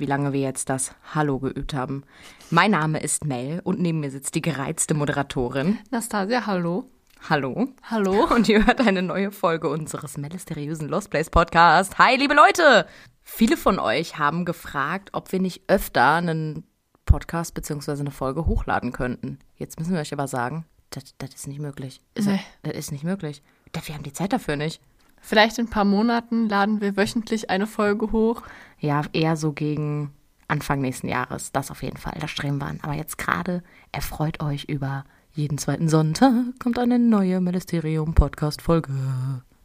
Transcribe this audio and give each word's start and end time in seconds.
wie 0.00 0.06
lange 0.06 0.32
wir 0.32 0.40
jetzt 0.40 0.70
das 0.70 0.94
Hallo 1.14 1.38
geübt 1.38 1.74
haben. 1.74 2.04
Mein 2.50 2.72
Name 2.72 3.00
ist 3.00 3.26
Mel 3.26 3.60
und 3.62 3.80
neben 3.80 4.00
mir 4.00 4.10
sitzt 4.10 4.34
die 4.34 4.40
gereizte 4.40 4.94
Moderatorin. 4.94 5.78
Nastasia, 5.90 6.46
hallo. 6.46 6.86
Hallo. 7.28 7.68
Hallo. 7.82 8.26
Und 8.34 8.48
ihr 8.48 8.66
hört 8.66 8.80
eine 8.80 9.02
neue 9.02 9.30
Folge 9.30 9.68
unseres 9.68 10.16
mysteriösen 10.16 10.88
Lost 10.88 11.10
Place 11.10 11.28
Podcast. 11.28 11.98
Hi, 11.98 12.16
liebe 12.16 12.32
Leute! 12.32 12.86
Viele 13.22 13.58
von 13.58 13.78
euch 13.78 14.18
haben 14.18 14.46
gefragt, 14.46 15.10
ob 15.12 15.30
wir 15.30 15.38
nicht 15.38 15.64
öfter 15.68 16.14
einen 16.14 16.64
Podcast 17.04 17.52
bzw. 17.52 18.00
eine 18.00 18.10
Folge 18.10 18.46
hochladen 18.46 18.92
könnten. 18.92 19.38
Jetzt 19.56 19.78
müssen 19.78 19.92
wir 19.92 20.00
euch 20.00 20.14
aber 20.14 20.28
sagen, 20.28 20.64
das, 20.88 21.14
das 21.18 21.34
ist 21.34 21.46
nicht 21.46 21.60
möglich. 21.60 22.00
Ist 22.14 22.26
Nee. 22.26 22.40
Das 22.62 22.72
ist 22.72 22.90
nicht 22.90 23.04
möglich. 23.04 23.42
Wir 23.70 23.94
haben 23.94 24.02
die 24.02 24.14
Zeit 24.14 24.32
dafür 24.32 24.56
nicht. 24.56 24.80
Vielleicht 25.20 25.58
in 25.58 25.66
ein 25.66 25.70
paar 25.70 25.84
Monaten 25.84 26.48
laden 26.48 26.80
wir 26.80 26.96
wöchentlich 26.96 27.50
eine 27.50 27.66
Folge 27.66 28.12
hoch. 28.12 28.42
Ja, 28.78 29.02
eher 29.12 29.36
so 29.36 29.52
gegen 29.52 30.12
Anfang 30.48 30.80
nächsten 30.80 31.08
Jahres. 31.08 31.52
Das 31.52 31.70
auf 31.70 31.82
jeden 31.82 31.98
Fall. 31.98 32.16
Da 32.18 32.26
streben 32.28 32.58
wir 32.58 32.66
an. 32.66 32.80
Aber 32.82 32.94
jetzt 32.94 33.18
gerade 33.18 33.62
erfreut 33.92 34.42
euch 34.42 34.64
über 34.64 35.04
jeden 35.32 35.58
zweiten 35.58 35.88
Sonntag 35.88 36.32
kommt 36.58 36.78
eine 36.78 36.98
neue 36.98 37.40
Ministerium-Podcast-Folge. 37.40 38.92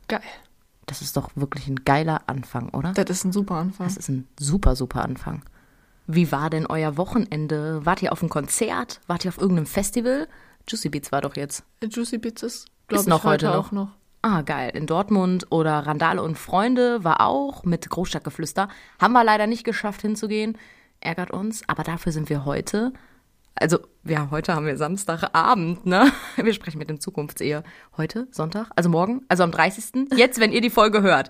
Geil. 0.07 0.21
Das 0.85 1.01
ist 1.01 1.17
doch 1.17 1.31
wirklich 1.35 1.67
ein 1.67 1.83
geiler 1.83 2.21
Anfang, 2.27 2.69
oder? 2.69 2.93
Das 2.93 3.09
ist 3.09 3.25
ein 3.25 3.31
super 3.31 3.55
Anfang. 3.55 3.87
Das 3.87 3.97
ist 3.97 4.09
ein 4.09 4.27
super, 4.39 4.75
super 4.75 5.03
Anfang. 5.03 5.41
Wie 6.05 6.31
war 6.31 6.51
denn 6.51 6.67
euer 6.67 6.97
Wochenende? 6.97 7.83
Wart 7.83 8.03
ihr 8.03 8.11
auf 8.11 8.21
einem 8.21 8.29
Konzert? 8.29 9.01
Wart 9.07 9.25
ihr 9.25 9.29
auf 9.29 9.39
irgendeinem 9.39 9.65
Festival? 9.65 10.27
Juicy 10.67 10.89
Beats 10.89 11.11
war 11.11 11.21
doch 11.21 11.35
jetzt. 11.35 11.63
Juicy 11.83 12.19
Bits 12.19 12.43
ist, 12.43 12.67
glaube 12.87 13.03
ich, 13.03 13.07
noch 13.07 13.23
heute 13.23 13.47
heute 13.47 13.57
noch. 13.57 13.67
auch 13.67 13.71
noch. 13.71 13.89
Ah, 14.27 14.41
geil. 14.41 14.71
In 14.73 14.87
Dortmund 14.87 15.45
oder 15.51 15.85
Randale 15.85 16.23
und 16.23 16.35
Freunde 16.35 17.03
war 17.03 17.21
auch 17.21 17.63
mit 17.63 17.87
Großstadtgeflüster. 17.87 18.69
Haben 18.99 19.13
wir 19.13 19.23
leider 19.23 19.45
nicht 19.45 19.63
geschafft 19.63 20.01
hinzugehen. 20.01 20.57
Ärgert 20.99 21.29
uns. 21.29 21.61
Aber 21.69 21.83
dafür 21.83 22.11
sind 22.11 22.27
wir 22.27 22.43
heute. 22.43 22.91
Also, 23.53 23.77
ja, 24.03 24.29
heute 24.31 24.55
haben 24.55 24.65
wir 24.65 24.77
Samstagabend, 24.77 25.85
ne? 25.85 26.11
Wir 26.37 26.53
sprechen 26.53 26.79
mit 26.79 26.89
dem 26.89 26.99
Zukunftsehe. 26.99 27.61
Heute, 27.97 28.27
Sonntag, 28.31 28.71
also 28.75 28.89
morgen, 28.89 29.21
also 29.27 29.43
am 29.43 29.51
30. 29.51 30.07
Jetzt, 30.15 30.39
wenn 30.39 30.51
ihr 30.51 30.61
die 30.61 30.71
Folge 30.71 31.03
hört, 31.03 31.29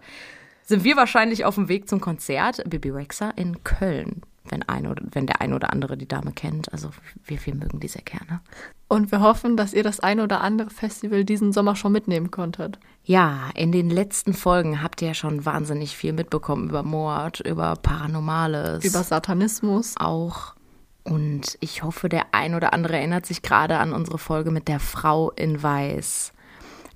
sind 0.64 0.86
wir 0.86 0.96
wahrscheinlich 0.96 1.44
auf 1.44 1.56
dem 1.56 1.68
Weg 1.68 1.90
zum 1.90 2.00
Konzert 2.00 2.64
Bibi 2.68 2.92
Rexa 2.92 3.30
in 3.32 3.62
Köln. 3.66 4.22
Wenn, 4.50 4.64
ein 4.64 4.88
oder, 4.88 5.04
wenn 5.12 5.26
der 5.26 5.42
ein 5.42 5.54
oder 5.54 5.72
andere 5.72 5.98
die 5.98 6.08
Dame 6.08 6.32
kennt. 6.32 6.72
Also, 6.72 6.90
wir, 7.24 7.44
wir 7.46 7.56
mögen 7.56 7.80
die 7.80 7.88
sehr 7.88 8.04
gerne. 8.04 8.42
Und 8.88 9.12
wir 9.12 9.22
hoffen, 9.22 9.58
dass 9.58 9.74
ihr 9.74 9.84
das 9.84 10.00
ein 10.00 10.20
oder 10.20 10.42
andere 10.42 10.70
Festival 10.70 11.26
diesen 11.26 11.52
Sommer 11.52 11.76
schon 11.76 11.92
mitnehmen 11.92 12.32
konntet. 12.32 12.80
Ja, 13.04 13.50
in 13.56 13.72
den 13.72 13.90
letzten 13.90 14.34
Folgen 14.34 14.82
habt 14.82 15.02
ihr 15.02 15.10
ja 15.10 15.14
schon 15.14 15.46
wahnsinnig 15.46 15.98
viel 15.98 16.14
mitbekommen 16.14 16.70
über 16.70 16.84
Mord, 16.84 17.40
über 17.40 17.76
Paranormales. 17.76 18.84
Über 18.84 19.04
Satanismus. 19.04 19.96
auch. 19.98 20.56
Und 21.04 21.58
ich 21.60 21.84
hoffe, 21.84 22.10
der 22.10 22.34
ein 22.34 22.56
oder 22.56 22.73
andere 22.73 22.98
erinnert 22.98 23.28
sich 23.28 23.44
gerade 23.44 23.78
an 23.78 23.94
unsere 23.94 24.18
Folge 24.18 24.50
mit 24.50 24.68
der 24.68 24.80
Frau 24.80 25.30
in 25.32 25.62
Weiß. 25.62 26.34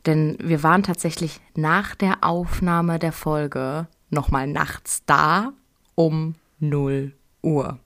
Denn 0.05 0.35
wir 0.41 0.63
waren 0.63 0.81
tatsächlich 0.81 1.39
nach 1.55 1.93
der 1.93 2.23
Aufnahme 2.23 2.97
der 2.97 3.11
Folge 3.11 3.87
nochmal 4.09 4.47
nachts 4.47 5.03
da 5.05 5.53
um 5.93 6.35
0 6.59 7.13
Uhr. 7.41 7.79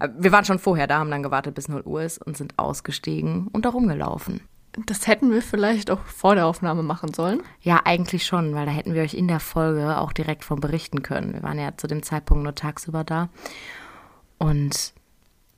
Äh, 0.00 0.08
Wir 0.18 0.32
waren 0.32 0.44
schon 0.44 0.58
vorher 0.58 0.86
da, 0.86 0.98
haben 0.98 1.10
dann 1.10 1.22
gewartet, 1.22 1.54
bis 1.54 1.68
0 1.68 1.82
Uhr 1.82 2.02
ist 2.02 2.18
und 2.18 2.36
sind 2.36 2.58
ausgestiegen 2.58 3.48
und 3.48 3.64
da 3.64 3.70
rumgelaufen. 3.70 4.40
Das 4.84 5.06
hätten 5.06 5.30
wir 5.30 5.40
vielleicht 5.40 5.90
auch 5.90 6.00
vor 6.00 6.34
der 6.34 6.46
Aufnahme 6.46 6.82
machen 6.82 7.14
sollen. 7.14 7.42
Ja, 7.62 7.80
eigentlich 7.84 8.26
schon, 8.26 8.54
weil 8.54 8.66
da 8.66 8.72
hätten 8.72 8.92
wir 8.92 9.02
euch 9.02 9.14
in 9.14 9.26
der 9.26 9.40
Folge 9.40 9.98
auch 9.98 10.12
direkt 10.12 10.44
von 10.44 10.60
berichten 10.60 11.02
können. 11.02 11.32
Wir 11.32 11.42
waren 11.42 11.58
ja 11.58 11.76
zu 11.76 11.86
dem 11.86 12.02
Zeitpunkt 12.02 12.44
nur 12.44 12.54
tagsüber 12.54 13.02
da. 13.02 13.30
Und 14.36 14.92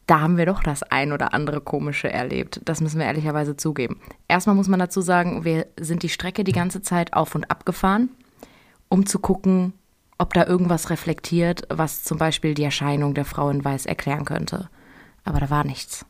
da 0.07 0.21
haben 0.21 0.37
wir 0.37 0.47
doch 0.47 0.63
das 0.63 0.85
ein 0.85 1.13
oder 1.13 1.35
andere 1.35 1.61
Komische 1.61 2.11
erlebt. 2.11 2.61
Das 2.65 2.81
müssen 2.81 2.99
wir 2.99 3.07
ehrlicherweise 3.07 3.57
zugeben. 3.57 4.01
Erstmal 4.29 4.55
muss 4.55 4.69
man 4.69 4.79
dazu 4.79 5.01
sagen, 5.01 5.45
wir 5.45 5.67
sind 5.79 6.05
die 6.05 6.09
Strecke 6.09 6.45
die 6.45 6.53
ganze 6.53 6.81
Zeit 6.81 7.13
auf 7.13 7.35
und 7.35 7.51
ab 7.51 7.67
gefahren, 7.67 8.11
um 8.89 9.05
zu 9.05 9.19
gucken, 9.19 9.75
ob 10.19 10.35
da 10.35 10.47
irgendwas 10.47 10.91
reflektiert, 10.91 11.63
was 11.69 12.03
zum 12.03 12.19
Beispiel 12.19 12.55
die 12.55 12.65
Erscheinung 12.65 13.15
der 13.15 13.25
Frau 13.25 13.51
in 13.51 13.65
Weiß 13.65 13.87
erklären 13.87 14.25
könnte. 14.25 14.69
Aber 15.25 15.41
da 15.41 15.51
war 15.51 15.65
nichts. 15.65 16.05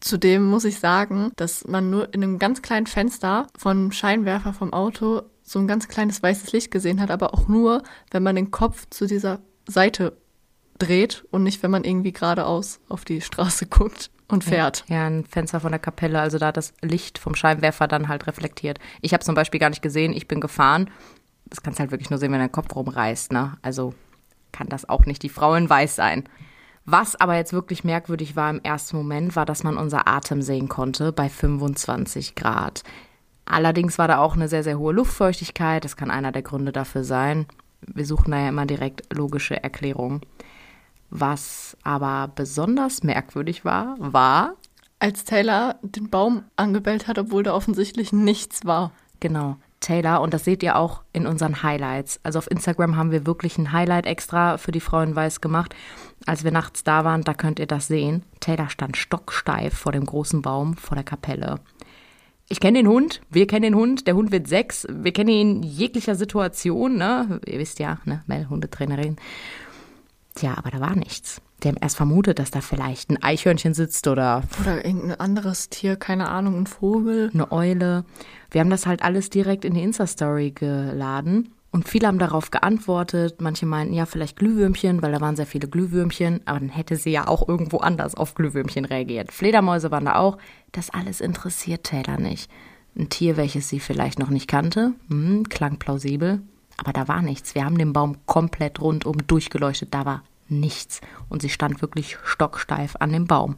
Zudem 0.00 0.44
muss 0.44 0.64
ich 0.64 0.80
sagen, 0.80 1.30
dass 1.36 1.66
man 1.66 1.88
nur 1.88 2.12
in 2.12 2.24
einem 2.24 2.40
ganz 2.40 2.60
kleinen 2.60 2.86
Fenster 2.86 3.46
vom 3.56 3.92
Scheinwerfer 3.92 4.52
vom 4.52 4.72
Auto 4.72 5.22
so 5.44 5.60
ein 5.60 5.68
ganz 5.68 5.86
kleines 5.86 6.22
weißes 6.22 6.52
Licht 6.52 6.70
gesehen 6.72 7.00
hat, 7.00 7.10
aber 7.10 7.34
auch 7.34 7.46
nur, 7.46 7.82
wenn 8.10 8.22
man 8.22 8.34
den 8.34 8.50
Kopf 8.50 8.86
zu 8.90 9.06
dieser 9.06 9.40
Seite 9.68 10.16
dreht 10.78 11.24
und 11.30 11.44
nicht, 11.44 11.62
wenn 11.62 11.70
man 11.70 11.84
irgendwie 11.84 12.12
geradeaus 12.12 12.80
auf 12.88 13.04
die 13.04 13.20
Straße 13.20 13.66
guckt 13.70 14.10
und 14.28 14.42
fährt. 14.44 14.84
Ja, 14.88 15.06
ein 15.06 15.24
Fenster 15.24 15.60
von 15.60 15.70
der 15.70 15.78
Kapelle, 15.78 16.20
also 16.20 16.38
da 16.38 16.48
hat 16.48 16.56
das 16.56 16.72
Licht 16.80 17.18
vom 17.18 17.34
Scheinwerfer 17.34 17.86
dann 17.86 18.08
halt 18.08 18.26
reflektiert. 18.26 18.78
Ich 19.02 19.12
habe 19.12 19.24
zum 19.24 19.34
Beispiel 19.34 19.60
gar 19.60 19.70
nicht 19.70 19.82
gesehen, 19.82 20.12
ich 20.12 20.26
bin 20.26 20.40
gefahren. 20.40 20.90
Das 21.52 21.62
kannst 21.62 21.78
du 21.78 21.80
halt 21.82 21.90
wirklich 21.90 22.08
nur 22.08 22.18
sehen, 22.18 22.32
wenn 22.32 22.38
dein 22.38 22.50
Kopf 22.50 22.74
rumreißt, 22.74 23.30
ne? 23.30 23.58
Also 23.60 23.92
kann 24.52 24.70
das 24.70 24.88
auch 24.88 25.04
nicht 25.04 25.22
die 25.22 25.28
Frau 25.28 25.54
in 25.54 25.68
Weiß 25.68 25.96
sein. 25.96 26.24
Was 26.86 27.14
aber 27.14 27.36
jetzt 27.36 27.52
wirklich 27.52 27.84
merkwürdig 27.84 28.36
war 28.36 28.48
im 28.48 28.62
ersten 28.62 28.96
Moment, 28.96 29.36
war, 29.36 29.44
dass 29.44 29.62
man 29.62 29.76
unser 29.76 30.08
Atem 30.08 30.40
sehen 30.40 30.70
konnte 30.70 31.12
bei 31.12 31.28
25 31.28 32.36
Grad. 32.36 32.84
Allerdings 33.44 33.98
war 33.98 34.08
da 34.08 34.18
auch 34.18 34.34
eine 34.34 34.48
sehr, 34.48 34.62
sehr 34.62 34.78
hohe 34.78 34.94
Luftfeuchtigkeit. 34.94 35.84
Das 35.84 35.94
kann 35.94 36.10
einer 36.10 36.32
der 36.32 36.40
Gründe 36.40 36.72
dafür 36.72 37.04
sein. 37.04 37.44
Wir 37.82 38.06
suchen 38.06 38.30
da 38.30 38.38
ja 38.38 38.48
immer 38.48 38.64
direkt 38.64 39.14
logische 39.14 39.62
Erklärungen. 39.62 40.22
Was 41.10 41.76
aber 41.82 42.32
besonders 42.34 43.02
merkwürdig 43.02 43.66
war, 43.66 43.96
war, 43.98 44.54
Als 45.02 45.24
Taylor 45.24 45.74
den 45.82 46.08
Baum 46.08 46.44
angebellt 46.56 47.08
hat, 47.08 47.18
obwohl 47.18 47.42
da 47.42 47.52
offensichtlich 47.52 48.12
nichts 48.12 48.64
war. 48.64 48.92
Genau, 49.20 49.56
Taylor. 49.82 50.22
Und 50.22 50.32
das 50.32 50.44
seht 50.44 50.62
ihr 50.62 50.76
auch 50.76 51.02
in 51.12 51.26
unseren 51.26 51.62
Highlights. 51.62 52.20
Also 52.22 52.38
auf 52.38 52.50
Instagram 52.50 52.96
haben 52.96 53.10
wir 53.10 53.26
wirklich 53.26 53.58
ein 53.58 53.72
Highlight 53.72 54.06
extra 54.06 54.56
für 54.56 54.72
die 54.72 54.80
Frauen 54.80 55.14
weiß 55.14 55.42
gemacht. 55.42 55.74
Als 56.24 56.44
wir 56.44 56.50
nachts 56.50 56.84
da 56.84 57.04
waren, 57.04 57.22
da 57.22 57.34
könnt 57.34 57.58
ihr 57.58 57.66
das 57.66 57.88
sehen. 57.88 58.22
Taylor 58.40 58.70
stand 58.70 58.96
stocksteif 58.96 59.74
vor 59.74 59.92
dem 59.92 60.06
großen 60.06 60.40
Baum 60.40 60.76
vor 60.76 60.94
der 60.94 61.04
Kapelle. 61.04 61.60
Ich 62.48 62.60
kenne 62.60 62.78
den 62.78 62.88
Hund, 62.88 63.22
wir 63.30 63.46
kennen 63.46 63.62
den 63.62 63.74
Hund, 63.74 64.06
der 64.06 64.14
Hund 64.14 64.30
wird 64.30 64.46
sechs, 64.46 64.86
wir 64.90 65.12
kennen 65.12 65.30
ihn 65.30 65.56
in 65.56 65.62
jeglicher 65.62 66.14
Situation, 66.14 66.96
ne? 66.96 67.40
Ihr 67.46 67.58
wisst 67.58 67.78
ja, 67.78 67.98
ne, 68.04 68.22
Mel, 68.26 68.46
Hundetrainerin. 68.50 69.16
Tja, 70.34 70.54
aber 70.56 70.70
da 70.70 70.80
war 70.80 70.96
nichts. 70.96 71.40
Die 71.62 71.68
haben 71.68 71.76
erst 71.80 71.96
vermutet, 71.96 72.38
dass 72.38 72.50
da 72.50 72.60
vielleicht 72.60 73.10
ein 73.10 73.22
Eichhörnchen 73.22 73.74
sitzt 73.74 74.08
oder 74.08 74.42
Oder 74.60 74.84
irgendein 74.84 75.20
anderes 75.20 75.68
Tier, 75.68 75.96
keine 75.96 76.28
Ahnung, 76.28 76.56
ein 76.56 76.66
Vogel. 76.66 77.30
eine 77.32 77.52
Eule. 77.52 78.04
Wir 78.50 78.60
haben 78.60 78.70
das 78.70 78.86
halt 78.86 79.02
alles 79.02 79.30
direkt 79.30 79.64
in 79.64 79.74
die 79.74 79.82
Insta-Story 79.82 80.50
geladen. 80.50 81.50
Und 81.70 81.88
viele 81.88 82.06
haben 82.06 82.18
darauf 82.18 82.50
geantwortet. 82.50 83.40
Manche 83.40 83.64
meinten, 83.64 83.94
ja, 83.94 84.04
vielleicht 84.04 84.36
Glühwürmchen, 84.36 85.00
weil 85.00 85.12
da 85.12 85.20
waren 85.22 85.36
sehr 85.36 85.46
viele 85.46 85.68
Glühwürmchen. 85.68 86.40
Aber 86.44 86.58
dann 86.58 86.68
hätte 86.68 86.96
sie 86.96 87.10
ja 87.10 87.28
auch 87.28 87.48
irgendwo 87.48 87.78
anders 87.78 88.14
auf 88.14 88.34
Glühwürmchen 88.34 88.84
reagiert. 88.84 89.32
Fledermäuse 89.32 89.90
waren 89.90 90.04
da 90.04 90.16
auch. 90.16 90.36
Das 90.72 90.90
alles 90.90 91.20
interessiert 91.20 91.84
Taylor 91.84 92.18
nicht. 92.18 92.50
Ein 92.94 93.08
Tier, 93.08 93.38
welches 93.38 93.70
sie 93.70 93.80
vielleicht 93.80 94.18
noch 94.18 94.28
nicht 94.28 94.48
kannte. 94.48 94.92
Hm, 95.08 95.48
klang 95.48 95.78
plausibel. 95.78 96.42
Aber 96.76 96.92
da 96.92 97.08
war 97.08 97.22
nichts. 97.22 97.54
Wir 97.54 97.64
haben 97.64 97.78
den 97.78 97.92
Baum 97.92 98.16
komplett 98.26 98.80
rundum 98.80 99.26
durchgeleuchtet. 99.26 99.92
Da 99.92 100.04
war 100.04 100.22
nichts. 100.48 101.00
Und 101.28 101.42
sie 101.42 101.48
stand 101.48 101.82
wirklich 101.82 102.18
stocksteif 102.24 102.96
an 102.98 103.12
dem 103.12 103.26
Baum. 103.26 103.56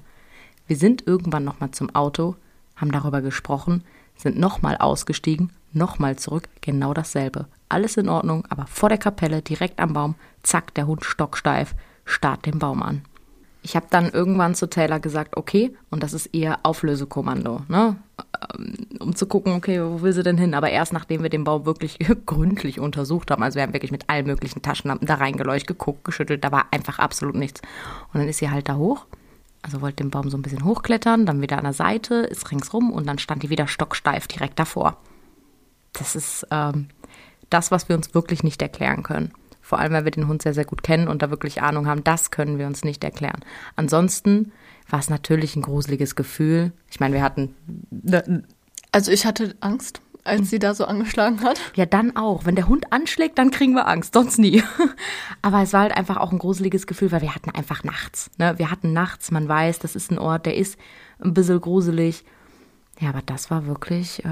Wir 0.67 0.77
sind 0.77 1.07
irgendwann 1.07 1.45
nochmal 1.45 1.73
zum 1.73 1.95
Auto, 1.95 2.37
haben 2.77 2.91
darüber 2.91 3.21
gesprochen, 3.21 3.85
sind 4.17 4.39
nochmal 4.39 4.79
ausgestiegen, 4.79 5.53
nochmal 5.73 6.17
zurück, 6.17 6.49
genau 6.61 6.95
dasselbe. 6.95 7.47
Alles 7.69 7.97
in 7.97 8.09
Ordnung, 8.09 8.47
aber 8.49 8.67
vor 8.67 8.89
der 8.89 8.99
Kapelle, 8.99 9.43
direkt 9.43 9.79
am 9.79 9.93
Baum, 9.93 10.15
zack, 10.43 10.73
der 10.75 10.87
Hund 10.87 11.05
stocksteif, 11.05 11.75
starrt 12.05 12.47
den 12.47 12.59
Baum 12.59 12.83
an. 12.83 13.03
Ich 13.65 13.77
habe 13.77 13.87
dann 13.89 14.11
irgendwann 14.11 14.55
zu 14.55 14.69
Taylor 14.69 15.01
gesagt, 15.01 15.39
okay, 15.39 15.75
und 15.91 16.03
das 16.03 16.13
ist 16.13 16.29
ihr 16.33 16.59
Auflösekommando, 16.65 17.63
ne? 17.69 17.97
Ähm, 18.59 18.75
Um 19.01 19.17
zu 19.17 19.27
gucken, 19.27 19.55
okay, 19.55 19.83
wo 19.83 20.03
will 20.03 20.13
sie 20.13 20.23
denn 20.23 20.37
hin? 20.37 20.53
Aber 20.55 20.69
erst 20.69 20.93
nachdem 20.93 21.23
wir 21.23 21.31
den 21.31 21.45
Baum 21.45 21.65
wirklich 21.65 21.99
gründlich 22.27 22.79
untersucht 22.79 23.31
haben, 23.31 23.43
also 23.43 23.57
wir 23.57 23.63
haben 23.63 23.73
wirklich 23.73 23.91
mit 23.91 24.11
allen 24.11 24.27
möglichen 24.27 24.61
Taschenlampen 24.61 25.09
da 25.09 25.15
reingeleuchtet, 25.15 25.79
geguckt, 25.79 26.05
geschüttelt, 26.05 26.45
da 26.45 26.53
war 26.53 26.67
einfach 26.73 26.99
absolut 26.99 27.37
nichts. 27.37 27.63
Und 28.13 28.21
dann 28.21 28.29
ist 28.29 28.39
sie 28.39 28.51
halt 28.51 28.69
da 28.69 28.77
hoch, 28.77 29.07
also 29.63 29.81
wollte 29.81 30.05
den 30.05 30.11
Baum 30.11 30.29
so 30.29 30.37
ein 30.37 30.43
bisschen 30.43 30.65
hochklettern, 30.65 31.25
dann 31.25 31.41
wieder 31.41 31.57
an 31.57 31.65
der 31.65 31.73
Seite, 31.73 32.17
ist 32.17 32.51
ringsrum 32.51 32.93
und 32.93 33.07
dann 33.07 33.19
stand 33.19 33.43
die 33.43 33.51
wieder 33.51 33.67
stocksteif 33.67 34.29
direkt 34.29 34.59
davor. 34.59 34.99
Das 35.95 36.15
ist 36.15 36.47
ähm, 36.51 36.89
das, 37.49 37.71
was 37.71 37.89
wir 37.89 37.97
uns 37.97 38.15
wirklich 38.15 38.43
nicht 38.43 38.61
erklären 38.61 39.03
können. 39.03 39.33
Vor 39.65 39.79
allem, 39.79 39.95
weil 39.95 40.05
wir 40.05 40.11
den 40.11 40.29
Hund 40.29 40.43
sehr, 40.43 40.53
sehr 40.53 40.67
gut 40.67 40.83
kennen 40.83 41.09
und 41.09 41.23
da 41.23 41.31
wirklich 41.31 41.63
Ahnung 41.63 41.87
haben, 41.87 42.05
das 42.05 42.31
können 42.31 42.59
wir 42.59 42.67
uns 42.67 42.85
nicht 42.85 43.03
erklären. 43.03 43.41
Ansonsten 43.77 44.53
war 44.91 44.99
es 44.99 45.09
natürlich 45.09 45.57
ein 45.57 45.63
gruseliges 45.63 46.17
Gefühl. 46.17 46.73
Ich 46.91 47.01
meine, 47.01 47.15
wir 47.15 47.23
hatten 47.23 47.55
Also 48.93 49.11
ich 49.11 49.25
hatte 49.25 49.57
Angst. 49.61 50.03
als 50.25 50.51
sie 50.51 50.59
da 50.59 50.75
so 50.75 50.85
angeschlagen 50.85 51.43
hat. 51.43 51.59
Ja, 51.77 51.87
dann 51.87 52.15
auch. 52.15 52.45
Wenn 52.45 52.57
der 52.57 52.69
Hund 52.69 52.93
anschlägt, 52.93 53.39
dann 53.39 53.51
kriegen 53.51 53.75
wir 53.75 53.89
Angst, 53.89 54.13
sonst 54.13 54.39
nie. 54.39 54.63
Aber 55.43 55.63
es 55.63 55.73
war 55.73 55.81
halt 55.81 55.97
einfach 55.97 56.19
auch 56.19 56.31
ein 56.33 56.39
gruseliges 56.39 56.87
Gefühl, 56.87 57.11
weil 57.11 57.23
wir 57.23 57.35
hatten 57.35 57.51
einfach 57.51 57.85
nachts. 57.85 58.31
Ne? 58.37 58.59
Wir 58.59 58.71
hatten 58.71 58.93
nachts, 58.93 59.31
man 59.31 59.49
weiß, 59.49 59.79
das 59.79 59.97
ist 59.97 60.11
ein 60.11 60.19
Ort, 60.19 60.45
der 60.45 60.57
ist 60.57 60.79
ein 61.21 61.33
bisschen 61.33 61.61
gruselig. 61.61 62.25
Ja, 63.01 63.09
aber 63.09 63.23
das 63.25 63.51
war 63.51 63.67
wirklich, 63.67 64.25
äh, 64.25 64.29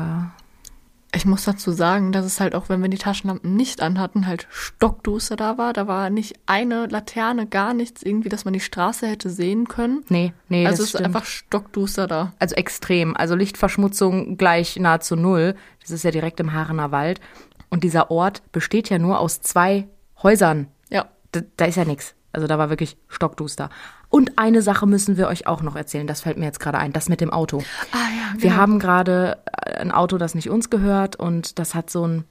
Ich 1.14 1.26
muss 1.26 1.44
dazu 1.44 1.72
sagen, 1.72 2.10
dass 2.10 2.24
es 2.24 2.40
halt 2.40 2.54
auch, 2.54 2.70
wenn 2.70 2.80
wir 2.80 2.88
die 2.88 2.96
Taschenlampen 2.96 3.54
nicht 3.54 3.82
anhatten, 3.82 4.26
halt 4.26 4.46
stockduster 4.50 5.36
da 5.36 5.58
war. 5.58 5.74
Da 5.74 5.86
war 5.86 6.08
nicht 6.08 6.38
eine 6.46 6.86
Laterne, 6.86 7.46
gar 7.46 7.74
nichts, 7.74 8.02
irgendwie, 8.02 8.30
dass 8.30 8.46
man 8.46 8.54
die 8.54 8.60
Straße 8.60 9.06
hätte 9.06 9.28
sehen 9.28 9.68
können. 9.68 10.04
nee, 10.08 10.32
nee, 10.48 10.66
also 10.66 10.78
das 10.78 10.78
es 10.78 10.84
ist 10.84 10.90
stimmt. 11.00 11.06
einfach 11.06 11.26
stockduster 11.26 12.06
da. 12.06 12.32
also 12.38 12.54
extrem. 12.54 13.14
Also 13.14 13.34
Lichtverschmutzung 13.34 14.38
gleich 14.38 14.76
nahezu 14.76 15.14
null. 15.14 15.54
Das 15.82 15.90
ist 15.90 16.02
ja 16.02 16.10
direkt 16.10 16.40
im 16.40 16.54
Haarener 16.54 16.92
Wald. 16.92 17.20
Und 17.68 17.84
dieser 17.84 18.10
Ort 18.10 18.42
besteht 18.52 18.88
ja 18.88 18.98
nur 18.98 19.18
aus 19.18 19.42
zwei 19.42 19.88
Häusern. 20.22 20.68
Ja. 20.88 21.06
Da, 21.32 21.40
da 21.56 21.64
ist 21.66 21.76
ja 21.76 21.84
nichts. 21.84 22.14
Also 22.32 22.46
da 22.46 22.58
war 22.58 22.70
wirklich 22.70 22.96
stockduster. 23.08 23.70
Und 24.08 24.38
eine 24.38 24.62
Sache 24.62 24.86
müssen 24.86 25.16
wir 25.16 25.28
euch 25.28 25.46
auch 25.46 25.62
noch 25.62 25.76
erzählen. 25.76 26.06
Das 26.06 26.22
fällt 26.22 26.38
mir 26.38 26.46
jetzt 26.46 26.60
gerade 26.60 26.78
ein. 26.78 26.92
Das 26.92 27.08
mit 27.08 27.20
dem 27.20 27.30
Auto. 27.30 27.62
Ah 27.92 27.96
ja, 27.96 28.42
Wir 28.42 28.56
haben 28.56 28.78
gerade 28.78 29.38
äh, 29.64 29.78
ein 29.78 29.92
Auto, 29.92 30.18
das 30.18 30.34
nicht 30.34 30.50
uns 30.50 30.70
gehört 30.70 31.16
und 31.16 31.58
das 31.58 31.74
hat 31.74 31.90
so 31.90 32.04
einen 32.04 32.24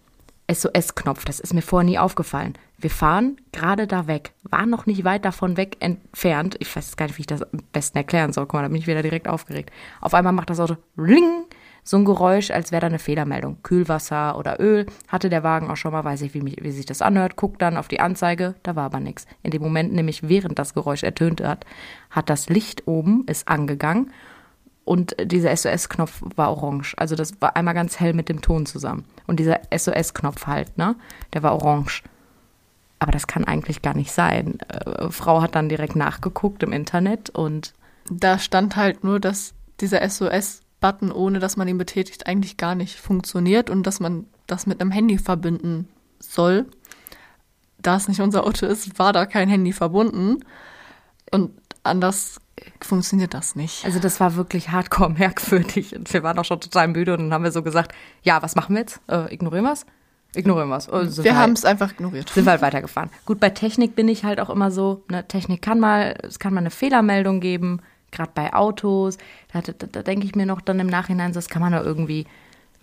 SOS-Knopf. 0.51 1.25
Das 1.25 1.39
ist 1.39 1.53
mir 1.53 1.61
vorher 1.61 1.89
nie 1.89 1.99
aufgefallen. 1.99 2.53
Wir 2.77 2.89
fahren 2.89 3.37
gerade 3.51 3.85
da 3.85 4.07
weg, 4.07 4.33
waren 4.43 4.69
noch 4.69 4.87
nicht 4.87 5.03
weit 5.03 5.23
davon 5.23 5.55
weg 5.55 5.77
entfernt. 5.79 6.55
Ich 6.59 6.75
weiß 6.75 6.97
gar 6.97 7.05
nicht, 7.05 7.17
wie 7.17 7.21
ich 7.21 7.27
das 7.27 7.43
am 7.43 7.59
besten 7.71 7.97
erklären 7.97 8.33
soll. 8.33 8.45
Guck 8.45 8.55
mal, 8.55 8.63
da 8.63 8.67
bin 8.69 8.77
ich 8.77 8.87
wieder 8.87 9.03
direkt 9.03 9.27
aufgeregt. 9.27 9.71
Auf 10.01 10.13
einmal 10.13 10.33
macht 10.33 10.49
das 10.49 10.59
Auto 10.59 10.77
Ring, 10.97 11.43
so 11.83 11.97
ein 11.97 12.05
Geräusch, 12.05 12.51
als 12.51 12.71
wäre 12.71 12.81
da 12.81 12.87
eine 12.87 12.99
Fehlermeldung. 12.99 13.57
Kühlwasser 13.63 14.37
oder 14.37 14.59
Öl. 14.59 14.85
Hatte 15.07 15.29
der 15.29 15.43
Wagen 15.43 15.69
auch 15.69 15.77
schon 15.77 15.91
mal, 15.91 16.03
weiß 16.03 16.21
ich, 16.21 16.33
wie, 16.33 16.41
mich, 16.41 16.57
wie 16.61 16.71
sich 16.71 16.85
das 16.85 17.01
anhört. 17.01 17.35
Guckt 17.35 17.61
dann 17.61 17.77
auf 17.77 17.87
die 17.87 17.99
Anzeige, 17.99 18.55
da 18.63 18.75
war 18.75 18.85
aber 18.85 18.99
nichts. 18.99 19.25
In 19.43 19.51
dem 19.51 19.61
Moment, 19.61 19.93
nämlich 19.93 20.27
während 20.27 20.59
das 20.59 20.73
Geräusch 20.73 21.03
ertönt 21.03 21.41
hat, 21.41 21.65
hat 22.09 22.29
das 22.29 22.49
Licht 22.49 22.87
oben, 22.87 23.25
ist 23.27 23.47
angegangen 23.47 24.11
und 24.83 25.15
dieser 25.23 25.55
SOS-Knopf 25.55 26.21
war 26.35 26.51
orange. 26.51 26.95
Also 26.97 27.15
das 27.15 27.39
war 27.39 27.55
einmal 27.55 27.73
ganz 27.73 27.99
hell 27.99 28.13
mit 28.13 28.29
dem 28.29 28.41
Ton 28.41 28.65
zusammen. 28.65 29.05
Und 29.27 29.39
dieser 29.39 29.61
SOS-Knopf 29.75 30.47
halt, 30.47 30.77
ne, 30.77 30.95
der 31.33 31.43
war 31.43 31.53
orange. 31.53 32.03
Aber 32.99 33.11
das 33.11 33.27
kann 33.27 33.45
eigentlich 33.45 33.81
gar 33.81 33.95
nicht 33.95 34.11
sein. 34.11 34.59
Äh, 34.67 35.09
Frau 35.09 35.41
hat 35.41 35.55
dann 35.55 35.69
direkt 35.69 35.95
nachgeguckt 35.95 36.63
im 36.63 36.71
Internet 36.71 37.29
und 37.29 37.73
Da 38.09 38.39
stand 38.39 38.75
halt 38.75 39.03
nur, 39.03 39.19
dass 39.19 39.53
dieser 39.79 40.01
SOS-Button, 40.81 41.11
ohne 41.11 41.39
dass 41.39 41.57
man 41.57 41.67
ihn 41.67 41.77
betätigt, 41.77 42.27
eigentlich 42.27 42.57
gar 42.57 42.75
nicht 42.75 42.99
funktioniert 42.99 43.69
und 43.69 43.83
dass 43.83 43.99
man 43.99 44.25
das 44.47 44.65
mit 44.65 44.81
einem 44.81 44.91
Handy 44.91 45.17
verbinden 45.17 45.87
soll. 46.19 46.65
Da 47.81 47.95
es 47.95 48.07
nicht 48.07 48.21
unser 48.21 48.43
Auto 48.45 48.65
ist, 48.65 48.99
war 48.99 49.13
da 49.13 49.25
kein 49.25 49.49
Handy 49.49 49.73
verbunden. 49.73 50.43
Und 51.31 51.51
anders 51.83 52.39
funktioniert 52.81 53.33
das 53.33 53.55
nicht. 53.55 53.85
also 53.85 53.99
das 53.99 54.19
war 54.19 54.35
wirklich 54.35 54.69
hardcore 54.69 55.09
merkwürdig. 55.11 55.95
Und 55.95 56.11
wir 56.13 56.21
waren 56.23 56.37
auch 56.37 56.45
schon 56.45 56.59
total 56.59 56.87
müde 56.89 57.13
und 57.13 57.19
dann 57.19 57.33
haben 57.33 57.43
wir 57.43 57.51
so 57.51 57.63
gesagt, 57.63 57.93
ja, 58.23 58.41
was 58.43 58.55
machen 58.55 58.75
wir 58.75 58.81
jetzt? 58.81 58.99
Äh, 59.07 59.33
ignorieren 59.33 59.63
wir 59.65 59.73
es? 59.73 59.85
Ignorieren 60.35 60.69
wir 60.69 60.77
es. 60.77 60.87
Wir 60.87 61.31
halt- 61.33 61.35
haben 61.41 61.53
es 61.53 61.65
einfach 61.65 61.91
ignoriert. 61.91 62.29
sind 62.29 62.45
wir 62.45 62.51
halt 62.51 62.61
weitergefahren. 62.61 63.09
Gut, 63.25 63.39
bei 63.39 63.49
Technik 63.49 63.95
bin 63.95 64.07
ich 64.07 64.23
halt 64.23 64.39
auch 64.39 64.49
immer 64.49 64.69
so, 64.71 65.03
ne, 65.09 65.27
Technik 65.27 65.61
kann 65.61 65.79
mal, 65.79 66.15
es 66.23 66.37
kann 66.39 66.53
mal 66.53 66.59
eine 66.61 66.69
Fehlermeldung 66.69 67.39
geben, 67.39 67.81
gerade 68.11 68.31
bei 68.33 68.53
Autos. 68.53 69.17
Da, 69.51 69.61
da, 69.61 69.73
da 69.73 70.01
denke 70.01 70.25
ich 70.25 70.35
mir 70.35 70.45
noch 70.45 70.61
dann 70.61 70.79
im 70.79 70.87
Nachhinein, 70.87 71.33
das 71.33 71.49
kann 71.49 71.61
man 71.61 71.73
doch 71.73 71.83
irgendwie 71.83 72.25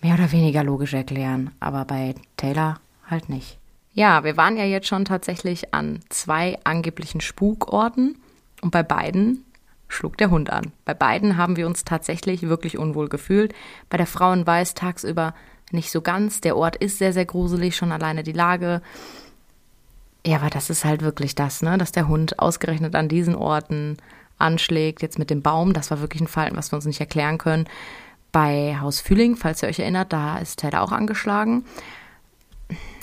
mehr 0.01 0.15
oder 0.15 0.31
weniger 0.31 0.63
logisch 0.63 0.93
erklären. 0.93 1.51
Aber 1.59 1.85
bei 1.85 2.15
Taylor 2.37 2.79
halt 3.09 3.29
nicht. 3.29 3.57
Ja, 3.93 4.23
wir 4.23 4.37
waren 4.37 4.57
ja 4.57 4.65
jetzt 4.65 4.87
schon 4.87 5.05
tatsächlich 5.05 5.73
an 5.73 5.99
zwei 6.09 6.57
angeblichen 6.63 7.21
Spukorten 7.21 8.17
und 8.61 8.71
bei 8.71 8.83
beiden 8.83 9.45
schlug 9.87 10.17
der 10.17 10.29
Hund 10.29 10.51
an. 10.51 10.71
Bei 10.85 10.93
beiden 10.93 11.37
haben 11.37 11.57
wir 11.57 11.67
uns 11.67 11.83
tatsächlich 11.83 12.43
wirklich 12.43 12.77
unwohl 12.77 13.09
gefühlt. 13.09 13.53
Bei 13.89 13.97
der 13.97 14.07
Frau 14.07 14.31
in 14.31 14.45
Weiß 14.45 14.75
tagsüber 14.75 15.33
nicht 15.71 15.91
so 15.91 16.01
ganz. 16.01 16.41
Der 16.41 16.55
Ort 16.55 16.75
ist 16.75 16.99
sehr, 16.99 17.13
sehr 17.13 17.25
gruselig, 17.25 17.75
schon 17.75 17.91
alleine 17.91 18.23
die 18.23 18.31
Lage. 18.31 18.81
Ja, 20.25 20.37
aber 20.37 20.49
das 20.49 20.69
ist 20.69 20.85
halt 20.85 21.01
wirklich 21.01 21.35
das, 21.35 21.61
ne? 21.61 21.77
Dass 21.77 21.91
der 21.91 22.07
Hund 22.07 22.39
ausgerechnet 22.39 22.95
an 22.95 23.09
diesen 23.09 23.35
Orten 23.35 23.97
anschlägt. 24.39 25.01
Jetzt 25.01 25.19
mit 25.19 25.29
dem 25.29 25.41
Baum, 25.41 25.73
das 25.73 25.91
war 25.91 26.01
wirklich 26.01 26.21
ein 26.21 26.27
Verhalten, 26.27 26.57
was 26.57 26.71
wir 26.71 26.77
uns 26.77 26.85
nicht 26.85 26.99
erklären 26.99 27.37
können. 27.37 27.67
Bei 28.31 28.77
Haus 28.79 28.99
Fühling, 28.99 29.35
falls 29.35 29.63
ihr 29.63 29.69
euch 29.69 29.79
erinnert, 29.79 30.13
da 30.13 30.37
ist 30.37 30.59
Taylor 30.59 30.81
auch 30.81 30.91
angeschlagen. 30.91 31.65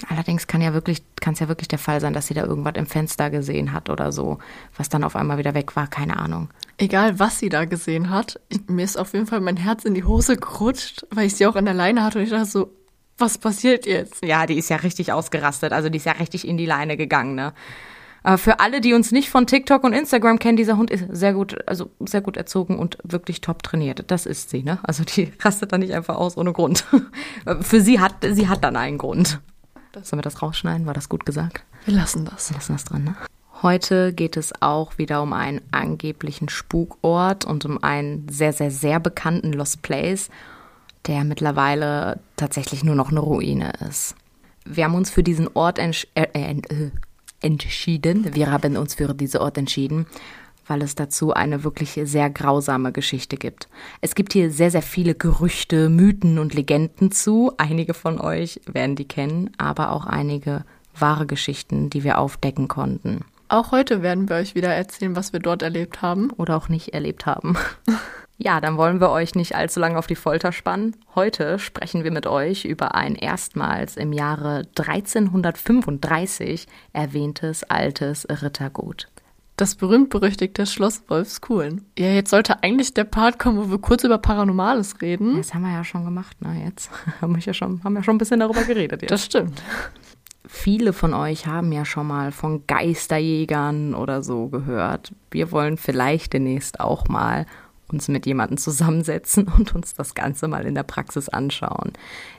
Allerdings 0.08 0.46
kann 0.46 0.60
ja 0.60 0.72
wirklich, 0.72 1.02
kann 1.20 1.34
es 1.34 1.40
ja 1.40 1.48
wirklich 1.48 1.68
der 1.68 1.78
Fall 1.78 2.00
sein, 2.00 2.12
dass 2.12 2.28
sie 2.28 2.34
da 2.34 2.44
irgendwas 2.44 2.74
im 2.76 2.86
Fenster 2.86 3.30
gesehen 3.30 3.72
hat 3.72 3.90
oder 3.90 4.12
so, 4.12 4.38
was 4.76 4.88
dann 4.88 5.02
auf 5.02 5.16
einmal 5.16 5.38
wieder 5.38 5.54
weg 5.54 5.74
war, 5.74 5.88
keine 5.88 6.18
Ahnung. 6.18 6.50
Egal, 6.78 7.18
was 7.18 7.38
sie 7.38 7.48
da 7.48 7.64
gesehen 7.64 8.10
hat, 8.10 8.38
ich, 8.48 8.60
mir 8.68 8.84
ist 8.84 8.98
auf 8.98 9.14
jeden 9.14 9.26
Fall 9.26 9.40
mein 9.40 9.56
Herz 9.56 9.84
in 9.84 9.94
die 9.94 10.04
Hose 10.04 10.36
gerutscht, 10.36 11.06
weil 11.10 11.26
ich 11.26 11.34
sie 11.34 11.46
auch 11.46 11.56
an 11.56 11.64
der 11.64 11.74
Leine 11.74 12.04
hatte 12.04 12.18
und 12.18 12.24
ich 12.24 12.30
dachte 12.30 12.46
so, 12.46 12.70
was 13.18 13.38
passiert 13.38 13.86
jetzt? 13.86 14.22
Ja, 14.22 14.46
die 14.46 14.58
ist 14.58 14.68
ja 14.68 14.76
richtig 14.76 15.12
ausgerastet. 15.12 15.72
Also 15.72 15.88
die 15.88 15.96
ist 15.96 16.04
ja 16.04 16.12
richtig 16.12 16.46
in 16.46 16.58
die 16.58 16.66
Leine 16.66 16.96
gegangen, 16.96 17.34
ne? 17.34 17.54
Aber 18.26 18.38
für 18.38 18.58
alle, 18.58 18.80
die 18.80 18.92
uns 18.92 19.12
nicht 19.12 19.30
von 19.30 19.46
TikTok 19.46 19.84
und 19.84 19.92
Instagram 19.92 20.40
kennen, 20.40 20.56
dieser 20.56 20.76
Hund 20.76 20.90
ist 20.90 21.04
sehr 21.10 21.32
gut, 21.32 21.56
also 21.68 21.90
sehr 22.00 22.20
gut 22.20 22.36
erzogen 22.36 22.76
und 22.76 22.98
wirklich 23.04 23.40
top 23.40 23.62
trainiert. 23.62 24.02
Das 24.08 24.26
ist 24.26 24.50
sie, 24.50 24.64
ne? 24.64 24.80
Also 24.82 25.04
die 25.04 25.32
rastet 25.42 25.70
da 25.70 25.78
nicht 25.78 25.94
einfach 25.94 26.16
aus 26.16 26.36
ohne 26.36 26.52
Grund. 26.52 26.84
für 27.60 27.80
sie 27.80 28.00
hat, 28.00 28.14
sie 28.28 28.48
hat 28.48 28.64
dann 28.64 28.74
einen 28.74 28.98
Grund. 28.98 29.38
Sollen 30.02 30.18
wir 30.18 30.22
das 30.22 30.42
rausschneiden? 30.42 30.86
War 30.86 30.92
das 30.92 31.08
gut 31.08 31.24
gesagt? 31.24 31.62
Wir 31.84 31.94
lassen 31.94 32.24
das. 32.24 32.50
Wir 32.50 32.56
lassen 32.56 32.72
das 32.72 32.84
dran, 32.84 33.04
ne? 33.04 33.14
Heute 33.62 34.12
geht 34.12 34.36
es 34.36 34.52
auch 34.60 34.98
wieder 34.98 35.22
um 35.22 35.32
einen 35.32 35.60
angeblichen 35.70 36.48
Spukort 36.48 37.44
und 37.44 37.64
um 37.64 37.80
einen 37.80 38.28
sehr, 38.28 38.52
sehr, 38.52 38.72
sehr 38.72 38.98
bekannten 38.98 39.52
Lost 39.52 39.82
Place, 39.82 40.30
der 41.06 41.22
mittlerweile 41.22 42.18
tatsächlich 42.34 42.82
nur 42.82 42.96
noch 42.96 43.12
eine 43.12 43.20
Ruine 43.20 43.72
ist. 43.88 44.16
Wir 44.64 44.82
haben 44.82 44.96
uns 44.96 45.10
für 45.10 45.22
diesen 45.22 45.48
Ort 45.54 45.78
entsch 45.78 46.08
äh, 46.16 46.26
äh, 46.34 46.50
äh, 46.50 46.90
entschieden. 47.40 48.34
Wir 48.34 48.50
haben 48.50 48.76
uns 48.76 48.94
für 48.94 49.14
diesen 49.14 49.40
Ort 49.40 49.58
entschieden, 49.58 50.06
weil 50.66 50.82
es 50.82 50.94
dazu 50.94 51.32
eine 51.32 51.64
wirklich 51.64 52.00
sehr 52.04 52.30
grausame 52.30 52.92
Geschichte 52.92 53.36
gibt. 53.36 53.68
Es 54.00 54.14
gibt 54.14 54.32
hier 54.32 54.50
sehr, 54.50 54.70
sehr 54.70 54.82
viele 54.82 55.14
Gerüchte, 55.14 55.88
Mythen 55.88 56.38
und 56.38 56.54
Legenden 56.54 57.10
zu. 57.12 57.52
Einige 57.56 57.94
von 57.94 58.20
euch 58.20 58.60
werden 58.66 58.96
die 58.96 59.06
kennen, 59.08 59.50
aber 59.58 59.92
auch 59.92 60.06
einige 60.06 60.64
wahre 60.98 61.26
Geschichten, 61.26 61.90
die 61.90 62.04
wir 62.04 62.18
aufdecken 62.18 62.68
konnten 62.68 63.20
Auch 63.48 63.70
heute 63.70 64.02
werden 64.02 64.28
wir 64.28 64.36
euch 64.36 64.54
wieder 64.54 64.70
erzählen, 64.70 65.14
was 65.14 65.32
wir 65.32 65.40
dort 65.40 65.62
erlebt 65.62 66.02
haben. 66.02 66.30
oder 66.30 66.56
auch 66.56 66.68
nicht 66.68 66.94
erlebt 66.94 67.26
haben. 67.26 67.56
Ja, 68.38 68.60
dann 68.60 68.76
wollen 68.76 69.00
wir 69.00 69.10
euch 69.10 69.34
nicht 69.34 69.54
allzu 69.54 69.80
lange 69.80 69.98
auf 69.98 70.06
die 70.06 70.14
Folter 70.14 70.52
spannen. 70.52 70.94
Heute 71.14 71.58
sprechen 71.58 72.04
wir 72.04 72.10
mit 72.10 72.26
euch 72.26 72.66
über 72.66 72.94
ein 72.94 73.14
erstmals 73.14 73.96
im 73.96 74.12
Jahre 74.12 74.64
1335 74.78 76.66
erwähntes 76.92 77.64
altes 77.64 78.26
Rittergut. 78.28 79.08
Das 79.56 79.74
berühmt-berüchtigte 79.74 80.66
Schloss 80.66 81.02
Wolfskuhlen. 81.08 81.86
Ja, 81.98 82.08
jetzt 82.08 82.28
sollte 82.28 82.62
eigentlich 82.62 82.92
der 82.92 83.04
Part 83.04 83.38
kommen, 83.38 83.56
wo 83.58 83.70
wir 83.70 83.78
kurz 83.78 84.04
über 84.04 84.18
Paranormales 84.18 85.00
reden. 85.00 85.38
Das 85.38 85.54
haben 85.54 85.62
wir 85.62 85.72
ja 85.72 85.82
schon 85.82 86.04
gemacht, 86.04 86.38
ne? 86.42 86.62
Jetzt 86.62 86.90
haben 87.22 87.34
wir 87.34 87.40
ja 87.40 87.54
schon, 87.54 87.82
haben 87.82 87.96
ja 87.96 88.02
schon 88.02 88.16
ein 88.16 88.18
bisschen 88.18 88.40
darüber 88.40 88.64
geredet. 88.64 89.00
Jetzt. 89.00 89.10
Das 89.10 89.24
stimmt. 89.24 89.62
Viele 90.46 90.92
von 90.92 91.14
euch 91.14 91.46
haben 91.46 91.72
ja 91.72 91.86
schon 91.86 92.06
mal 92.06 92.32
von 92.32 92.66
Geisterjägern 92.66 93.94
oder 93.94 94.22
so 94.22 94.48
gehört. 94.48 95.12
Wir 95.30 95.50
wollen 95.50 95.78
vielleicht 95.78 96.34
demnächst 96.34 96.78
auch 96.78 97.08
mal 97.08 97.46
uns 97.90 98.08
mit 98.08 98.26
jemandem 98.26 98.58
zusammensetzen 98.58 99.48
und 99.58 99.74
uns 99.74 99.94
das 99.94 100.14
Ganze 100.14 100.48
mal 100.48 100.66
in 100.66 100.74
der 100.74 100.82
Praxis 100.82 101.28
anschauen. 101.28 101.92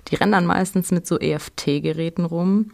Die 0.07 0.15
rennen 0.15 0.31
dann 0.31 0.45
meistens 0.45 0.91
mit 0.91 1.07
so 1.07 1.19
EFT-Geräten 1.19 2.25
rum. 2.25 2.71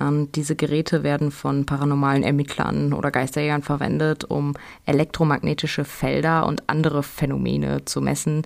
Ähm, 0.00 0.30
diese 0.32 0.56
Geräte 0.56 1.02
werden 1.02 1.30
von 1.30 1.66
paranormalen 1.66 2.22
Ermittlern 2.22 2.92
oder 2.92 3.10
Geisterjägern 3.10 3.62
verwendet, 3.62 4.24
um 4.24 4.54
elektromagnetische 4.86 5.84
Felder 5.84 6.46
und 6.46 6.68
andere 6.68 7.02
Phänomene 7.02 7.84
zu 7.84 8.00
messen, 8.00 8.42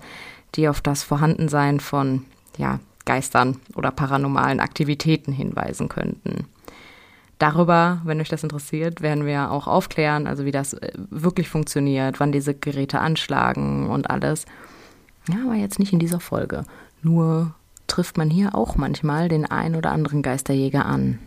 die 0.55 0.67
auf 0.67 0.81
das 0.81 1.03
Vorhandensein 1.03 1.79
von 1.79 2.25
ja, 2.57 2.79
Geistern 3.05 3.59
oder 3.75 3.91
paranormalen 3.91 4.59
Aktivitäten 4.59 5.31
hinweisen 5.31 5.87
könnten. 5.87 6.47
Darüber, 7.39 8.01
wenn 8.03 8.19
euch 8.19 8.29
das 8.29 8.43
interessiert, 8.43 9.01
werden 9.01 9.25
wir 9.25 9.51
auch 9.51 9.67
aufklären, 9.67 10.25
also 10.25 10.45
wie 10.45 10.51
das 10.51 10.73
äh, 10.73 10.91
wirklich 10.95 11.49
funktioniert, 11.49 12.19
wann 12.19 12.31
diese 12.31 12.55
Geräte 12.55 12.99
anschlagen 12.99 13.89
und 13.89 14.09
alles. 14.09 14.45
Ja, 15.29 15.37
aber 15.45 15.55
jetzt 15.55 15.77
nicht 15.77 15.93
in 15.93 15.99
dieser 15.99 16.19
Folge. 16.19 16.63
Nur 17.03 17.53
trifft 17.85 18.17
man 18.17 18.29
hier 18.29 18.55
auch 18.55 18.75
manchmal 18.75 19.29
den 19.29 19.45
ein 19.45 19.75
oder 19.75 19.91
anderen 19.91 20.23
Geisterjäger 20.23 20.85
an. 20.85 21.19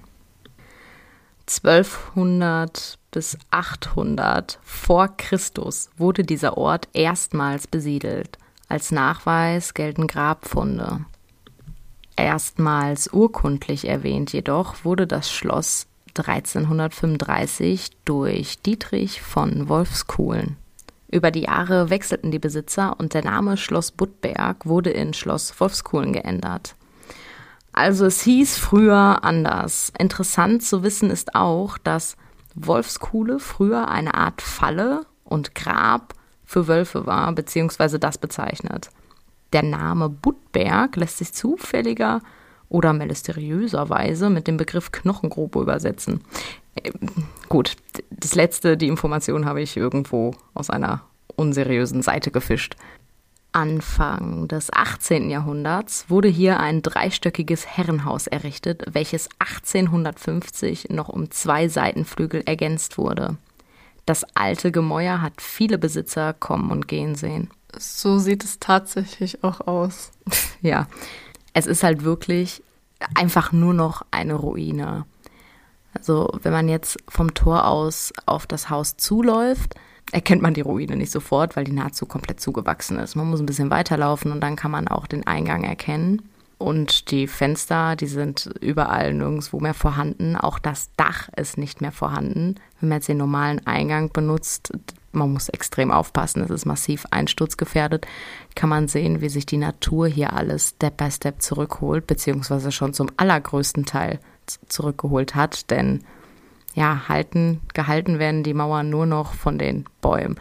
1200 1.47 2.99
bis 3.11 3.37
800 3.51 4.59
vor 4.63 5.09
Christus 5.17 5.91
wurde 5.97 6.23
dieser 6.23 6.57
Ort 6.57 6.89
erstmals 6.93 7.67
besiedelt. 7.67 8.39
Als 8.69 8.93
Nachweis 8.93 9.75
gelten 9.75 10.07
Grabfunde. 10.07 11.05
Erstmals 12.15 13.13
urkundlich 13.13 13.89
erwähnt 13.89 14.33
jedoch 14.33 14.85
wurde 14.85 15.07
das 15.07 15.33
Schloss 15.33 15.87
1335 16.19 17.91
durch 18.05 18.61
Dietrich 18.61 19.23
von 19.23 19.69
Wolfskuhlen. 19.69 20.57
Über 21.11 21.31
die 21.31 21.43
Jahre 21.43 21.91
wechselten 21.91 22.31
die 22.31 22.39
Besitzer 22.39 22.99
und 22.99 23.15
der 23.15 23.25
Name 23.25 23.57
Schloss 23.57 23.91
Budberg 23.91 24.67
wurde 24.67 24.91
in 24.91 25.13
Schloss 25.13 25.59
Wolfskuhlen 25.59 26.13
geändert. 26.13 26.77
Also 27.73 28.07
es 28.07 28.23
hieß 28.23 28.59
früher 28.59 29.25
anders. 29.25 29.93
Interessant 29.99 30.63
zu 30.63 30.83
wissen 30.83 31.11
ist 31.11 31.35
auch, 31.35 31.79
dass 31.79 32.17
Wolfskuhle 32.55 33.39
früher 33.39 33.89
eine 33.89 34.15
Art 34.15 34.43
Falle 34.43 35.07
und 35.25 35.55
Grab 35.55 36.15
für 36.45 36.69
Wölfe 36.69 37.07
war, 37.07 37.33
beziehungsweise 37.33 37.99
das 37.99 38.19
bezeichnet. 38.19 38.91
Der 39.53 39.63
Name 39.63 40.09
Budberg 40.09 40.97
lässt 40.97 41.19
sich 41.19 41.33
zufälliger 41.33 42.21
oder 42.71 42.95
mysteriöserweise 42.95 44.31
mit 44.31 44.47
dem 44.47 44.57
Begriff 44.57 44.91
Knochengrube 44.91 45.61
übersetzen. 45.61 46.23
Äh, 46.77 46.93
gut, 47.51 47.77
das 48.09 48.35
letzte, 48.35 48.79
die 48.79 48.89
Information 48.89 49.45
habe 49.45 49.61
ich 49.61 49.77
irgendwo 49.77 50.35
aus 50.55 50.71
einer 50.71 51.03
unseriösen 51.37 52.01
Seite 52.01 52.31
gefischt. 52.31 52.77
Anfang 53.53 54.47
des 54.47 54.73
18. 54.73 55.29
Jahrhunderts 55.29 56.09
wurde 56.09 56.29
hier 56.29 56.61
ein 56.61 56.83
dreistöckiges 56.83 57.67
Herrenhaus 57.67 58.29
errichtet, 58.29 58.85
welches 58.93 59.29
1850 59.41 60.91
noch 60.91 61.09
um 61.09 61.31
zwei 61.33 61.69
Seitenflügel 61.69 62.43
ergänzt 62.47 62.97
wurde. 62.97 63.37
Das 64.07 64.25
alte 64.35 64.71
Gemäuer 64.71 65.21
hat 65.21 65.41
viele 65.41 65.79
Besitzer 65.79 66.33
kommen 66.33 66.71
und 66.71 66.87
gehen 66.87 67.17
sehen. 67.17 67.51
So 67.77 68.19
sieht 68.19 68.45
es 68.45 68.61
tatsächlich 68.61 69.43
auch 69.43 69.61
aus. 69.67 70.13
ja, 70.63 70.87
es 71.53 71.67
ist 71.67 71.83
halt 71.83 72.05
wirklich 72.05 72.63
einfach 73.15 73.53
nur 73.53 73.75
noch 73.75 74.03
eine 74.11 74.35
Ruine. 74.35 75.05
Also 75.95 76.31
wenn 76.43 76.53
man 76.53 76.69
jetzt 76.69 76.99
vom 77.09 77.35
Tor 77.35 77.67
aus 77.67 78.13
auf 78.27 78.47
das 78.47 78.71
Haus 78.71 78.97
zuläuft, 78.97 79.75
erkennt 80.13 80.43
man 80.43 80.55
die 80.55 80.61
Ruine 80.61 80.97
nicht 80.97 81.13
sofort, 81.13 81.57
weil 81.57 81.65
die 81.65 81.73
nahezu 81.73 82.07
komplett 82.07 82.41
zugewachsen 82.41 82.99
ist. 82.99 83.17
Man 83.17 83.29
muss 83.29 83.41
ein 83.41 83.47
bisschen 83.47 83.71
weiterlaufen 83.71 84.33
und 84.33 84.41
dann 84.41 84.57
kann 84.57 84.71
man 84.71 84.89
auch 84.89 85.07
den 85.07 85.27
Eingang 85.27 85.65
erkennen. 85.65 86.23
Und 86.59 87.11
die 87.11 87.27
Fenster, 87.27 87.97
die 87.97 88.07
sind 88.07 88.51
überall 88.61 89.15
nirgendwo 89.15 89.61
mehr 89.61 89.73
vorhanden. 89.73 90.37
Auch 90.37 90.59
das 90.59 90.91
Dach 90.97 91.31
ist 91.35 91.57
nicht 91.57 91.81
mehr 91.81 91.93
vorhanden. 91.93 92.57
Wenn 92.79 92.91
man 92.91 92.99
jetzt 92.99 93.09
den 93.09 93.17
normalen 93.17 93.67
Eingang 93.67 94.13
benutzt, 94.13 94.73
man 95.13 95.33
muss 95.33 95.49
extrem 95.49 95.91
aufpassen, 95.91 96.43
es 96.43 96.51
ist 96.51 96.67
massiv 96.67 97.07
einsturzgefährdet, 97.11 98.07
kann 98.55 98.69
man 98.69 98.89
sehen, 98.89 99.21
wie 99.21 99.29
sich 99.29 99.47
die 99.47 99.57
Natur 99.57 100.07
hier 100.07 100.33
alles 100.33 100.71
Step 100.71 100.97
by 100.97 101.11
Step 101.11 101.43
zurückholt, 101.43 102.07
beziehungsweise 102.07 102.73
schon 102.73 102.95
zum 102.95 103.09
allergrößten 103.17 103.87
Teil 103.87 104.21
zurückgeholt 104.69 105.35
hat, 105.35 105.71
denn 105.71 106.05
ja, 106.75 107.09
halten, 107.09 107.61
gehalten 107.75 108.19
werden 108.19 108.43
die 108.43 108.55
Mauern 108.55 108.91
nur 108.91 109.07
noch 109.07 109.35
von 109.35 109.59
den 109.59 109.85
Bäumen. 110.01 110.37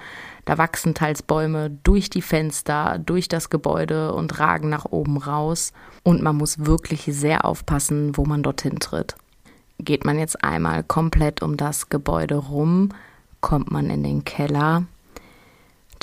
Da 0.46 0.58
wachsen 0.58 0.96
teils 0.96 1.22
Bäume 1.22 1.70
durch 1.84 2.10
die 2.10 2.22
Fenster, 2.22 3.00
durch 3.00 3.28
das 3.28 3.50
Gebäude 3.50 4.14
und 4.14 4.40
ragen 4.40 4.70
nach 4.70 4.86
oben 4.86 5.18
raus. 5.18 5.74
Und 6.04 6.24
man 6.24 6.38
muss 6.38 6.66
wirklich 6.66 7.04
sehr 7.06 7.46
aufpassen, 7.46 8.18
wo 8.18 8.26
man 8.26 8.42
dorthin 8.42 8.80
tritt. 8.80 9.16
Geht 9.80 10.06
man 10.06 10.18
jetzt 10.18 10.44
einmal 10.44 10.84
komplett 10.84 11.42
um 11.42 11.56
das 11.56 11.90
Gebäude 11.90 12.36
rum, 12.36 12.90
kommt 13.42 13.72
man 13.72 13.90
in 13.90 14.04
den 14.04 14.24
Keller, 14.24 14.86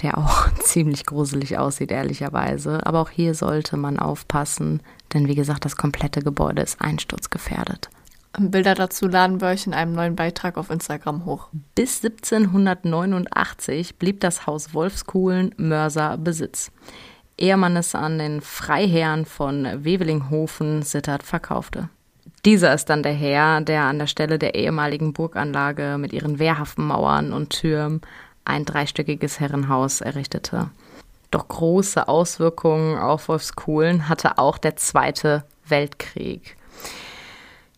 der 0.02 0.18
auch 0.18 0.52
ziemlich 0.62 1.06
gruselig 1.06 1.58
aussieht, 1.58 1.90
ehrlicherweise. 1.90 2.86
Aber 2.86 3.00
auch 3.00 3.10
hier 3.10 3.34
sollte 3.34 3.76
man 3.76 3.98
aufpassen, 3.98 4.80
denn 5.12 5.28
wie 5.28 5.34
gesagt, 5.34 5.64
das 5.64 5.76
komplette 5.76 6.20
Gebäude 6.20 6.62
ist 6.62 6.80
einsturzgefährdet. 6.80 7.90
Bilder 8.38 8.74
dazu 8.74 9.08
laden 9.08 9.40
wir 9.40 9.48
euch 9.48 9.66
in 9.66 9.72
einem 9.72 9.94
neuen 9.94 10.14
Beitrag 10.14 10.58
auf 10.58 10.68
Instagram 10.68 11.24
hoch. 11.24 11.48
Bis 11.74 12.04
1789 12.04 13.96
blieb 13.96 14.20
das 14.20 14.46
Haus 14.46 14.74
Wolfskuhlen 14.74 15.54
Mörser 15.56 16.18
Besitz, 16.18 16.70
ehe 17.38 17.56
man 17.56 17.76
es 17.76 17.94
an 17.94 18.18
den 18.18 18.42
Freiherrn 18.42 19.24
von 19.24 19.64
Wevelinghofen 19.84 20.82
Sittert 20.82 21.22
verkaufte. 21.22 21.88
Dieser 22.46 22.72
ist 22.72 22.90
dann 22.90 23.02
der 23.02 23.12
Herr, 23.12 23.60
der 23.60 23.82
an 23.82 23.98
der 23.98 24.06
Stelle 24.06 24.38
der 24.38 24.54
ehemaligen 24.54 25.12
Burganlage 25.12 25.96
mit 25.98 26.12
ihren 26.12 26.38
wehrhaften 26.38 26.86
Mauern 26.86 27.32
und 27.32 27.50
Türmen 27.50 28.02
ein 28.44 28.64
dreistöckiges 28.64 29.40
Herrenhaus 29.40 30.00
errichtete. 30.00 30.70
Doch 31.32 31.48
große 31.48 32.06
Auswirkungen 32.06 32.98
auf 32.98 33.26
Wolfskuhlen 33.26 34.08
hatte 34.08 34.38
auch 34.38 34.58
der 34.58 34.76
Zweite 34.76 35.42
Weltkrieg. 35.66 36.56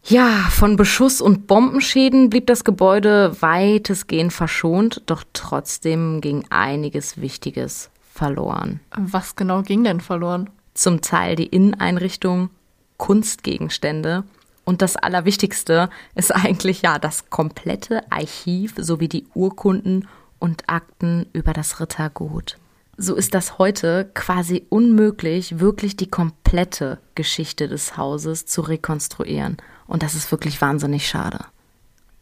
Ja, 0.05 0.47
von 0.51 0.77
Beschuss 0.77 1.23
und 1.23 1.47
Bombenschäden 1.47 2.29
blieb 2.29 2.47
das 2.47 2.63
Gebäude 2.63 3.41
weitestgehend 3.41 4.35
verschont, 4.35 5.01
doch 5.07 5.25
trotzdem 5.33 6.21
ging 6.21 6.45
einiges 6.51 7.19
Wichtiges 7.19 7.89
verloren. 8.13 8.81
Was 8.95 9.35
genau 9.35 9.63
ging 9.63 9.83
denn 9.85 10.03
verloren? 10.03 10.51
Zum 10.75 11.01
Teil 11.01 11.37
die 11.37 11.47
Inneneinrichtung, 11.47 12.51
Kunstgegenstände 12.99 14.25
und 14.69 14.83
das 14.83 14.97
Allerwichtigste 14.97 15.89
ist 16.15 16.31
eigentlich 16.31 16.83
ja 16.83 16.99
das 16.99 17.31
komplette 17.31 18.03
Archiv 18.13 18.75
sowie 18.77 19.09
die 19.09 19.27
Urkunden 19.33 20.07
und 20.39 20.65
Akten 20.67 21.25
über 21.33 21.55
das 21.55 21.81
Rittergut. 21.81 22.59
So 22.99 23.15
ist 23.15 23.33
das 23.33 23.57
heute 23.57 24.11
quasi 24.13 24.67
unmöglich, 24.69 25.59
wirklich 25.59 25.97
die 25.97 26.11
komplette 26.11 26.99
Geschichte 27.15 27.67
des 27.67 27.97
Hauses 27.97 28.45
zu 28.45 28.61
rekonstruieren. 28.61 29.57
Und 29.87 30.03
das 30.03 30.15
ist 30.15 30.31
wirklich 30.31 30.61
wahnsinnig 30.61 31.09
schade. 31.09 31.47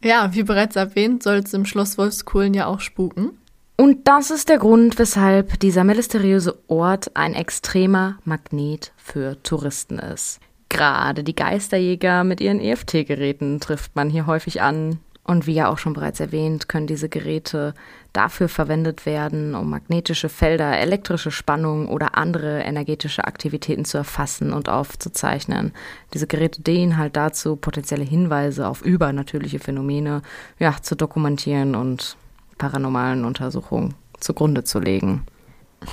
Ja, 0.01 0.33
wie 0.33 0.43
bereits 0.43 0.77
erwähnt, 0.77 1.23
soll 1.23 1.39
es 1.39 1.53
im 1.53 1.65
Schloss 1.65 1.97
Wolfskuhlen 1.97 2.53
ja 2.53 2.67
auch 2.67 2.79
spuken. 2.79 3.31
Und 3.75 4.07
das 4.07 4.31
ist 4.31 4.47
der 4.47 4.59
Grund, 4.59 4.97
weshalb 4.99 5.59
dieser 5.59 5.83
mysteriöse 5.83 6.57
Ort 6.69 7.11
ein 7.13 7.33
extremer 7.33 8.19
Magnet 8.23 8.93
für 8.95 9.43
Touristen 9.43 9.99
ist. 9.99 10.39
Gerade 10.69 11.23
die 11.23 11.35
Geisterjäger 11.35 12.23
mit 12.23 12.41
ihren 12.41 12.59
EFT-Geräten 12.59 13.59
trifft 13.59 13.95
man 13.95 14.09
hier 14.09 14.27
häufig 14.27 14.61
an. 14.61 14.99
Und 15.23 15.45
wie 15.45 15.53
ja 15.53 15.67
auch 15.67 15.77
schon 15.77 15.91
bereits 15.91 16.21
erwähnt, 16.21 16.69
können 16.69 16.87
diese 16.87 17.09
Geräte 17.09 17.73
dafür 18.13 18.47
verwendet 18.47 19.05
werden, 19.05 19.55
um 19.55 19.69
magnetische 19.69 20.29
Felder, 20.29 20.77
elektrische 20.77 21.31
Spannungen 21.31 21.89
oder 21.89 22.17
andere 22.17 22.61
energetische 22.61 23.25
Aktivitäten 23.25 23.83
zu 23.83 23.97
erfassen 23.97 24.53
und 24.53 24.69
aufzuzeichnen. 24.69 25.73
Diese 26.13 26.27
Geräte 26.27 26.61
dienen 26.61 26.97
halt 26.97 27.17
dazu, 27.17 27.57
potenzielle 27.57 28.05
Hinweise 28.05 28.67
auf 28.67 28.81
übernatürliche 28.81 29.59
Phänomene 29.59 30.21
ja, 30.59 30.73
zu 30.81 30.95
dokumentieren 30.95 31.75
und 31.75 32.15
paranormalen 32.57 33.25
Untersuchungen 33.25 33.95
zugrunde 34.21 34.63
zu 34.63 34.79
legen. 34.79 35.25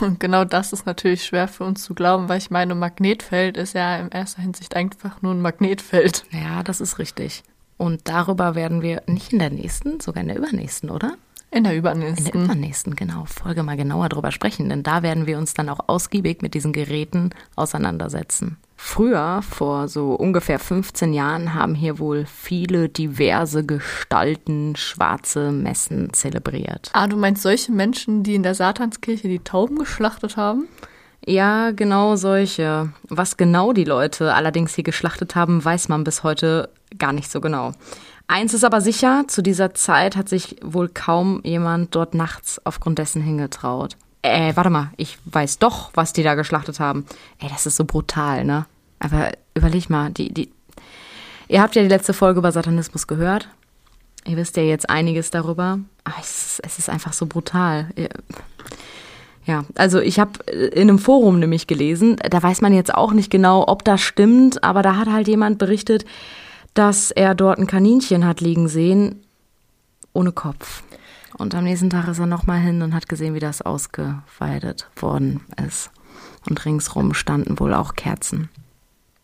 Und 0.01 0.19
genau 0.19 0.45
das 0.45 0.73
ist 0.73 0.87
natürlich 0.87 1.25
schwer 1.25 1.47
für 1.47 1.65
uns 1.65 1.83
zu 1.83 1.95
glauben, 1.95 2.29
weil 2.29 2.39
ich 2.39 2.51
meine, 2.51 2.75
Magnetfeld 2.75 3.57
ist 3.57 3.75
ja 3.75 3.97
in 3.97 4.09
erster 4.09 4.43
Hinsicht 4.43 4.77
einfach 4.77 5.23
nur 5.23 5.33
ein 5.33 5.43
Magnetfeld. 5.43 6.25
Ja, 6.31 6.63
das 6.63 6.81
ist 6.81 6.99
richtig. 6.99 7.43
Und 7.77 8.09
darüber 8.09 8.55
werden 8.55 8.83
wir 8.83 9.03
nicht 9.07 9.33
in 9.33 9.39
der 9.39 9.51
nächsten, 9.51 10.01
sogar 10.01 10.23
in 10.23 10.29
der 10.29 10.39
übernächsten, 10.39 10.91
oder? 10.91 11.17
In 11.51 11.65
der 11.65 11.77
übernächsten. 11.77 12.27
In 12.27 12.33
der 12.33 12.45
übernächsten, 12.45 12.97
genau. 12.97 13.25
Folge 13.27 13.63
mal 13.63 13.77
genauer 13.77 14.09
drüber 14.09 14.33
sprechen, 14.33 14.69
denn 14.69 14.83
da 14.83 15.03
werden 15.03 15.27
wir 15.27 15.39
uns 15.39 15.55
dann 15.55 15.69
auch 15.69 15.89
ausgiebig 15.89 16.43
mit 16.43 16.55
diesen 16.55 16.73
Geräten 16.73 17.31
auseinandersetzen. 17.55 18.57
Früher, 18.87 19.41
vor 19.43 19.89
so 19.89 20.13
ungefähr 20.13 20.59
15 20.59 21.15
Jahren, 21.15 21.55
haben 21.55 21.75
hier 21.75 21.99
wohl 21.99 22.27
viele 22.27 22.91
diverse 22.91 23.65
Gestalten 23.65 24.77
schwarze 24.77 25.53
Messen 25.53 26.13
zelebriert. 26.13 26.91
Ah, 26.93 27.09
du 27.09 27.17
meinst 27.17 27.43
solche 27.43 27.73
Menschen, 27.73 28.23
die 28.23 28.35
in 28.35 28.43
der 28.43 28.55
Satanskirche 28.55 29.27
die 29.27 29.39
Tauben 29.41 29.79
geschlachtet 29.79 30.37
haben? 30.37 30.69
Ja, 31.27 31.71
genau 31.71 32.15
solche. 32.17 32.93
Was 33.09 33.39
genau 33.39 33.73
die 33.73 33.85
Leute 33.85 34.35
allerdings 34.35 34.75
hier 34.75 34.85
geschlachtet 34.85 35.35
haben, 35.35 35.65
weiß 35.65 35.89
man 35.89 36.05
bis 36.05 36.23
heute 36.23 36.69
gar 36.97 37.15
nicht 37.15 37.31
so 37.31 37.41
genau. 37.41 37.73
Eins 38.29 38.53
ist 38.53 38.65
aber 38.65 38.83
sicher, 38.83 39.25
zu 39.29 39.43
dieser 39.43 39.73
Zeit 39.75 40.15
hat 40.15 40.29
sich 40.29 40.57
wohl 40.63 40.91
kaum 40.91 41.41
jemand 41.43 41.95
dort 41.97 42.15
nachts 42.15 42.61
aufgrund 42.65 42.99
dessen 42.99 43.23
hingetraut. 43.23 43.97
Äh, 44.21 44.55
warte 44.55 44.71
mal, 44.71 44.91
ich 44.99 45.19
weiß 45.25 45.59
doch, 45.59 45.91
was 45.95 46.13
die 46.13 46.23
da 46.23 46.35
geschlachtet 46.35 46.81
haben. 46.81 47.07
Ey, 47.41 47.49
das 47.49 47.67
ist 47.67 47.77
so 47.77 47.87
brutal, 47.87 48.45
ne? 48.45 48.67
Aber 49.05 49.33
überleg 49.55 49.91
mal, 49.91 50.11
die, 50.11 50.33
die. 50.33 50.51
Ihr 51.49 51.61
habt 51.61 51.77
ja 51.77 51.83
die 51.83 51.89
letzte 51.89 52.15
Folge 52.15 52.39
über 52.39 52.53
Satanismus 52.53 53.07
gehört. 53.07 53.49
Ihr 54.27 54.39
wisst 54.39 54.57
ja 54.57 54.63
jetzt 54.63 54.89
einiges 54.89 55.31
darüber. 55.31 55.79
Aber 56.05 56.17
es 56.19 56.47
ist, 56.47 56.61
es 56.65 56.79
ist 56.79 56.89
einfach 56.89 57.13
so 57.13 57.27
brutal. 57.27 57.89
Ja, 59.45 59.67
also 59.75 60.01
ich 60.01 60.19
habe 60.19 60.43
in 60.51 60.89
einem 60.89 60.99
Forum 60.99 61.39
nämlich 61.39 61.67
gelesen, 61.67 62.17
da 62.31 62.43
weiß 62.43 62.63
man 62.63 62.73
jetzt 62.73 62.95
auch 62.95 63.13
nicht 63.13 63.31
genau, 63.31 63.69
ob 63.69 63.85
das 63.85 64.01
stimmt, 64.01 64.65
aber 64.65 64.81
da 64.81 64.97
hat 64.97 65.13
halt 65.13 65.29
jemand 65.29 65.59
berichtet, 65.59 66.07
dass 66.73 67.11
er 67.11 67.35
dort 67.35 67.59
ein 67.59 67.67
Kaninchen 67.67 68.25
hat 68.25 68.41
liegen 68.41 68.69
sehen, 68.69 69.23
ohne 70.15 70.33
Kopf. 70.33 70.83
Und 71.37 71.55
am 71.55 71.65
nächsten 71.65 71.91
Tag 71.91 72.09
ist 72.09 72.21
er 72.21 72.27
nochmal 72.27 72.61
hin 72.61 72.81
und 72.81 72.95
hat 72.95 73.07
gesehen, 73.07 73.35
wie 73.35 73.41
das 73.41 73.61
ausgeweidet 73.61 74.89
worden 74.97 75.43
ist. 75.67 75.91
Und 76.49 76.65
ringsrum 76.65 77.13
standen 77.13 77.61
wohl 77.61 77.75
auch 77.75 77.97
Kerzen. 77.97 78.49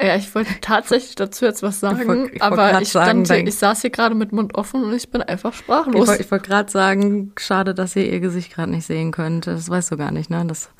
Ja, 0.03 0.17
ich 0.17 0.35
wollte 0.35 0.51
tatsächlich 0.61 1.15
dazu 1.15 1.45
jetzt 1.45 1.63
was 1.63 1.81
sagen, 1.81 2.01
Ich 2.01 2.09
wollt- 2.09 2.25
ich 2.35 2.41
wollt 2.41 2.43
aber 2.43 2.81
ich, 2.81 2.89
stand 2.89 3.27
sagen, 3.27 3.41
hier, 3.41 3.49
ich 3.49 3.57
saß 3.59 3.83
hier 3.83 3.91
gerade 3.91 4.15
mit 4.15 4.33
Mund 4.33 4.55
offen 4.55 4.83
und 4.85 4.95
ich 4.95 5.11
bin 5.11 5.21
einfach 5.23 5.53
Ich 5.53 5.59
sprachlos. 5.59 6.09
wollte 6.09 6.31
wollt 6.31 6.43
gerade 6.45 6.71
sagen, 6.71 7.33
schade, 7.39 7.75
dass 7.75 7.97
ihr 7.97 8.11
ihr 8.11 8.21
Gesicht 8.21 8.55
gerade 8.55 8.71
nicht 8.73 8.87
sehen 8.87 9.11
könnt. 9.11 9.47
Das 9.47 9.69
weißt 9.69 9.91
du 9.93 9.97
gar 9.99 10.11
nicht, 10.11 10.31
ne? 10.31 10.45
Das, 10.47 10.71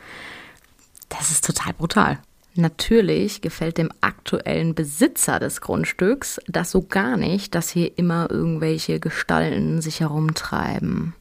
das 1.11 1.31
ist 1.31 1.45
total 1.45 1.75
brutal. 1.75 2.19
Natürlich 2.55 3.43
gefällt 3.43 3.79
dem 3.79 3.91
aktuellen 4.01 4.75
Besitzer 4.75 5.39
des 5.39 5.61
Grundstücks 5.61 6.41
das 6.49 6.71
so 6.71 6.83
gar 6.83 7.17
nicht, 7.17 7.55
dass 7.55 7.69
hier 7.71 7.97
immer 7.99 8.29
irgendwelche 8.31 8.99
Gestalten 9.01 9.81
sich 9.83 10.01
herumtreiben. 10.01 11.15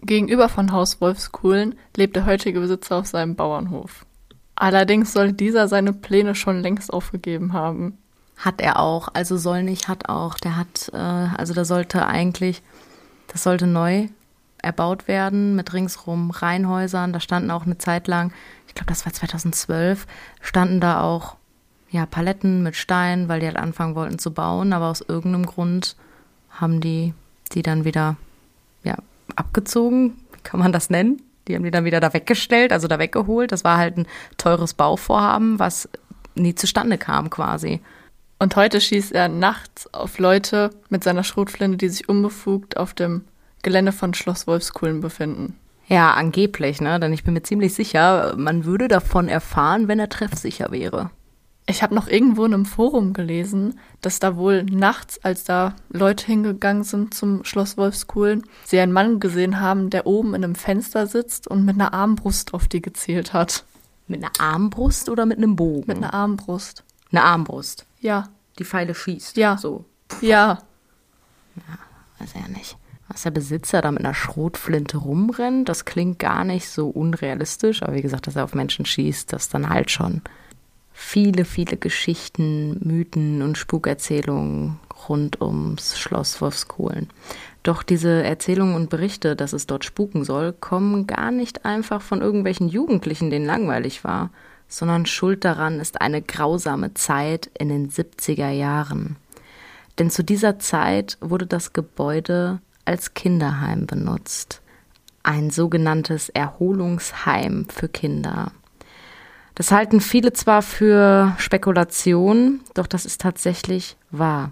Gegenüber 0.00 0.48
von 0.48 0.72
Haus 0.72 1.00
Wolfskuhlen 1.00 1.76
lebt 1.96 2.16
der 2.16 2.26
heutige 2.26 2.60
Besitzer 2.60 2.96
auf 2.96 3.06
seinem 3.06 3.36
Bauernhof. 3.36 4.04
Allerdings 4.56 5.12
soll 5.12 5.32
dieser 5.32 5.68
seine 5.68 5.92
Pläne 5.92 6.34
schon 6.34 6.60
längst 6.60 6.92
aufgegeben 6.92 7.52
haben. 7.52 7.98
Hat 8.36 8.60
er 8.60 8.80
auch, 8.80 9.08
also 9.12 9.36
soll 9.36 9.62
nicht, 9.62 9.88
hat 9.88 10.08
auch. 10.08 10.36
Der 10.36 10.56
hat, 10.56 10.90
äh, 10.92 10.96
also 10.96 11.54
da 11.54 11.64
sollte 11.64 12.06
eigentlich, 12.06 12.62
das 13.28 13.42
sollte 13.42 13.66
neu 13.66 14.08
erbaut 14.58 15.08
werden 15.08 15.56
mit 15.56 15.72
ringsrum 15.72 16.30
Reihenhäusern. 16.30 17.12
Da 17.12 17.20
standen 17.20 17.50
auch 17.50 17.66
eine 17.66 17.78
Zeit 17.78 18.08
lang, 18.08 18.32
ich 18.66 18.74
glaube, 18.74 18.88
das 18.88 19.04
war 19.06 19.12
2012, 19.12 20.06
standen 20.40 20.80
da 20.80 21.00
auch 21.00 21.36
ja 21.90 22.06
Paletten 22.06 22.62
mit 22.62 22.74
Stein, 22.74 23.28
weil 23.28 23.40
die 23.40 23.46
halt 23.46 23.56
anfangen 23.56 23.94
wollten 23.94 24.18
zu 24.18 24.32
bauen, 24.32 24.72
aber 24.72 24.88
aus 24.88 25.00
irgendeinem 25.00 25.46
Grund 25.46 25.96
haben 26.50 26.80
die 26.80 27.14
die 27.52 27.62
dann 27.62 27.84
wieder 27.84 28.16
ja 28.82 28.96
abgezogen, 29.36 30.14
wie 30.32 30.40
kann 30.42 30.60
man 30.60 30.72
das 30.72 30.90
nennen? 30.90 31.22
Die 31.46 31.54
haben 31.54 31.64
die 31.64 31.70
dann 31.70 31.84
wieder 31.84 32.00
da 32.00 32.12
weggestellt, 32.12 32.72
also 32.72 32.88
da 32.88 32.98
weggeholt. 32.98 33.52
Das 33.52 33.64
war 33.64 33.78
halt 33.78 33.98
ein 33.98 34.06
teures 34.38 34.74
Bauvorhaben, 34.74 35.58
was 35.58 35.88
nie 36.34 36.54
zustande 36.54 36.98
kam 36.98 37.30
quasi. 37.30 37.80
Und 38.38 38.56
heute 38.56 38.80
schießt 38.80 39.12
er 39.12 39.28
nachts 39.28 39.92
auf 39.94 40.18
Leute 40.18 40.70
mit 40.88 41.04
seiner 41.04 41.24
Schrotflinte, 41.24 41.78
die 41.78 41.88
sich 41.88 42.08
unbefugt 42.08 42.76
auf 42.76 42.94
dem 42.94 43.24
Gelände 43.62 43.92
von 43.92 44.14
Schloss 44.14 44.46
Wolfskuhlen 44.46 45.00
befinden. 45.00 45.58
Ja, 45.86 46.12
angeblich, 46.12 46.80
ne? 46.80 46.98
Denn 46.98 47.12
ich 47.12 47.24
bin 47.24 47.34
mir 47.34 47.42
ziemlich 47.42 47.74
sicher, 47.74 48.34
man 48.36 48.64
würde 48.64 48.88
davon 48.88 49.28
erfahren, 49.28 49.88
wenn 49.88 49.98
er 49.98 50.08
treffsicher 50.08 50.70
wäre. 50.70 51.10
Ich 51.66 51.82
habe 51.82 51.94
noch 51.94 52.08
irgendwo 52.08 52.44
in 52.44 52.52
einem 52.52 52.66
Forum 52.66 53.14
gelesen, 53.14 53.78
dass 54.02 54.18
da 54.18 54.36
wohl 54.36 54.64
nachts, 54.64 55.24
als 55.24 55.44
da 55.44 55.74
Leute 55.88 56.26
hingegangen 56.26 56.84
sind 56.84 57.14
zum 57.14 57.42
Schloss 57.44 57.78
Wolfskuhlen, 57.78 58.44
sie 58.64 58.78
einen 58.80 58.92
Mann 58.92 59.18
gesehen 59.18 59.60
haben, 59.60 59.88
der 59.88 60.06
oben 60.06 60.34
in 60.34 60.44
einem 60.44 60.56
Fenster 60.56 61.06
sitzt 61.06 61.48
und 61.48 61.64
mit 61.64 61.76
einer 61.76 61.94
Armbrust 61.94 62.52
auf 62.52 62.68
die 62.68 62.82
gezielt 62.82 63.32
hat. 63.32 63.64
Mit 64.06 64.22
einer 64.22 64.32
Armbrust 64.38 65.08
oder 65.08 65.24
mit 65.24 65.38
einem 65.38 65.56
Bogen? 65.56 65.84
Mit 65.86 65.96
einer 65.96 66.12
Armbrust. 66.12 66.84
Eine 67.10 67.22
Armbrust. 67.22 67.86
Ja, 68.00 68.28
Die 68.58 68.64
Pfeile 68.64 68.94
schießt. 68.94 69.38
Ja. 69.38 69.56
So. 69.56 69.86
ja. 70.20 70.58
Weiß 72.18 72.34
ja 72.34 72.46
nicht. 72.48 72.76
Was 73.08 73.22
der 73.22 73.30
Besitzer 73.30 73.80
da 73.80 73.90
mit 73.90 74.00
einer 74.00 74.14
Schrotflinte 74.14 74.98
rumrennt, 74.98 75.68
das 75.68 75.84
klingt 75.84 76.18
gar 76.18 76.44
nicht 76.44 76.68
so 76.68 76.88
unrealistisch. 76.88 77.82
Aber 77.82 77.94
wie 77.94 78.02
gesagt, 78.02 78.26
dass 78.26 78.36
er 78.36 78.44
auf 78.44 78.54
Menschen 78.54 78.84
schießt, 78.84 79.32
das 79.32 79.48
dann 79.48 79.68
halt 79.68 79.90
schon. 79.90 80.22
Viele, 80.96 81.44
viele 81.44 81.76
Geschichten, 81.76 82.78
Mythen 82.86 83.42
und 83.42 83.58
Spukerzählungen 83.58 84.78
rund 85.08 85.40
ums 85.40 85.98
Schloss 85.98 86.40
Wolfskohlen. 86.40 87.08
Doch 87.64 87.82
diese 87.82 88.22
Erzählungen 88.22 88.76
und 88.76 88.90
Berichte, 88.90 89.34
dass 89.34 89.52
es 89.52 89.66
dort 89.66 89.84
spuken 89.84 90.24
soll, 90.24 90.52
kommen 90.52 91.08
gar 91.08 91.32
nicht 91.32 91.64
einfach 91.64 92.00
von 92.00 92.22
irgendwelchen 92.22 92.68
Jugendlichen, 92.68 93.28
denen 93.28 93.44
langweilig 93.44 94.04
war, 94.04 94.30
sondern 94.68 95.04
schuld 95.04 95.44
daran 95.44 95.80
ist 95.80 96.00
eine 96.00 96.22
grausame 96.22 96.94
Zeit 96.94 97.50
in 97.58 97.68
den 97.68 97.90
70er 97.90 98.50
Jahren. 98.50 99.16
Denn 99.98 100.10
zu 100.10 100.22
dieser 100.22 100.60
Zeit 100.60 101.18
wurde 101.20 101.46
das 101.46 101.72
Gebäude 101.72 102.60
als 102.84 103.14
Kinderheim 103.14 103.86
benutzt. 103.86 104.62
Ein 105.24 105.50
sogenanntes 105.50 106.28
Erholungsheim 106.28 107.66
für 107.68 107.88
Kinder. 107.88 108.52
Das 109.54 109.70
halten 109.70 110.00
viele 110.00 110.32
zwar 110.32 110.62
für 110.62 111.34
Spekulation, 111.38 112.60
doch 112.74 112.86
das 112.86 113.06
ist 113.06 113.20
tatsächlich 113.20 113.96
wahr. 114.10 114.50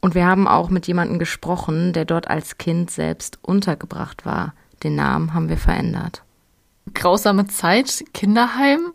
Und 0.00 0.16
wir 0.16 0.26
haben 0.26 0.48
auch 0.48 0.68
mit 0.68 0.88
jemandem 0.88 1.20
gesprochen, 1.20 1.92
der 1.92 2.04
dort 2.04 2.28
als 2.28 2.58
Kind 2.58 2.90
selbst 2.90 3.38
untergebracht 3.42 4.26
war. 4.26 4.54
Den 4.82 4.96
Namen 4.96 5.32
haben 5.32 5.48
wir 5.48 5.58
verändert. 5.58 6.24
Grausame 6.92 7.46
Zeit, 7.46 8.04
Kinderheim? 8.12 8.92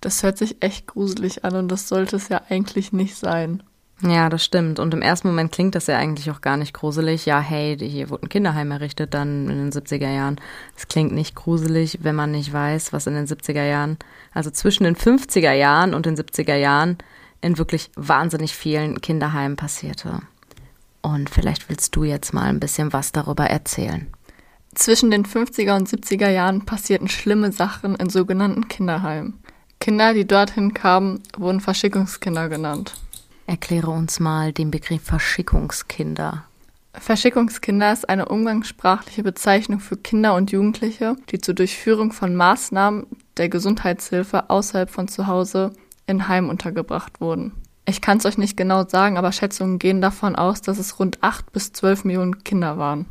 Das 0.00 0.24
hört 0.24 0.36
sich 0.36 0.62
echt 0.62 0.88
gruselig 0.88 1.44
an 1.44 1.54
und 1.54 1.68
das 1.68 1.88
sollte 1.88 2.16
es 2.16 2.28
ja 2.28 2.42
eigentlich 2.48 2.92
nicht 2.92 3.16
sein. 3.16 3.62
Ja, 4.00 4.28
das 4.28 4.44
stimmt. 4.44 4.78
Und 4.78 4.94
im 4.94 5.02
ersten 5.02 5.26
Moment 5.26 5.50
klingt 5.50 5.74
das 5.74 5.88
ja 5.88 5.98
eigentlich 5.98 6.30
auch 6.30 6.40
gar 6.40 6.56
nicht 6.56 6.72
gruselig. 6.72 7.26
Ja, 7.26 7.40
hey, 7.40 7.76
hier 7.76 8.10
wurde 8.10 8.26
ein 8.26 8.28
Kinderheim 8.28 8.70
errichtet, 8.70 9.12
dann 9.12 9.48
in 9.48 9.58
den 9.58 9.72
70er 9.72 10.12
Jahren. 10.12 10.40
Es 10.76 10.86
klingt 10.86 11.12
nicht 11.12 11.34
gruselig, 11.34 11.98
wenn 12.02 12.14
man 12.14 12.30
nicht 12.30 12.52
weiß, 12.52 12.92
was 12.92 13.08
in 13.08 13.14
den 13.14 13.26
70er 13.26 13.64
Jahren, 13.64 13.98
also 14.32 14.50
zwischen 14.50 14.84
den 14.84 14.94
50er 14.94 15.52
Jahren 15.52 15.94
und 15.94 16.06
den 16.06 16.16
70er 16.16 16.54
Jahren, 16.54 16.98
in 17.40 17.58
wirklich 17.58 17.90
wahnsinnig 17.96 18.54
vielen 18.54 19.00
Kinderheimen 19.00 19.56
passierte. 19.56 20.20
Und 21.02 21.30
vielleicht 21.30 21.68
willst 21.68 21.94
du 21.96 22.04
jetzt 22.04 22.32
mal 22.32 22.48
ein 22.48 22.60
bisschen 22.60 22.92
was 22.92 23.12
darüber 23.12 23.44
erzählen. 23.44 24.06
Zwischen 24.74 25.10
den 25.10 25.24
50er 25.24 25.76
und 25.76 25.88
70er 25.88 26.28
Jahren 26.28 26.66
passierten 26.66 27.08
schlimme 27.08 27.50
Sachen 27.50 27.96
in 27.96 28.10
sogenannten 28.10 28.68
Kinderheimen. 28.68 29.40
Kinder, 29.80 30.14
die 30.14 30.26
dorthin 30.26 30.74
kamen, 30.74 31.22
wurden 31.36 31.60
Verschickungskinder 31.60 32.48
genannt. 32.48 32.94
Erkläre 33.48 33.90
uns 33.90 34.20
mal 34.20 34.52
den 34.52 34.70
Begriff 34.70 35.02
Verschickungskinder. 35.04 36.44
Verschickungskinder 36.92 37.90
ist 37.90 38.06
eine 38.06 38.28
umgangssprachliche 38.28 39.22
Bezeichnung 39.22 39.80
für 39.80 39.96
Kinder 39.96 40.34
und 40.34 40.52
Jugendliche, 40.52 41.16
die 41.30 41.38
zur 41.38 41.54
Durchführung 41.54 42.12
von 42.12 42.36
Maßnahmen 42.36 43.06
der 43.38 43.48
Gesundheitshilfe 43.48 44.50
außerhalb 44.50 44.90
von 44.90 45.08
zu 45.08 45.28
Hause 45.28 45.72
in 46.06 46.28
Heim 46.28 46.50
untergebracht 46.50 47.22
wurden. 47.22 47.52
Ich 47.86 48.02
kann 48.02 48.18
es 48.18 48.26
euch 48.26 48.36
nicht 48.36 48.58
genau 48.58 48.86
sagen, 48.86 49.16
aber 49.16 49.32
Schätzungen 49.32 49.78
gehen 49.78 50.02
davon 50.02 50.36
aus, 50.36 50.60
dass 50.60 50.78
es 50.78 50.98
rund 50.98 51.22
8 51.22 51.50
bis 51.50 51.72
12 51.72 52.04
Millionen 52.04 52.44
Kinder 52.44 52.76
waren. 52.76 53.06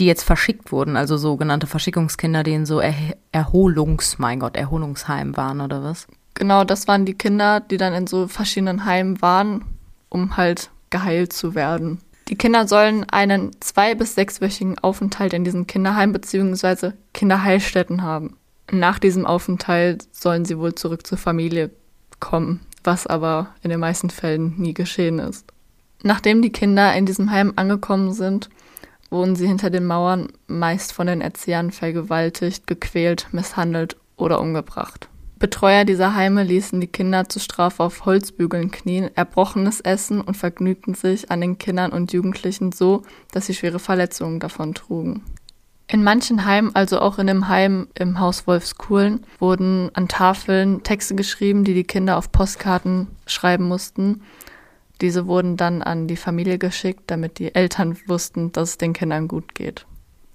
die 0.00 0.06
jetzt 0.06 0.24
verschickt 0.24 0.72
wurden, 0.72 0.96
also 0.96 1.16
sogenannte 1.16 1.68
Verschickungskinder, 1.68 2.42
die 2.42 2.54
in 2.54 2.66
so 2.66 2.80
er 2.80 2.94
Erholungs, 3.30 4.18
mein 4.18 4.40
Gott, 4.40 4.56
Erholungsheim 4.56 5.36
waren 5.36 5.60
oder 5.60 5.84
was? 5.84 6.08
Genau, 6.38 6.62
das 6.62 6.86
waren 6.86 7.04
die 7.04 7.14
Kinder, 7.14 7.58
die 7.58 7.78
dann 7.78 7.92
in 7.94 8.06
so 8.06 8.28
verschiedenen 8.28 8.84
Heimen 8.84 9.20
waren, 9.20 9.64
um 10.08 10.36
halt 10.36 10.70
geheilt 10.88 11.32
zu 11.32 11.56
werden. 11.56 11.98
Die 12.28 12.36
Kinder 12.36 12.68
sollen 12.68 13.04
einen 13.10 13.50
zwei- 13.60 13.96
bis 13.96 14.14
sechswöchigen 14.14 14.78
Aufenthalt 14.78 15.32
in 15.32 15.42
diesen 15.42 15.66
Kinderheimen 15.66 16.12
bzw. 16.12 16.92
Kinderheilstätten 17.12 18.02
haben. 18.02 18.36
Nach 18.70 19.00
diesem 19.00 19.26
Aufenthalt 19.26 20.06
sollen 20.12 20.44
sie 20.44 20.58
wohl 20.60 20.76
zurück 20.76 21.04
zur 21.08 21.18
Familie 21.18 21.72
kommen, 22.20 22.60
was 22.84 23.08
aber 23.08 23.48
in 23.62 23.70
den 23.70 23.80
meisten 23.80 24.08
Fällen 24.08 24.54
nie 24.58 24.74
geschehen 24.74 25.18
ist. 25.18 25.44
Nachdem 26.04 26.40
die 26.40 26.52
Kinder 26.52 26.94
in 26.94 27.04
diesem 27.04 27.32
Heim 27.32 27.54
angekommen 27.56 28.12
sind, 28.12 28.48
wurden 29.10 29.34
sie 29.34 29.48
hinter 29.48 29.70
den 29.70 29.86
Mauern 29.86 30.28
meist 30.46 30.92
von 30.92 31.08
den 31.08 31.20
Erziehern 31.20 31.72
vergewaltigt, 31.72 32.68
gequält, 32.68 33.26
misshandelt 33.32 33.96
oder 34.16 34.40
umgebracht. 34.40 35.08
Betreuer 35.38 35.84
dieser 35.84 36.14
Heime 36.14 36.42
ließen 36.42 36.80
die 36.80 36.88
Kinder 36.88 37.28
zur 37.28 37.40
Strafe 37.40 37.84
auf 37.84 38.04
Holzbügeln 38.04 38.72
knien, 38.72 39.10
erbrochenes 39.14 39.80
essen 39.80 40.20
und 40.20 40.36
vergnügten 40.36 40.94
sich 40.94 41.30
an 41.30 41.40
den 41.40 41.58
Kindern 41.58 41.92
und 41.92 42.12
Jugendlichen 42.12 42.72
so, 42.72 43.02
dass 43.30 43.46
sie 43.46 43.54
schwere 43.54 43.78
Verletzungen 43.78 44.40
davon 44.40 44.74
trugen. 44.74 45.22
In 45.86 46.02
manchen 46.02 46.44
Heimen, 46.44 46.74
also 46.74 47.00
auch 47.00 47.18
in 47.18 47.28
dem 47.28 47.48
Heim 47.48 47.88
im 47.94 48.18
Haus 48.18 48.46
Wolfskuhlen, 48.46 49.24
wurden 49.38 49.90
an 49.94 50.08
Tafeln 50.08 50.82
Texte 50.82 51.14
geschrieben, 51.14 51.64
die 51.64 51.72
die 51.72 51.84
Kinder 51.84 52.18
auf 52.18 52.30
Postkarten 52.32 53.06
schreiben 53.26 53.64
mussten. 53.64 54.22
Diese 55.00 55.26
wurden 55.26 55.56
dann 55.56 55.82
an 55.82 56.08
die 56.08 56.16
Familie 56.16 56.58
geschickt, 56.58 57.04
damit 57.06 57.38
die 57.38 57.54
Eltern 57.54 57.96
wussten, 58.06 58.52
dass 58.52 58.70
es 58.70 58.78
den 58.78 58.92
Kindern 58.92 59.28
gut 59.28 59.54
geht. 59.54 59.86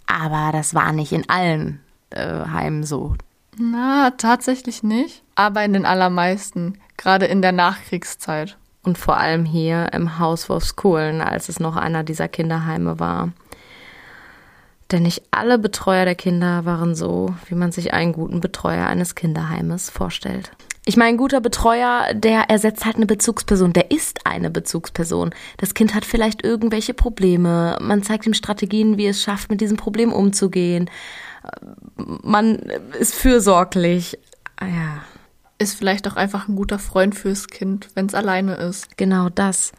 Aber 0.08 0.52
das 0.54 0.74
war 0.74 0.92
nicht 0.94 1.12
in 1.12 1.30
allen 1.30 1.82
äh, 2.10 2.46
Heimen 2.46 2.84
so. 2.84 3.16
Na, 3.58 4.12
tatsächlich 4.12 4.84
nicht. 4.84 5.24
Aber 5.36 5.64
in 5.64 5.74
den 5.74 5.86
allermeisten, 5.86 6.80
gerade 6.98 7.26
in 7.26 7.42
der 7.42 7.52
Nachkriegszeit. 7.52 8.58
Und 8.84 8.98
vor 8.98 9.18
allem 9.18 9.46
hier 9.46 9.94
im 9.94 10.20
Haus 10.20 10.50
Wolfskohlen, 10.50 11.22
als 11.22 11.48
es 11.50 11.60
noch 11.60 11.78
einer 11.78 12.04
dieser 12.04 12.28
Kinderheime 12.28 13.00
war. 13.00 13.32
Denn 14.92 15.04
nicht 15.04 15.24
alle 15.32 15.58
Betreuer 15.58 16.06
der 16.06 16.16
Kinder 16.16 16.66
waren 16.66 16.94
so, 16.94 17.34
wie 17.48 17.56
man 17.56 17.72
sich 17.72 17.94
einen 17.94 18.12
guten 18.12 18.42
Betreuer 18.42 18.86
eines 18.86 19.16
Kinderheimes 19.16 19.90
vorstellt. 19.90 20.52
Ich 20.86 20.98
meine, 20.98 21.12
ein 21.12 21.18
guter 21.18 21.40
Betreuer, 21.40 22.14
der 22.14 22.50
ersetzt 22.50 22.84
halt 22.84 22.98
eine 22.98 23.06
Bezugsperson, 23.06 23.72
der 23.72 23.90
ist 23.90 24.28
eine 24.28 24.50
Bezugsperson. 24.50 25.34
Das 25.58 25.74
Kind 25.74 25.96
hat 25.96 26.04
vielleicht 26.04 26.44
irgendwelche 26.44 26.94
Probleme. 26.94 27.78
Man 27.80 28.04
zeigt 28.04 28.28
ihm 28.28 28.34
Strategien, 28.34 28.98
wie 28.98 29.08
es 29.08 29.22
schafft, 29.22 29.50
mit 29.50 29.62
diesem 29.62 29.78
Problem 29.78 30.12
umzugehen. 30.12 30.90
Man 31.96 32.56
ist 33.00 33.16
fürsorglich. 33.16 34.18
Ah 34.56 34.68
ja. 34.68 35.04
Ist 35.60 35.78
vielleicht 35.78 36.08
auch 36.08 36.16
einfach 36.16 36.48
ein 36.48 36.56
guter 36.56 36.80
Freund 36.80 37.16
fürs 37.16 37.48
Kind, 37.48 37.90
wenn 37.96 38.08
es 38.08 38.16
alleine 38.16 38.56
ist. 38.56 38.98
Genau 38.98 39.30
das. 39.30 39.72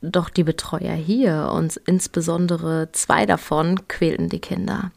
Doch 0.00 0.28
die 0.28 0.44
Betreuer 0.44 0.94
hier 0.94 1.50
und 1.52 1.76
insbesondere 1.86 2.90
zwei 2.92 3.24
davon 3.24 3.88
quälten 3.88 4.28
die 4.28 4.40
Kinder. 4.40 4.90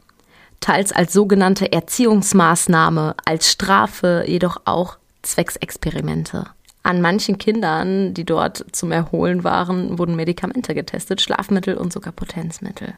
Teils 0.60 0.92
als 0.92 1.12
sogenannte 1.12 1.72
Erziehungsmaßnahme, 1.72 3.14
als 3.24 3.50
Strafe, 3.50 4.24
jedoch 4.26 4.62
auch 4.64 4.98
Zwecksexperimente. 5.22 6.46
An 6.82 7.00
manchen 7.00 7.38
Kindern, 7.38 8.14
die 8.14 8.24
dort 8.24 8.64
zum 8.72 8.92
Erholen 8.92 9.44
waren, 9.44 9.98
wurden 9.98 10.16
Medikamente 10.16 10.74
getestet, 10.74 11.20
Schlafmittel 11.20 11.76
und 11.76 11.92
sogar 11.92 12.12
Potenzmittel. 12.12 12.94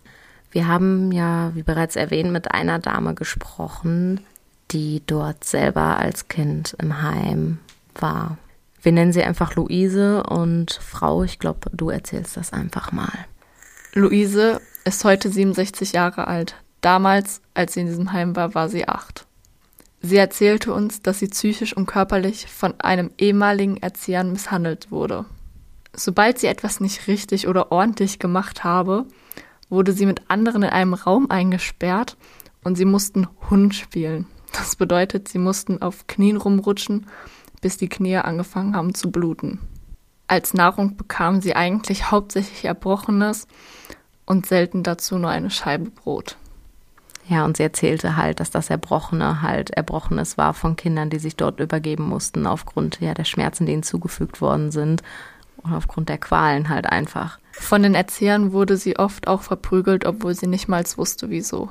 Wir 0.51 0.67
haben 0.67 1.13
ja, 1.13 1.53
wie 1.55 1.63
bereits 1.63 1.97
erwähnt, 1.97 2.33
mit 2.33 2.51
einer 2.53 2.79
Dame 2.79 3.15
gesprochen, 3.15 4.21
die 4.71 5.03
dort 5.07 5.45
selber 5.45 5.99
als 5.99 6.29
Kind 6.29 6.77
im 6.81 7.03
Heim 7.03 7.59
war. 7.95 8.39
Wir 8.83 8.93
nennen 8.93 9.13
sie 9.13 9.23
einfach 9.23 9.55
Luise 9.55 10.23
und 10.25 10.73
Frau, 10.73 11.23
ich 11.23 11.39
glaube, 11.39 11.71
du 11.73 11.91
erzählst 11.91 12.37
das 12.37 12.53
einfach 12.53 12.93
mal. 12.93 13.13
Luise 13.93 14.61
ist 14.85 15.05
heute 15.05 15.31
67 15.31 15.93
Jahre 15.93 16.27
alt. 16.27 16.55
Damals, 16.81 17.43
als 17.55 17.75
sie 17.75 17.81
in 17.81 17.87
diesem 17.87 18.13
Heim 18.13 18.37
war, 18.37 18.55
war 18.55 18.69
sie 18.69 18.89
acht. 18.89 19.27
Sie 20.03 20.17
erzählte 20.17 20.73
uns, 20.73 21.03
dass 21.03 21.19
sie 21.19 21.29
psychisch 21.29 21.77
und 21.77 21.87
körperlich 21.87 22.47
von 22.47 22.81
einem 22.81 23.11
ehemaligen 23.19 23.77
Erzieher 23.77 24.25
misshandelt 24.25 24.91
wurde. 24.91 25.27
Sobald 25.93 26.39
sie 26.39 26.47
etwas 26.47 26.81
nicht 26.81 27.07
richtig 27.07 27.49
oder 27.49 27.71
ordentlich 27.71 28.19
gemacht 28.19 28.65
habe, 28.65 29.05
wurde 29.71 29.93
sie 29.93 30.07
mit 30.07 30.23
anderen 30.29 30.63
in 30.63 30.71
einem 30.71 30.95
Raum 30.95 31.31
eingesperrt 31.31 32.17
und 32.63 32.77
sie 32.77 32.85
mussten 32.85 33.29
Hund 33.49 33.75
spielen. 33.75 34.27
Das 34.53 34.77
bedeutet, 34.77 35.29
sie 35.29 35.39
mussten 35.39 35.81
auf 35.81 36.07
Knien 36.07 36.37
rumrutschen, 36.37 37.07
bis 37.61 37.77
die 37.77 37.89
Knie 37.89 38.17
angefangen 38.17 38.75
haben 38.75 38.95
zu 38.95 39.11
bluten. 39.11 39.61
Als 40.27 40.55
Nahrung 40.55 40.97
bekamen 40.97 41.41
sie 41.41 41.57
eigentlich 41.57 42.11
hauptsächlich 42.11 42.65
Erbrochenes 42.65 43.47
und 44.27 44.47
selten 44.47 44.83
dazu 44.83 45.19
nur 45.19 45.31
eine 45.31 45.51
Scheibe 45.51 45.91
Brot. 45.91 46.37
Ja, 47.29 47.45
und 47.45 47.57
sie 47.57 47.63
erzählte 47.63 48.17
halt, 48.17 48.41
dass 48.41 48.51
das 48.51 48.71
Erbrochene 48.71 49.43
halt 49.43 49.71
Erbrochenes 49.71 50.37
war 50.37 50.53
von 50.53 50.75
Kindern, 50.75 51.11
die 51.11 51.21
sich 51.21 51.37
dort 51.37 51.61
übergeben 51.61 52.09
mussten 52.09 52.47
aufgrund 52.47 53.01
ja, 53.01 53.15
der 53.15 53.25
Schmerzen, 53.25 53.67
die 53.67 53.73
ihnen 53.73 53.85
zugefügt 53.85 54.41
worden 54.41 54.73
sind 54.73 55.03
und 55.59 55.73
aufgrund 55.73 56.09
der 56.09 56.19
Qualen 56.19 56.69
halt 56.69 56.87
einfach. 56.87 57.39
Von 57.61 57.85
den 57.85 57.95
Erziehern 57.95 58.53
wurde 58.53 58.77
sie 58.77 58.99
oft 58.99 59.29
auch 59.29 59.43
verprügelt, 59.43 60.05
obwohl 60.05 60.35
sie 60.35 60.49
nicht 60.49 60.67
mal 60.67 60.83
wusste, 60.97 61.31
wieso. 61.31 61.69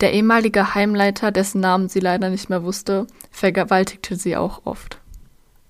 Der 0.00 0.14
ehemalige 0.14 0.74
Heimleiter, 0.74 1.32
dessen 1.32 1.60
Namen 1.60 1.90
sie 1.90 2.00
leider 2.00 2.30
nicht 2.30 2.48
mehr 2.48 2.62
wusste, 2.62 3.06
vergewaltigte 3.30 4.16
sie 4.16 4.36
auch 4.36 4.62
oft. 4.64 5.00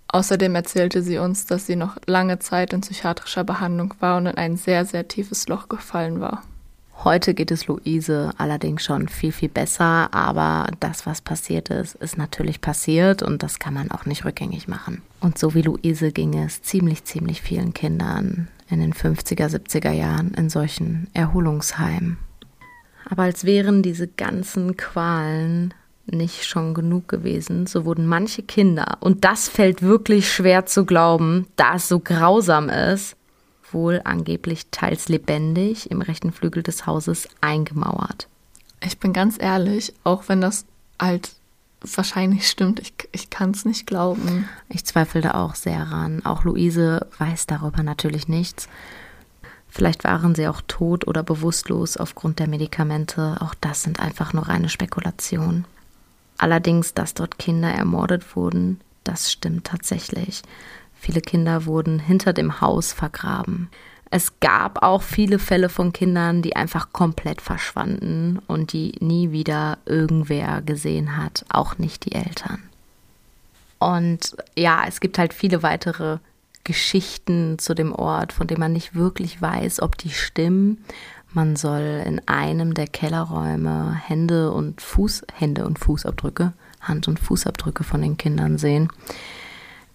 Außerdem 0.09 0.55
erzählte 0.55 1.03
sie 1.03 1.19
uns, 1.19 1.47
dass 1.47 1.67
sie 1.67 1.75
noch 1.75 1.97
lange 2.07 2.39
Zeit 2.39 2.73
in 2.73 2.83
psychiatrischer 2.83 3.43
Behandlung 3.43 3.95
war 3.99 4.19
und 4.19 4.27
in 4.27 4.37
ein 4.37 4.57
sehr, 4.57 4.85
sehr 4.85 5.09
tiefes 5.09 5.49
Loch 5.49 5.69
gefallen 5.69 6.21
war. 6.21 6.43
Heute 7.03 7.33
geht 7.33 7.51
es 7.51 7.67
Luise 7.67 8.31
allerdings 8.37 8.85
schon 8.85 9.09
viel, 9.09 9.33
viel 9.33 9.49
besser, 9.49 10.13
aber 10.13 10.71
das, 10.79 11.07
was 11.07 11.21
passiert 11.21 11.71
ist, 11.71 11.95
ist 11.97 12.19
natürlich 12.19 12.61
passiert 12.61 13.23
und 13.23 13.43
das 13.43 13.59
kann 13.59 13.75
man 13.75 13.91
auch 13.91 14.05
nicht 14.05 14.25
rückgängig 14.25 14.69
machen. 14.69 15.03
Und 15.21 15.39
so 15.39 15.55
wie 15.55 15.63
Luise 15.63 16.13
ging 16.13 16.39
es 16.39 16.63
ziemlich, 16.63 17.05
ziemlich 17.05 17.41
vielen 17.41 17.73
Kindern 17.73 18.49
in 18.71 18.81
den 18.81 18.93
50er, 18.93 19.49
70er 19.49 19.93
Jahren 19.93 20.35
in 20.35 20.51
solchen 20.51 21.09
Erholungsheimen. 21.15 22.19
Aber 23.09 23.23
als 23.23 23.45
wären 23.45 23.83
diese 23.83 24.07
ganzen 24.07 24.77
Qualen 24.77 25.73
nicht 26.07 26.45
schon 26.47 26.75
genug 26.75 27.09
gewesen, 27.09 27.67
so 27.67 27.85
wurden 27.85 28.07
manche 28.07 28.43
Kinder, 28.43 28.99
und 29.01 29.25
das 29.25 29.49
fällt 29.49 29.83
wirklich 29.83 30.33
schwer 30.33 30.67
zu 30.67 30.85
glauben, 30.85 31.47
da 31.57 31.77
es 31.77 31.89
so 31.89 32.01
grausam 32.01 32.69
ist, 32.69 33.17
wohl 33.71 34.01
angeblich 34.05 34.67
teils 34.71 35.09
lebendig 35.09 35.91
im 35.91 36.01
rechten 36.01 36.33
Flügel 36.33 36.63
des 36.63 36.87
Hauses 36.87 37.29
eingemauert. 37.41 38.29
Ich 38.83 38.99
bin 38.99 39.13
ganz 39.13 39.37
ehrlich, 39.41 39.93
auch 40.05 40.25
wenn 40.29 40.41
das 40.41 40.65
halt 41.01 41.33
wahrscheinlich 41.81 42.49
stimmt, 42.49 42.81
ich, 42.81 42.93
ich 43.13 43.31
kann 43.31 43.51
es 43.51 43.65
nicht 43.65 43.87
glauben. 43.87 44.49
Ich 44.69 44.85
zweifle 44.85 45.21
da 45.21 45.33
auch 45.33 45.55
sehr 45.55 45.91
ran. 45.91 46.25
Auch 46.25 46.45
Luise 46.45 47.07
weiß 47.19 47.47
darüber 47.47 47.83
natürlich 47.83 48.29
nichts. 48.29 48.69
Vielleicht 49.69 50.05
waren 50.05 50.35
sie 50.35 50.49
auch 50.49 50.63
tot 50.67 51.07
oder 51.07 51.23
bewusstlos 51.23 51.97
aufgrund 51.97 52.39
der 52.39 52.49
Medikamente. 52.49 53.37
Auch 53.41 53.55
das 53.55 53.83
sind 53.83 54.01
einfach 54.01 54.33
nur 54.33 54.49
reine 54.49 54.69
Spekulationen. 54.69 55.67
Allerdings, 56.39 56.95
dass 56.95 57.15
dort 57.15 57.39
Kinder 57.39 57.71
ermordet 57.71 58.37
wurden, 58.37 58.81
das 59.05 59.31
stimmt 59.31 59.67
tatsächlich. 59.67 60.43
Viele 60.95 61.21
Kinder 61.21 61.67
wurden 61.67 61.99
hinter 61.99 62.33
dem 62.33 62.61
Haus 62.61 62.93
vergraben. 62.93 63.69
Es 64.11 64.41
gab 64.41 64.83
auch 64.83 65.03
viele 65.03 65.39
Fälle 65.39 65.69
von 65.69 65.93
Kindern, 65.93 66.41
die 66.41 66.57
einfach 66.57 66.93
komplett 66.93 67.43
verschwanden 67.43 68.39
und 68.47 68.73
die 68.73 68.95
nie 69.01 69.33
wieder 69.33 69.79
irgendwer 69.85 70.63
gesehen 70.63 71.17
hat, 71.17 71.45
auch 71.51 71.79
nicht 71.79 72.07
die 72.07 72.13
Eltern. 72.13 72.63
Und 73.79 74.37
ja, 74.57 74.85
es 74.89 75.01
gibt 75.01 75.19
halt 75.19 75.35
viele 75.35 75.63
weitere 75.63 76.19
Geschichten 76.65 77.59
zu 77.59 77.75
dem 77.75 77.95
Ort, 77.95 78.33
von 78.33 78.47
denen 78.47 78.61
man 78.61 78.73
nicht 78.73 78.95
wirklich 78.95 79.41
weiß, 79.41 79.81
ob 79.81 79.97
die 79.97 80.11
stimmen. 80.11 80.85
Man 81.33 81.57
soll 81.57 82.03
in 82.07 82.27
einem 82.27 82.75
der 82.75 82.87
Kellerräume 82.87 83.95
Hände 83.95 84.51
und 84.53 84.81
Fuß, 84.81 85.25
Hände 85.35 85.67
und 85.67 85.79
Fußabdrücke, 85.79 86.53
Hand- 86.81 87.09
und 87.09 87.21
Fußabdrücke 87.21 87.85
von 87.85 88.01
den 88.03 88.17
Kindern 88.17 88.59
sehen. 88.59 88.89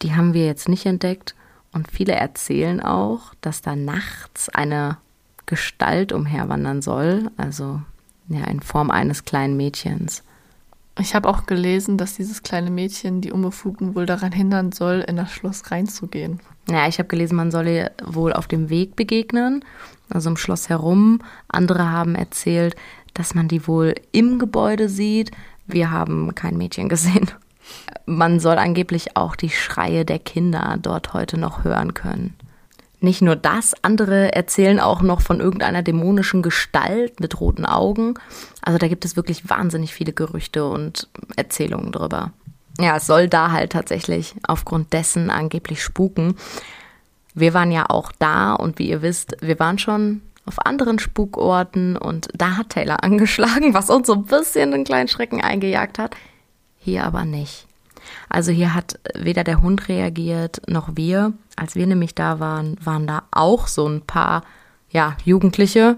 Die 0.02 0.16
haben 0.16 0.34
wir 0.34 0.46
jetzt 0.46 0.70
nicht 0.70 0.86
entdeckt. 0.86 1.36
Und 1.74 1.92
viele 1.92 2.14
erzählen 2.14 2.80
auch, 2.80 3.34
dass 3.42 3.62
da 3.62 3.76
nachts 3.76 4.50
eine 4.50 4.98
Gestalt 5.46 6.14
umherwandern 6.14 6.82
soll, 6.82 7.32
also 7.36 7.82
ja, 8.30 8.46
in 8.46 8.62
Form 8.62 8.92
eines 8.92 9.26
kleinen 9.26 9.58
Mädchens. 9.58 10.24
Ich 11.00 11.16
habe 11.16 11.28
auch 11.28 11.48
gelesen, 11.48 11.98
dass 11.98 12.16
dieses 12.16 12.44
kleine 12.44 12.70
Mädchen 12.70 13.22
die 13.22 13.32
Unbefugten 13.32 13.96
wohl 13.96 14.06
daran 14.06 14.32
hindern 14.32 14.72
soll, 14.72 15.04
in 15.08 15.16
das 15.16 15.32
Schloss 15.32 15.72
reinzugehen. 15.72 16.40
Ja, 16.70 16.88
ich 16.88 17.00
habe 17.00 17.10
gelesen, 17.10 17.36
man 17.36 17.52
soll 17.52 17.68
ihr 17.68 17.92
wohl 18.04 18.32
auf 18.32 18.48
dem 18.48 18.70
Weg 18.70 18.96
begegnen, 18.96 19.66
also 20.10 20.30
im 20.30 20.38
Schloss 20.38 20.70
herum. 20.70 21.20
Andere 21.48 21.90
haben 21.90 22.16
erzählt, 22.16 22.76
dass 23.16 23.34
man 23.34 23.48
die 23.48 23.68
wohl 23.68 23.96
im 24.12 24.38
Gebäude 24.38 24.88
sieht. 24.88 25.32
Wir 25.66 25.90
haben 25.90 26.36
kein 26.36 26.58
Mädchen 26.58 26.90
gesehen. 26.90 27.32
Man 28.06 28.40
soll 28.40 28.58
angeblich 28.58 29.16
auch 29.16 29.36
die 29.36 29.50
Schreie 29.50 30.06
der 30.06 30.20
Kinder 30.20 30.78
dort 30.82 31.14
heute 31.14 31.38
noch 31.38 31.64
hören 31.64 31.94
können. 31.94 32.36
Nicht 33.00 33.22
nur 33.22 33.36
das, 33.36 33.74
andere 33.82 34.34
erzählen 34.34 34.80
auch 34.80 35.02
noch 35.02 35.20
von 35.20 35.42
irgendeiner 35.42 35.84
dämonischen 35.84 36.42
Gestalt 36.42 37.20
mit 37.20 37.40
roten 37.42 37.66
Augen. 37.66 38.14
Also 38.62 38.78
da 38.78 38.88
gibt 38.88 39.04
es 39.04 39.18
wirklich 39.18 39.50
wahnsinnig 39.50 39.94
viele 39.94 40.14
Gerüchte 40.14 40.66
und 40.70 41.10
Erzählungen 41.36 41.92
drüber. 41.92 42.32
Ja, 42.80 42.96
es 42.96 43.06
soll 43.06 43.28
da 43.28 43.52
halt 43.52 43.74
tatsächlich 43.74 44.36
aufgrund 44.48 44.94
dessen 44.94 45.30
angeblich 45.30 45.84
spuken. 45.84 46.38
Wir 47.34 47.54
waren 47.54 47.72
ja 47.72 47.90
auch 47.90 48.14
da 48.20 48.54
und 48.54 48.80
wie 48.80 48.90
ihr 48.90 49.02
wisst, 49.02 49.36
wir 49.42 49.60
waren 49.60 49.80
schon 49.80 50.22
auf 50.46 50.66
anderen 50.66 50.98
Spukorten 50.98 51.98
und 51.98 52.30
da 52.34 52.56
hat 52.56 52.70
Taylor 52.70 53.04
angeschlagen, 53.04 53.74
was 53.74 53.90
uns 53.90 54.08
so 54.08 54.14
ein 54.14 54.24
bisschen 54.24 54.74
einen 54.74 54.86
kleinen 54.86 55.10
Schrecken 55.10 55.42
eingejagt 55.42 56.00
hat 56.00 56.16
hier 56.84 57.06
aber 57.06 57.26
nicht. 57.26 57.68
Also 58.30 58.52
hier 58.52 58.74
hat 58.74 59.00
weder 59.16 59.44
der 59.44 59.62
Hund 59.62 59.88
reagiert 59.88 60.62
noch 60.68 60.90
wir. 60.96 61.34
Als 61.56 61.76
wir 61.76 61.88
nämlich 61.88 62.16
da 62.16 62.40
waren, 62.40 62.78
waren 62.84 63.08
da 63.08 63.24
auch 63.32 63.68
so 63.68 63.88
ein 63.88 64.02
paar, 64.02 64.44
ja, 64.90 65.16
Jugendliche. 65.24 65.98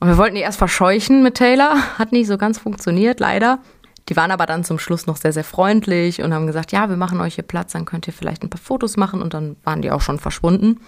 Und 0.00 0.08
wir 0.08 0.18
wollten 0.18 0.34
die 0.34 0.42
erst 0.42 0.58
verscheuchen 0.58 1.22
mit 1.22 1.36
Taylor. 1.36 1.76
Hat 1.98 2.12
nicht 2.12 2.26
so 2.26 2.36
ganz 2.36 2.58
funktioniert, 2.58 3.20
leider. 3.20 3.60
Die 4.08 4.16
waren 4.16 4.32
aber 4.32 4.46
dann 4.46 4.64
zum 4.64 4.78
Schluss 4.78 5.06
noch 5.06 5.16
sehr, 5.16 5.32
sehr 5.32 5.44
freundlich 5.44 6.22
und 6.22 6.34
haben 6.34 6.48
gesagt, 6.48 6.72
ja, 6.72 6.88
wir 6.88 6.96
machen 6.96 7.20
euch 7.20 7.36
hier 7.36 7.44
Platz, 7.44 7.72
dann 7.72 7.84
könnt 7.84 8.08
ihr 8.08 8.12
vielleicht 8.12 8.42
ein 8.42 8.50
paar 8.50 8.60
Fotos 8.60 8.96
machen 8.96 9.22
und 9.22 9.32
dann 9.32 9.54
waren 9.62 9.80
die 9.80 9.92
auch 9.92 10.00
schon 10.00 10.18
verschwunden. 10.18 10.80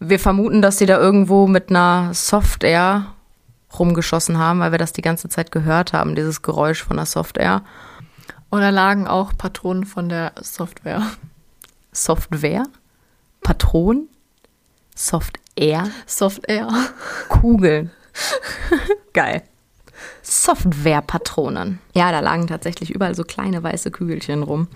Wir 0.00 0.18
vermuten, 0.18 0.62
dass 0.62 0.78
sie 0.78 0.86
da 0.86 0.98
irgendwo 0.98 1.46
mit 1.46 1.68
einer 1.68 2.14
Software 2.14 3.06
rumgeschossen 3.78 4.38
haben, 4.38 4.60
weil 4.60 4.72
wir 4.72 4.78
das 4.78 4.92
die 4.92 5.02
ganze 5.02 5.28
Zeit 5.28 5.52
gehört 5.52 5.92
haben, 5.92 6.14
dieses 6.14 6.40
Geräusch 6.40 6.82
von 6.82 6.96
der 6.96 7.06
Software. 7.06 7.62
Oder 8.54 8.70
lagen 8.70 9.08
auch 9.08 9.36
Patronen 9.36 9.84
von 9.84 10.08
der 10.08 10.30
Software? 10.40 11.02
Software? 11.90 12.62
Patronen? 13.42 14.08
Software? 14.94 15.88
Software. 16.06 16.68
Kugeln. 17.28 17.90
Geil. 19.12 19.42
Softwarepatronen. 20.22 21.80
Ja, 21.96 22.12
da 22.12 22.20
lagen 22.20 22.46
tatsächlich 22.46 22.90
überall 22.90 23.16
so 23.16 23.24
kleine 23.24 23.60
weiße 23.60 23.90
Kügelchen 23.90 24.44
rum. 24.44 24.68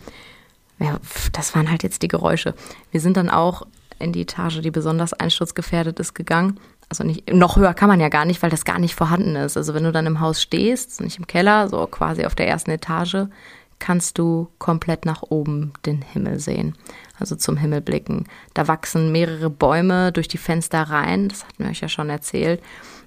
Ja, 0.81 0.99
das 1.33 1.55
waren 1.55 1.71
halt 1.71 1.85
jetzt 1.85 2.03
die 2.03 2.09
Geräusche. 2.09 2.55
Wir 2.91 3.01
sind 3.01 3.17
dann 3.17 3.31
auch 3.31 3.62
in 4.01 4.12
die 4.12 4.23
Etage, 4.23 4.61
die 4.61 4.73
besonders 4.73 5.12
einsturzgefährdet 5.12 6.01
ist, 6.01 6.14
gegangen. 6.14 6.59
Also 6.88 7.05
nicht, 7.05 7.33
noch 7.33 7.57
höher 7.57 7.75
kann 7.75 7.88
man 7.88 8.01
ja 8.01 8.09
gar 8.09 8.25
nicht, 8.25 8.43
weil 8.43 8.51
das 8.51 8.64
gar 8.64 8.81
nicht 8.81 8.97
vorhanden 8.97 9.37
ist. 9.37 9.57
Also 9.57 9.73
wenn 9.73 9.85
du 9.85 9.93
dann 9.93 10.07
im 10.07 10.19
Haus 10.19 10.43
stehst, 10.43 11.01
nicht 11.01 11.19
im 11.19 11.29
Keller, 11.29 11.69
so 11.69 11.87
quasi 11.87 12.25
auf 12.25 12.35
der 12.35 12.49
ersten 12.49 12.73
Etage, 12.73 13.29
kannst 13.79 14.19
du 14.19 14.49
komplett 14.59 15.05
nach 15.05 15.23
oben 15.23 15.73
den 15.87 16.03
Himmel 16.03 16.41
sehen, 16.41 16.75
also 17.19 17.37
zum 17.37 17.57
Himmel 17.57 17.81
blicken. 17.81 18.27
Da 18.55 18.69
wachsen 18.69 19.12
mehrere 19.12 19.51
Bäume 19.51 20.12
durch 20.12 20.29
die 20.29 20.38
Fenster 20.38 20.83
rein, 20.83 21.29
das 21.29 21.45
hatten 21.45 21.64
wir 21.64 21.71
euch 21.71 21.81
ja 21.81 21.88
schon 21.88 22.11
erzählt. 22.11 22.62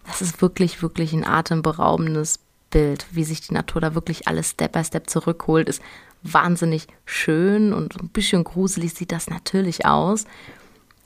Das 0.08 0.22
ist 0.22 0.42
wirklich, 0.42 0.82
wirklich 0.82 1.14
ein 1.14 1.26
atemberaubendes 1.26 2.40
Bild, 2.70 3.06
wie 3.12 3.24
sich 3.24 3.42
die 3.42 3.54
Natur 3.54 3.82
da 3.82 3.96
wirklich 3.96 4.28
alles 4.28 4.52
Step 4.52 4.72
by 4.72 4.84
Step 4.84 5.10
zurückholt, 5.10 5.70
ist 5.70 5.82
wahnsinnig 6.24 6.88
schön 7.06 7.74
und 7.74 8.02
ein 8.02 8.10
bisschen 8.10 8.44
gruselig 8.44 8.94
sieht 8.94 9.12
das 9.12 9.30
natürlich 9.30 9.86
aus. 9.86 10.26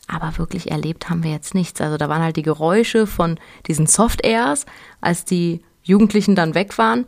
Aber 0.07 0.37
wirklich 0.37 0.69
erlebt 0.69 1.09
haben 1.09 1.23
wir 1.23 1.31
jetzt 1.31 1.55
nichts. 1.55 1.81
Also 1.81 1.97
da 1.97 2.09
waren 2.09 2.21
halt 2.21 2.35
die 2.35 2.43
Geräusche 2.43 3.07
von 3.07 3.39
diesen 3.67 3.87
Soft-Airs, 3.87 4.65
als 5.01 5.25
die 5.25 5.61
Jugendlichen 5.83 6.35
dann 6.35 6.53
weg 6.53 6.77
waren. 6.77 7.05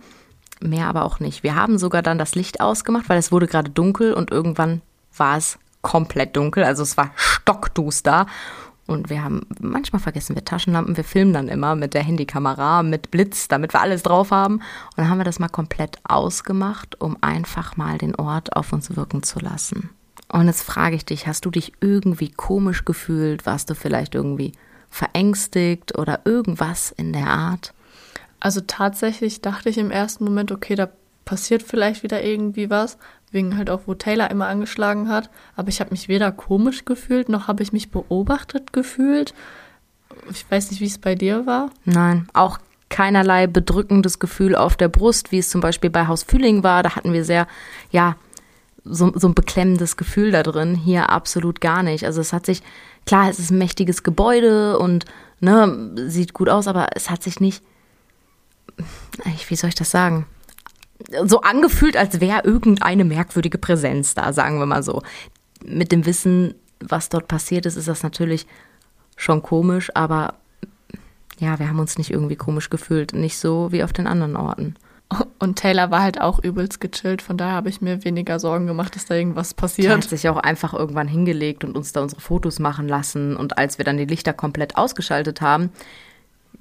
Mehr 0.59 0.87
aber 0.87 1.05
auch 1.05 1.19
nicht. 1.19 1.43
Wir 1.43 1.55
haben 1.55 1.77
sogar 1.77 2.01
dann 2.01 2.17
das 2.17 2.35
Licht 2.35 2.61
ausgemacht, 2.61 3.09
weil 3.09 3.19
es 3.19 3.31
wurde 3.31 3.47
gerade 3.47 3.69
dunkel 3.69 4.13
und 4.13 4.31
irgendwann 4.31 4.81
war 5.15 5.37
es 5.37 5.59
komplett 5.81 6.35
dunkel. 6.35 6.63
Also 6.63 6.83
es 6.83 6.97
war 6.97 7.11
stockduster. 7.15 8.25
Und 8.87 9.09
wir 9.09 9.21
haben, 9.21 9.41
manchmal 9.59 10.01
vergessen 10.01 10.35
wir 10.35 10.45
Taschenlampen, 10.45 10.95
wir 10.95 11.03
filmen 11.03 11.33
dann 11.33 11.49
immer 11.49 11.75
mit 11.75 11.93
der 11.93 12.03
Handykamera, 12.03 12.83
mit 12.83 13.11
Blitz, 13.11 13.49
damit 13.49 13.73
wir 13.73 13.81
alles 13.81 14.01
drauf 14.01 14.31
haben. 14.31 14.55
Und 14.55 14.63
dann 14.95 15.09
haben 15.09 15.17
wir 15.17 15.25
das 15.25 15.39
mal 15.39 15.49
komplett 15.49 15.99
ausgemacht, 16.05 16.99
um 17.01 17.17
einfach 17.19 17.75
mal 17.75 17.97
den 17.97 18.15
Ort 18.15 18.55
auf 18.55 18.71
uns 18.71 18.95
wirken 18.95 19.23
zu 19.23 19.39
lassen. 19.39 19.89
Und 20.29 20.47
jetzt 20.47 20.63
frage 20.63 20.95
ich 20.95 21.05
dich, 21.05 21.27
hast 21.27 21.45
du 21.45 21.51
dich 21.51 21.73
irgendwie 21.81 22.29
komisch 22.29 22.85
gefühlt? 22.85 23.45
Warst 23.45 23.69
du 23.69 23.75
vielleicht 23.75 24.15
irgendwie 24.15 24.53
verängstigt 24.89 25.97
oder 25.97 26.21
irgendwas 26.23 26.91
in 26.91 27.11
der 27.11 27.27
Art? 27.27 27.73
Also 28.39 28.61
tatsächlich 28.65 29.41
dachte 29.41 29.69
ich 29.69 29.77
im 29.77 29.91
ersten 29.91 30.23
Moment, 30.23 30.51
okay, 30.51 30.75
da 30.75 30.89
passiert 31.25 31.63
vielleicht 31.63 32.03
wieder 32.03 32.23
irgendwie 32.23 32.69
was, 32.69 32.97
wegen 33.31 33.57
halt 33.57 33.69
auch, 33.69 33.81
wo 33.85 33.93
Taylor 33.93 34.31
immer 34.31 34.47
angeschlagen 34.47 35.09
hat. 35.09 35.29
Aber 35.55 35.69
ich 35.69 35.79
habe 35.79 35.91
mich 35.91 36.07
weder 36.07 36.31
komisch 36.31 36.85
gefühlt, 36.85 37.29
noch 37.29 37.47
habe 37.47 37.63
ich 37.63 37.73
mich 37.73 37.91
beobachtet 37.91 38.73
gefühlt. 38.73 39.33
Ich 40.31 40.49
weiß 40.49 40.71
nicht, 40.71 40.81
wie 40.81 40.85
es 40.85 40.97
bei 40.97 41.15
dir 41.15 41.45
war. 41.45 41.69
Nein, 41.85 42.27
auch 42.33 42.59
keinerlei 42.89 43.47
bedrückendes 43.47 44.19
Gefühl 44.19 44.55
auf 44.55 44.77
der 44.77 44.87
Brust, 44.87 45.31
wie 45.31 45.39
es 45.39 45.49
zum 45.49 45.61
Beispiel 45.61 45.89
bei 45.89 46.07
Haus 46.07 46.23
Fühling 46.23 46.63
war. 46.63 46.83
Da 46.83 46.95
hatten 46.95 47.13
wir 47.13 47.25
sehr, 47.25 47.47
ja, 47.91 48.15
so, 48.85 49.11
so 49.15 49.27
ein 49.27 49.35
beklemmendes 49.35 49.97
Gefühl 49.97 50.31
da 50.31 50.43
drin. 50.43 50.75
Hier 50.75 51.09
absolut 51.09 51.59
gar 51.59 51.83
nicht. 51.83 52.05
Also 52.05 52.21
es 52.21 52.31
hat 52.31 52.45
sich, 52.45 52.61
klar, 53.05 53.29
es 53.29 53.39
ist 53.39 53.51
ein 53.51 53.57
mächtiges 53.57 54.03
Gebäude 54.03 54.79
und 54.79 55.05
ne, 55.41 55.91
sieht 56.07 56.33
gut 56.33 56.47
aus, 56.47 56.67
aber 56.67 56.87
es 56.95 57.09
hat 57.09 57.23
sich 57.23 57.41
nicht, 57.41 57.61
wie 59.47 59.55
soll 59.55 59.69
ich 59.69 59.75
das 59.75 59.91
sagen? 59.91 60.25
So 61.25 61.41
angefühlt, 61.41 61.95
als 61.95 62.19
wäre 62.19 62.43
irgendeine 62.43 63.05
merkwürdige 63.05 63.57
Präsenz 63.57 64.13
da, 64.15 64.33
sagen 64.33 64.59
wir 64.59 64.65
mal 64.65 64.83
so. 64.83 65.03
Mit 65.63 65.91
dem 65.91 66.05
Wissen, 66.05 66.55
was 66.79 67.09
dort 67.09 67.27
passiert 67.27 67.65
ist, 67.65 67.75
ist 67.75 67.87
das 67.87 68.03
natürlich 68.03 68.47
schon 69.15 69.41
komisch, 69.41 69.89
aber 69.95 70.35
ja, 71.39 71.59
wir 71.59 71.69
haben 71.69 71.79
uns 71.79 71.97
nicht 71.97 72.11
irgendwie 72.11 72.35
komisch 72.35 72.69
gefühlt. 72.69 73.13
Nicht 73.13 73.37
so 73.37 73.71
wie 73.71 73.83
auf 73.83 73.93
den 73.93 74.07
anderen 74.07 74.35
Orten. 74.35 74.75
Und 75.39 75.57
Taylor 75.57 75.89
war 75.89 76.01
halt 76.01 76.19
auch 76.19 76.39
übelst 76.43 76.81
gechillt, 76.81 77.21
von 77.21 77.37
daher 77.37 77.53
habe 77.53 77.69
ich 77.69 77.79
mir 77.79 78.03
weniger 78.03 78.39
Sorgen 78.39 78.67
gemacht, 78.67 78.95
dass 78.95 79.05
da 79.05 79.15
irgendwas 79.15 79.53
passiert. 79.53 79.87
Er 79.87 79.97
hat 79.97 80.03
sich 80.03 80.27
auch 80.27 80.37
einfach 80.37 80.73
irgendwann 80.73 81.07
hingelegt 81.07 81.63
und 81.63 81.77
uns 81.77 81.93
da 81.93 82.01
unsere 82.01 82.19
Fotos 82.19 82.59
machen 82.59 82.89
lassen. 82.89 83.37
Und 83.37 83.57
als 83.57 83.77
wir 83.77 83.85
dann 83.85 83.97
die 83.97 84.05
Lichter 84.05 84.33
komplett 84.33 84.75
ausgeschaltet 84.75 85.39
haben, 85.39 85.69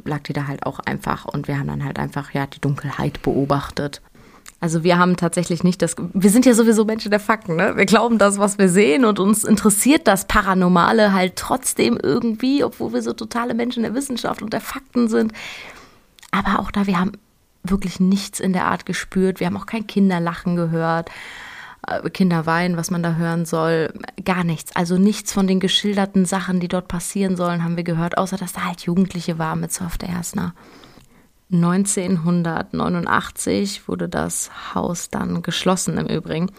lag 0.05 0.23
die 0.23 0.33
da 0.33 0.47
halt 0.47 0.67
auch 0.67 0.81
einfach 0.81 1.25
und 1.25 1.49
wir 1.49 1.59
haben 1.59 1.69
dann 1.69 1.85
halt 1.85 1.99
einfach 1.99 2.33
ja 2.33 2.47
die 2.47 2.61
Dunkelheit 2.61 3.23
beobachtet. 3.23 4.03
Also 4.59 4.83
wir 4.85 4.99
haben 4.99 5.17
tatsächlich 5.17 5.63
nicht 5.65 5.83
das, 5.83 5.97
wir 5.99 6.31
sind 6.31 6.47
ja 6.47 6.55
sowieso 6.55 6.85
Menschen 6.87 7.11
der 7.11 7.21
Fakten, 7.21 7.57
ne? 7.57 7.77
Wir 7.77 7.85
glauben 7.85 8.17
das, 8.19 8.39
was 8.39 8.57
wir 8.57 8.69
sehen 8.71 9.05
und 9.05 9.19
uns 9.19 9.45
interessiert 9.45 10.07
das 10.07 10.27
Paranormale 10.27 11.13
halt 11.13 11.37
trotzdem 11.37 11.99
irgendwie, 12.03 12.65
obwohl 12.65 12.95
wir 12.95 13.03
so 13.03 13.13
totale 13.13 13.53
Menschen 13.53 13.83
der 13.83 13.95
Wissenschaft 13.95 14.41
und 14.41 14.53
der 14.53 14.63
Fakten 14.63 15.09
sind. 15.09 15.33
Aber 16.31 16.59
auch 16.61 16.71
da, 16.71 16.87
wir 16.87 16.99
haben 16.99 17.13
wirklich 17.65 18.01
nichts 18.01 18.41
in 18.41 18.53
der 18.53 18.67
Art 18.67 18.87
gespürt. 18.87 19.41
Wir 19.41 19.47
haben 19.47 19.57
auch 19.57 19.67
kein 19.67 19.87
Kinderlachen 19.87 20.57
gehört. 20.57 21.11
Äh, 21.87 22.11
Kinder 22.11 22.47
weinen, 22.47 22.77
was 22.77 22.91
man 22.91 23.03
da 23.03 23.15
hören 23.15 23.47
soll, 23.47 23.93
gar 24.25 24.45
nichts. 24.45 24.77
Also 24.77 24.99
nichts 24.99 25.33
von 25.33 25.47
den 25.47 25.61
geschilderten 25.61 26.25
Sachen, 26.25 26.61
die 26.61 26.69
dort 26.69 26.89
passieren 26.89 27.37
sollen, 27.37 27.65
haben 27.65 27.77
wir 27.77 27.85
gehört, 27.85 28.19
außer 28.19 28.37
dass 28.37 28.53
da 28.53 28.65
halt 28.65 28.83
Jugendliche 28.83 29.39
waren 29.39 29.61
mit 29.61 29.73
Soft 29.73 30.03
Ersner. 30.03 30.55
1989 31.53 33.89
wurde 33.89 34.09
das 34.09 34.51
Haus 34.75 35.11
dann 35.11 35.43
geschlossen 35.43 35.97
im 35.97 36.07
Übrigen. 36.07 36.51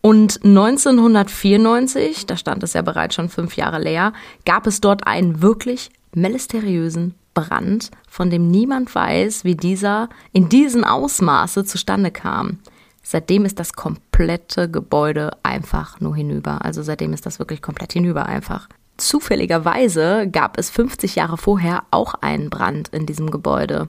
Und 0.00 0.44
1994, 0.44 2.26
da 2.26 2.36
stand 2.36 2.62
es 2.62 2.72
ja 2.72 2.82
bereits 2.82 3.14
schon 3.14 3.28
fünf 3.28 3.56
Jahre 3.56 3.80
leer, 3.80 4.12
gab 4.44 4.66
es 4.66 4.80
dort 4.80 5.06
einen 5.06 5.42
wirklich 5.42 5.90
mysteriösen 6.14 7.14
Brand, 7.34 7.90
von 8.08 8.30
dem 8.30 8.48
niemand 8.48 8.94
weiß, 8.94 9.44
wie 9.44 9.54
dieser 9.54 10.08
in 10.32 10.48
diesem 10.48 10.84
Ausmaße 10.84 11.64
zustande 11.64 12.10
kam. 12.10 12.58
Seitdem 13.10 13.46
ist 13.46 13.58
das 13.58 13.72
komplette 13.72 14.70
Gebäude 14.70 15.30
einfach 15.42 15.98
nur 15.98 16.14
hinüber. 16.14 16.62
Also 16.66 16.82
seitdem 16.82 17.14
ist 17.14 17.24
das 17.24 17.38
wirklich 17.38 17.62
komplett 17.62 17.94
hinüber 17.94 18.26
einfach. 18.26 18.68
Zufälligerweise 18.98 20.28
gab 20.30 20.58
es 20.58 20.68
50 20.68 21.14
Jahre 21.14 21.38
vorher 21.38 21.84
auch 21.90 22.12
einen 22.20 22.50
Brand 22.50 22.88
in 22.88 23.06
diesem 23.06 23.30
Gebäude. 23.30 23.88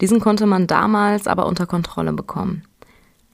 Diesen 0.00 0.18
konnte 0.18 0.46
man 0.46 0.66
damals 0.66 1.28
aber 1.28 1.46
unter 1.46 1.66
Kontrolle 1.66 2.12
bekommen. 2.12 2.64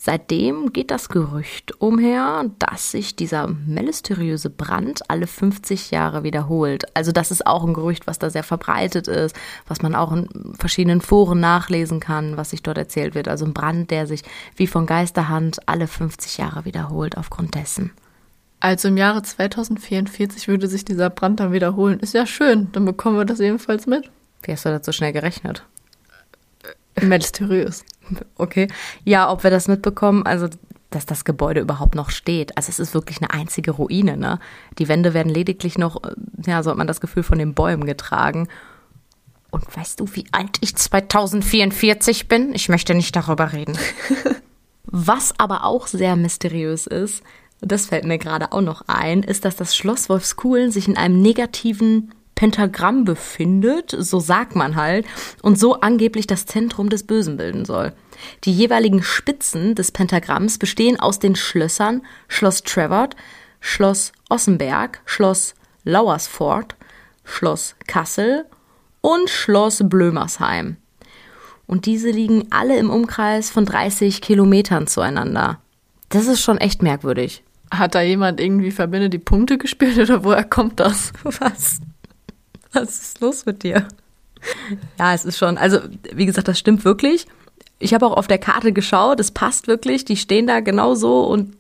Seitdem 0.05 0.73
geht 0.73 0.91
das 0.91 1.09
Gerücht 1.09 1.81
umher, 1.81 2.47
dass 2.59 2.91
sich 2.91 3.15
dieser 3.15 3.47
mysteriöse 3.47 4.51
Brand 4.51 5.09
alle 5.09 5.29
50 5.29 5.93
Jahre 5.93 6.25
wiederholt. 6.25 6.87
Also 6.97 7.13
das 7.13 7.31
ist 7.31 7.47
auch 7.47 7.63
ein 7.63 7.73
Gerücht, 7.73 8.09
was 8.09 8.19
da 8.19 8.29
sehr 8.29 8.43
verbreitet 8.43 9.07
ist, 9.07 9.37
was 9.69 9.81
man 9.81 9.95
auch 9.95 10.11
in 10.11 10.55
verschiedenen 10.59 11.03
Foren 11.03 11.39
nachlesen 11.39 12.01
kann, 12.01 12.37
was 12.37 12.51
sich 12.51 12.65
dort 12.65 12.79
erzählt 12.79 13.15
wird. 13.15 13.29
Also 13.29 13.45
ein 13.45 13.55
Brand, 13.55 13.93
der 13.93 14.09
sich 14.09 14.25
wie 14.57 14.67
von 14.67 14.87
Geisterhand 14.87 15.61
alle 15.69 15.87
50 15.87 16.37
Jahre 16.37 16.65
wiederholt 16.65 17.17
aufgrund 17.17 17.55
dessen. 17.55 17.93
Also 18.59 18.89
im 18.89 18.97
Jahre 18.97 19.23
2044 19.23 20.49
würde 20.49 20.67
sich 20.67 20.85
dieser 20.85 21.11
Brand 21.11 21.39
dann 21.39 21.53
wiederholen. 21.53 22.01
Ist 22.01 22.15
ja 22.15 22.27
schön, 22.27 22.73
dann 22.73 22.87
bekommen 22.87 23.19
wir 23.19 23.25
das 23.25 23.39
ebenfalls 23.39 23.87
mit. 23.87 24.11
Wie 24.43 24.51
hast 24.51 24.65
du 24.65 24.71
das 24.71 24.85
so 24.85 24.91
schnell 24.91 25.13
gerechnet? 25.13 25.65
Mysteriös. 27.01 27.85
Okay. 28.37 28.69
Ja, 29.05 29.31
ob 29.31 29.45
wir 29.45 29.51
das 29.51 29.69
mitbekommen, 29.69 30.27
also 30.27 30.49
dass 30.91 31.07
das 31.07 31.25
Gebäude 31.25 31.61
überhaupt 31.61 31.95
noch 31.95 32.11
steht. 32.11 32.57
Also 32.57 32.69
es 32.69 32.79
ist 32.79 32.95
wirklich 32.95 33.19
eine 33.21 33.33
einzige 33.33 33.71
Ruine, 33.71 34.17
ne? 34.17 34.39
Die 34.79 34.89
Wände 34.89 35.15
werden 35.15 35.33
lediglich 35.33 35.79
noch, 35.79 36.03
äh, 36.05 36.15
ja, 36.47 36.63
so 36.63 36.71
hat 36.71 36.79
man 36.79 36.87
das 36.87 37.01
Gefühl, 37.01 37.23
von 37.23 37.39
den 37.39 37.55
Bäumen 37.55 37.87
getragen. 37.87 38.49
Und 39.51 39.77
weißt 39.77 40.01
du, 40.01 40.07
wie 40.15 40.25
alt 40.33 40.59
ich 40.61 40.77
2044 40.77 42.29
bin? 42.29 42.55
Ich 42.55 42.69
möchte 42.69 42.95
nicht 42.95 43.15
darüber 43.17 43.53
reden. 43.53 43.77
Was 44.85 45.39
aber 45.39 45.65
auch 45.65 45.87
sehr 45.87 46.17
mysteriös 46.17 46.87
ist, 46.87 47.23
das 47.61 47.87
fällt 47.87 48.05
mir 48.05 48.19
gerade 48.19 48.53
auch 48.53 48.61
noch 48.61 48.83
ein, 48.89 49.23
ist, 49.23 49.45
dass 49.45 49.57
das 49.57 49.77
Schloss 49.77 50.09
Wolfskuhlen 50.09 50.73
sich 50.73 50.89
in 50.89 50.97
einem 50.97 51.23
negativen 51.23 52.13
Pentagramm 52.35 53.05
befindet, 53.05 53.95
so 53.97 54.21
sagt 54.21 54.57
man 54.57 54.77
halt, 54.77 55.07
und 55.43 55.59
so 55.59 55.81
angeblich 55.81 56.27
das 56.27 56.47
Zentrum 56.47 56.89
des 56.89 57.05
Bösen 57.05 57.37
bilden 57.37 57.65
soll. 57.65 57.93
Die 58.45 58.53
jeweiligen 58.53 59.03
Spitzen 59.03 59.75
des 59.75 59.93
Pentagramms 59.93 60.59
bestehen 60.59 60.99
aus 60.99 61.19
den 61.19 61.37
Schlössern 61.37 62.03
Schloss 62.29 62.63
Trevort, 62.63 63.17
Schloss 63.61 64.13
Ossenberg, 64.29 65.01
Schloss 65.05 65.55
Lauersfort, 65.85 66.77
Schloss 67.25 67.77
Kassel 67.87 68.45
und 69.01 69.31
Schloss 69.31 69.83
Blömersheim. 69.85 70.77
Und 71.67 71.87
diese 71.87 72.11
liegen 72.11 72.49
alle 72.51 72.77
im 72.79 72.91
Umkreis 72.91 73.51
von 73.51 73.65
30 73.65 74.21
Kilometern 74.21 74.87
zueinander. 74.87 75.61
Das 76.09 76.27
ist 76.27 76.43
schon 76.43 76.59
echt 76.59 76.83
merkwürdig. 76.83 77.43
Hat 77.71 77.95
da 77.95 78.03
jemand 78.03 78.41
irgendwie 78.41 78.71
Verbinde 78.71 79.09
die 79.09 79.19
Punkte 79.19 79.57
gespielt 79.57 79.97
oder 79.99 80.25
woher 80.25 80.45
kommt 80.45 80.81
das? 80.81 81.13
Was? 81.25 81.81
Was 82.85 83.03
ist 83.03 83.21
los 83.21 83.47
mit 83.47 83.63
dir? 83.63 83.87
Ja, 84.99 85.15
es 85.15 85.25
ist 85.25 85.39
schon, 85.39 85.59
also 85.59 85.79
wie 86.13 86.27
gesagt, 86.27 86.49
das 86.49 86.59
stimmt 86.59 86.85
wirklich. 86.85 87.27
Ich 87.79 87.95
habe 87.95 88.07
auch 88.07 88.17
auf 88.17 88.27
der 88.27 88.39
Karte 88.39 88.73
geschaut, 88.73 89.21
es 89.21 89.31
passt 89.31 89.67
wirklich, 89.67 90.05
die 90.05 90.17
stehen 90.17 90.47
da 90.47 90.61
genau 90.61 90.95
so 90.95 91.25
und 91.27 91.57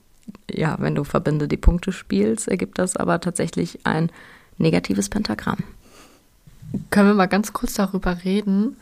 ja, 0.50 0.76
wenn 0.78 0.94
du 0.94 1.04
Verbinde 1.04 1.48
die 1.48 1.56
Punkte 1.56 1.92
spielst, 1.92 2.48
ergibt 2.48 2.78
das 2.78 2.96
aber 2.96 3.20
tatsächlich 3.20 3.80
ein 3.84 4.10
negatives 4.58 5.08
Pentagramm. 5.08 5.58
Können 6.90 7.08
wir 7.08 7.14
mal 7.14 7.26
ganz 7.26 7.52
kurz 7.52 7.74
darüber 7.74 8.24
reden, 8.24 8.76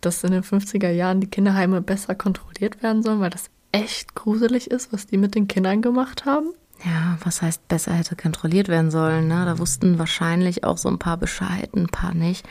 dass 0.00 0.22
in 0.24 0.32
den 0.32 0.42
50er 0.42 0.90
Jahren 0.90 1.20
die 1.20 1.26
Kinderheime 1.26 1.80
besser 1.80 2.14
kontrolliert 2.14 2.82
werden 2.82 3.02
sollen, 3.02 3.20
weil 3.20 3.30
das 3.30 3.50
echt 3.72 4.14
gruselig 4.14 4.70
ist, 4.70 4.92
was 4.92 5.06
die 5.06 5.16
mit 5.16 5.34
den 5.34 5.48
Kindern 5.48 5.82
gemacht 5.82 6.24
haben? 6.24 6.48
Ja, 6.84 7.18
was 7.24 7.42
heißt 7.42 7.68
besser 7.68 7.92
hätte 7.92 8.16
kontrolliert 8.16 8.68
werden 8.68 8.90
sollen. 8.90 9.28
Ne? 9.28 9.44
Da 9.44 9.58
wussten 9.58 9.98
wahrscheinlich 9.98 10.64
auch 10.64 10.78
so 10.78 10.88
ein 10.88 10.98
paar 10.98 11.16
Bescheid, 11.16 11.74
ein 11.74 11.88
paar 11.88 12.14
nicht. 12.14 12.46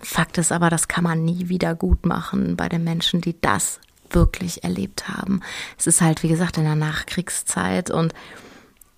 Fakt 0.00 0.38
ist 0.38 0.52
aber, 0.52 0.68
das 0.70 0.88
kann 0.88 1.04
man 1.04 1.24
nie 1.24 1.48
wieder 1.48 1.74
gut 1.74 2.04
machen 2.04 2.56
bei 2.56 2.68
den 2.68 2.84
Menschen, 2.84 3.20
die 3.20 3.40
das 3.40 3.80
wirklich 4.10 4.64
erlebt 4.64 5.08
haben. 5.08 5.40
Es 5.78 5.86
ist 5.86 6.00
halt, 6.00 6.22
wie 6.22 6.28
gesagt, 6.28 6.58
in 6.58 6.64
der 6.64 6.76
Nachkriegszeit 6.76 7.90
und 7.90 8.12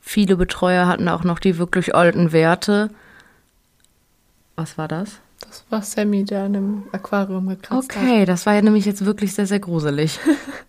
viele 0.00 0.36
Betreuer 0.36 0.86
hatten 0.86 1.08
auch 1.08 1.24
noch 1.24 1.38
die 1.38 1.58
wirklich 1.58 1.94
alten 1.94 2.32
Werte. 2.32 2.90
Was 4.56 4.76
war 4.78 4.88
das? 4.88 5.20
Das 5.40 5.64
war 5.70 5.82
Sammy, 5.82 6.24
der 6.24 6.46
in 6.46 6.56
einem 6.56 6.82
Aquarium 6.92 7.48
gekratzt 7.48 7.90
okay, 7.90 7.98
hat. 7.98 8.04
Okay, 8.04 8.24
das 8.24 8.46
war 8.46 8.54
ja 8.54 8.62
nämlich 8.62 8.84
jetzt 8.84 9.04
wirklich 9.04 9.34
sehr, 9.34 9.46
sehr 9.46 9.60
gruselig. 9.60 10.18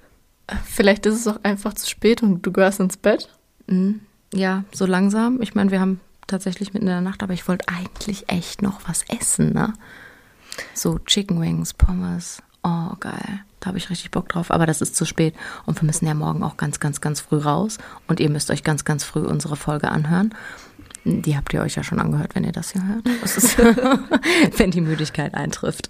Vielleicht 0.65 1.05
ist 1.05 1.15
es 1.15 1.27
auch 1.27 1.39
einfach 1.43 1.73
zu 1.73 1.89
spät 1.89 2.21
und 2.21 2.41
du 2.45 2.51
gehörst 2.51 2.79
ins 2.79 2.97
Bett. 2.97 3.36
Mhm. 3.67 4.01
Ja, 4.33 4.63
so 4.73 4.85
langsam. 4.85 5.41
Ich 5.41 5.55
meine, 5.55 5.71
wir 5.71 5.79
haben 5.79 5.99
tatsächlich 6.27 6.73
mitten 6.73 6.87
in 6.87 6.93
der 6.93 7.01
Nacht, 7.01 7.23
aber 7.23 7.33
ich 7.33 7.47
wollte 7.47 7.67
eigentlich 7.69 8.29
echt 8.29 8.61
noch 8.61 8.81
was 8.87 9.03
essen, 9.07 9.53
ne? 9.53 9.73
So 10.73 10.99
Chicken 10.99 11.39
Wings, 11.39 11.73
Pommes. 11.73 12.41
Oh, 12.63 12.95
geil. 12.99 13.41
Da 13.59 13.67
habe 13.67 13.77
ich 13.77 13.89
richtig 13.89 14.11
Bock 14.11 14.27
drauf. 14.29 14.51
Aber 14.51 14.65
das 14.65 14.81
ist 14.81 14.95
zu 14.95 15.05
spät. 15.05 15.35
Und 15.65 15.81
wir 15.81 15.85
müssen 15.85 16.05
ja 16.05 16.13
morgen 16.13 16.43
auch 16.43 16.57
ganz, 16.57 16.79
ganz, 16.79 16.99
ganz 16.99 17.21
früh 17.21 17.37
raus. 17.37 17.77
Und 18.07 18.19
ihr 18.19 18.29
müsst 18.29 18.51
euch 18.51 18.63
ganz, 18.63 18.83
ganz 18.83 19.03
früh 19.03 19.21
unsere 19.21 19.55
Folge 19.55 19.89
anhören. 19.89 20.33
Die 21.05 21.37
habt 21.37 21.53
ihr 21.53 21.61
euch 21.61 21.75
ja 21.75 21.83
schon 21.83 21.99
angehört, 21.99 22.35
wenn 22.35 22.43
ihr 22.43 22.51
das 22.51 22.71
hier 22.71 22.85
hört. 22.85 23.07
Das 23.21 23.37
ist, 23.37 23.57
wenn 24.57 24.71
die 24.71 24.81
Müdigkeit 24.81 25.33
eintrifft. 25.35 25.89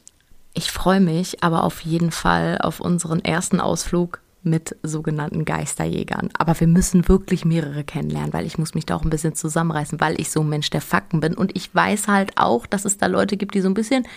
Ich 0.53 0.71
freue 0.71 0.99
mich 0.99 1.43
aber 1.43 1.63
auf 1.63 1.81
jeden 1.81 2.11
Fall 2.11 2.59
auf 2.59 2.79
unseren 2.79 3.19
ersten 3.19 3.59
Ausflug 3.59 4.19
mit 4.49 4.75
sogenannten 4.83 5.45
Geisterjägern. 5.45 6.29
Aber 6.37 6.59
wir 6.59 6.67
müssen 6.67 7.07
wirklich 7.07 7.45
mehrere 7.45 7.83
kennenlernen, 7.83 8.33
weil 8.33 8.45
ich 8.45 8.57
muss 8.57 8.73
mich 8.73 8.85
da 8.85 8.95
auch 8.95 9.03
ein 9.03 9.09
bisschen 9.09 9.35
zusammenreißen, 9.35 9.99
weil 9.99 10.19
ich 10.19 10.31
so 10.31 10.41
ein 10.41 10.49
Mensch 10.49 10.69
der 10.69 10.81
Fakten 10.81 11.19
bin. 11.19 11.35
Und 11.35 11.55
ich 11.55 11.73
weiß 11.73 12.07
halt 12.07 12.37
auch, 12.37 12.65
dass 12.65 12.85
es 12.85 12.97
da 12.97 13.05
Leute 13.07 13.37
gibt, 13.37 13.53
die 13.55 13.61
so 13.61 13.69
ein 13.69 13.73
bisschen, 13.73 14.07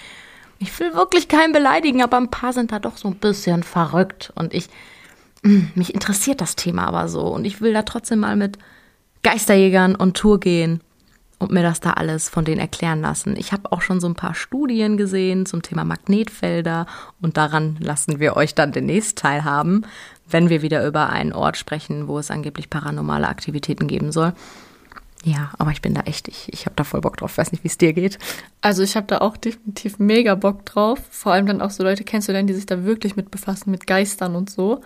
ich 0.58 0.78
will 0.80 0.94
wirklich 0.94 1.28
keinen 1.28 1.52
beleidigen, 1.52 2.02
aber 2.02 2.16
ein 2.16 2.30
paar 2.30 2.52
sind 2.52 2.72
da 2.72 2.78
doch 2.78 2.96
so 2.96 3.08
ein 3.08 3.16
bisschen 3.16 3.62
verrückt. 3.62 4.32
Und 4.34 4.54
ich, 4.54 4.68
mm, 5.42 5.60
mich 5.74 5.94
interessiert 5.94 6.40
das 6.40 6.56
Thema 6.56 6.86
aber 6.86 7.08
so. 7.08 7.22
Und 7.22 7.44
ich 7.44 7.60
will 7.60 7.72
da 7.72 7.82
trotzdem 7.82 8.20
mal 8.20 8.36
mit 8.36 8.58
Geisterjägern 9.22 9.94
und 9.94 10.16
Tour 10.16 10.40
gehen 10.40 10.80
und 11.40 11.50
mir 11.50 11.62
das 11.62 11.80
da 11.80 11.92
alles 11.92 12.28
von 12.28 12.44
denen 12.44 12.60
erklären 12.60 13.00
lassen. 13.00 13.34
Ich 13.36 13.52
habe 13.52 13.72
auch 13.72 13.80
schon 13.80 13.98
so 13.98 14.06
ein 14.06 14.14
paar 14.14 14.34
Studien 14.34 14.96
gesehen 14.96 15.46
zum 15.46 15.62
Thema 15.62 15.84
Magnetfelder 15.84 16.86
und 17.20 17.36
daran 17.38 17.76
lassen 17.80 18.20
wir 18.20 18.36
euch 18.36 18.54
dann 18.54 18.72
demnächst 18.72 19.18
teilhaben, 19.18 19.86
wenn 20.28 20.50
wir 20.50 20.62
wieder 20.62 20.86
über 20.86 21.08
einen 21.08 21.32
Ort 21.32 21.56
sprechen, 21.56 22.06
wo 22.06 22.18
es 22.18 22.30
angeblich 22.30 22.70
paranormale 22.70 23.26
Aktivitäten 23.26 23.88
geben 23.88 24.12
soll. 24.12 24.34
Ja, 25.24 25.50
aber 25.58 25.70
ich 25.70 25.82
bin 25.82 25.94
da 25.94 26.02
echt, 26.02 26.28
ich, 26.28 26.52
ich 26.52 26.66
habe 26.66 26.76
da 26.76 26.84
voll 26.84 27.00
Bock 27.00 27.16
drauf. 27.16 27.36
Weiß 27.36 27.52
nicht, 27.52 27.64
wie 27.64 27.68
es 27.68 27.76
dir 27.76 27.92
geht. 27.92 28.18
Also 28.62 28.82
ich 28.82 28.96
habe 28.96 29.06
da 29.06 29.18
auch 29.18 29.36
definitiv 29.36 29.98
mega 29.98 30.34
Bock 30.34 30.64
drauf. 30.64 30.98
Vor 31.10 31.32
allem 31.32 31.46
dann 31.46 31.60
auch 31.60 31.70
so 31.70 31.82
Leute 31.82 32.04
kennst 32.04 32.28
du 32.28 32.32
denn, 32.32 32.46
die 32.46 32.54
sich 32.54 32.64
da 32.64 32.84
wirklich 32.84 33.16
mit 33.16 33.30
befassen, 33.30 33.70
mit 33.70 33.86
Geistern 33.86 34.34
und 34.34 34.48
so. 34.48 34.80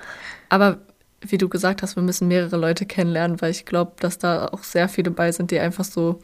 Aber 0.48 0.78
wie 1.20 1.38
du 1.38 1.48
gesagt 1.48 1.82
hast, 1.82 1.96
wir 1.96 2.02
müssen 2.02 2.28
mehrere 2.28 2.56
Leute 2.56 2.84
kennenlernen, 2.84 3.40
weil 3.40 3.50
ich 3.50 3.64
glaube, 3.64 3.92
dass 4.00 4.18
da 4.18 4.48
auch 4.48 4.62
sehr 4.62 4.88
viele 4.88 5.10
bei 5.10 5.30
sind, 5.30 5.50
die 5.52 5.60
einfach 5.60 5.84
so 5.84 6.20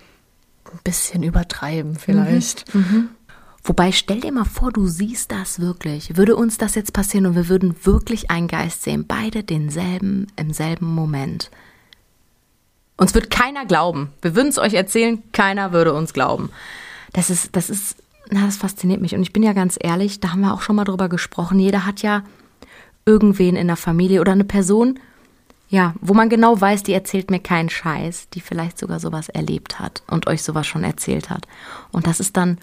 ein 0.72 0.80
bisschen 0.84 1.22
übertreiben 1.22 1.96
vielleicht. 1.96 2.74
Mhm. 2.74 2.80
Mhm. 2.80 3.08
Wobei, 3.62 3.92
stell 3.92 4.20
dir 4.20 4.32
mal 4.32 4.46
vor, 4.46 4.72
du 4.72 4.86
siehst 4.86 5.32
das 5.32 5.60
wirklich. 5.60 6.16
Würde 6.16 6.34
uns 6.34 6.56
das 6.56 6.74
jetzt 6.74 6.92
passieren 6.92 7.26
und 7.26 7.34
wir 7.34 7.48
würden 7.48 7.74
wirklich 7.84 8.30
einen 8.30 8.48
Geist 8.48 8.82
sehen, 8.82 9.04
beide 9.06 9.44
denselben 9.44 10.28
im 10.36 10.52
selben 10.52 10.86
Moment. 10.94 11.50
Uns 12.96 13.14
wird 13.14 13.30
keiner 13.30 13.66
glauben. 13.66 14.10
Wir 14.22 14.34
würden 14.34 14.48
es 14.48 14.58
euch 14.58 14.74
erzählen, 14.74 15.22
keiner 15.32 15.72
würde 15.72 15.92
uns 15.92 16.14
glauben. 16.14 16.50
Das 17.12 17.28
ist, 17.28 17.54
das 17.54 17.68
ist, 17.68 17.96
na, 18.30 18.46
das 18.46 18.56
fasziniert 18.56 19.00
mich. 19.00 19.14
Und 19.14 19.22
ich 19.22 19.32
bin 19.32 19.42
ja 19.42 19.52
ganz 19.52 19.76
ehrlich, 19.78 20.20
da 20.20 20.32
haben 20.32 20.40
wir 20.40 20.54
auch 20.54 20.62
schon 20.62 20.76
mal 20.76 20.84
drüber 20.84 21.08
gesprochen. 21.08 21.58
Jeder 21.58 21.84
hat 21.84 22.02
ja 22.02 22.24
irgendwen 23.04 23.56
in 23.56 23.66
der 23.66 23.76
Familie 23.76 24.20
oder 24.20 24.32
eine 24.32 24.44
Person, 24.44 24.98
ja, 25.70 25.94
wo 26.00 26.14
man 26.14 26.28
genau 26.28 26.60
weiß, 26.60 26.82
die 26.82 26.92
erzählt 26.92 27.30
mir 27.30 27.38
keinen 27.38 27.70
Scheiß, 27.70 28.28
die 28.30 28.40
vielleicht 28.40 28.76
sogar 28.76 28.98
sowas 28.98 29.28
erlebt 29.28 29.78
hat 29.78 30.02
und 30.08 30.26
euch 30.26 30.42
sowas 30.42 30.66
schon 30.66 30.82
erzählt 30.82 31.30
hat. 31.30 31.46
Und 31.92 32.08
das 32.08 32.18
ist 32.18 32.36
dann, 32.36 32.58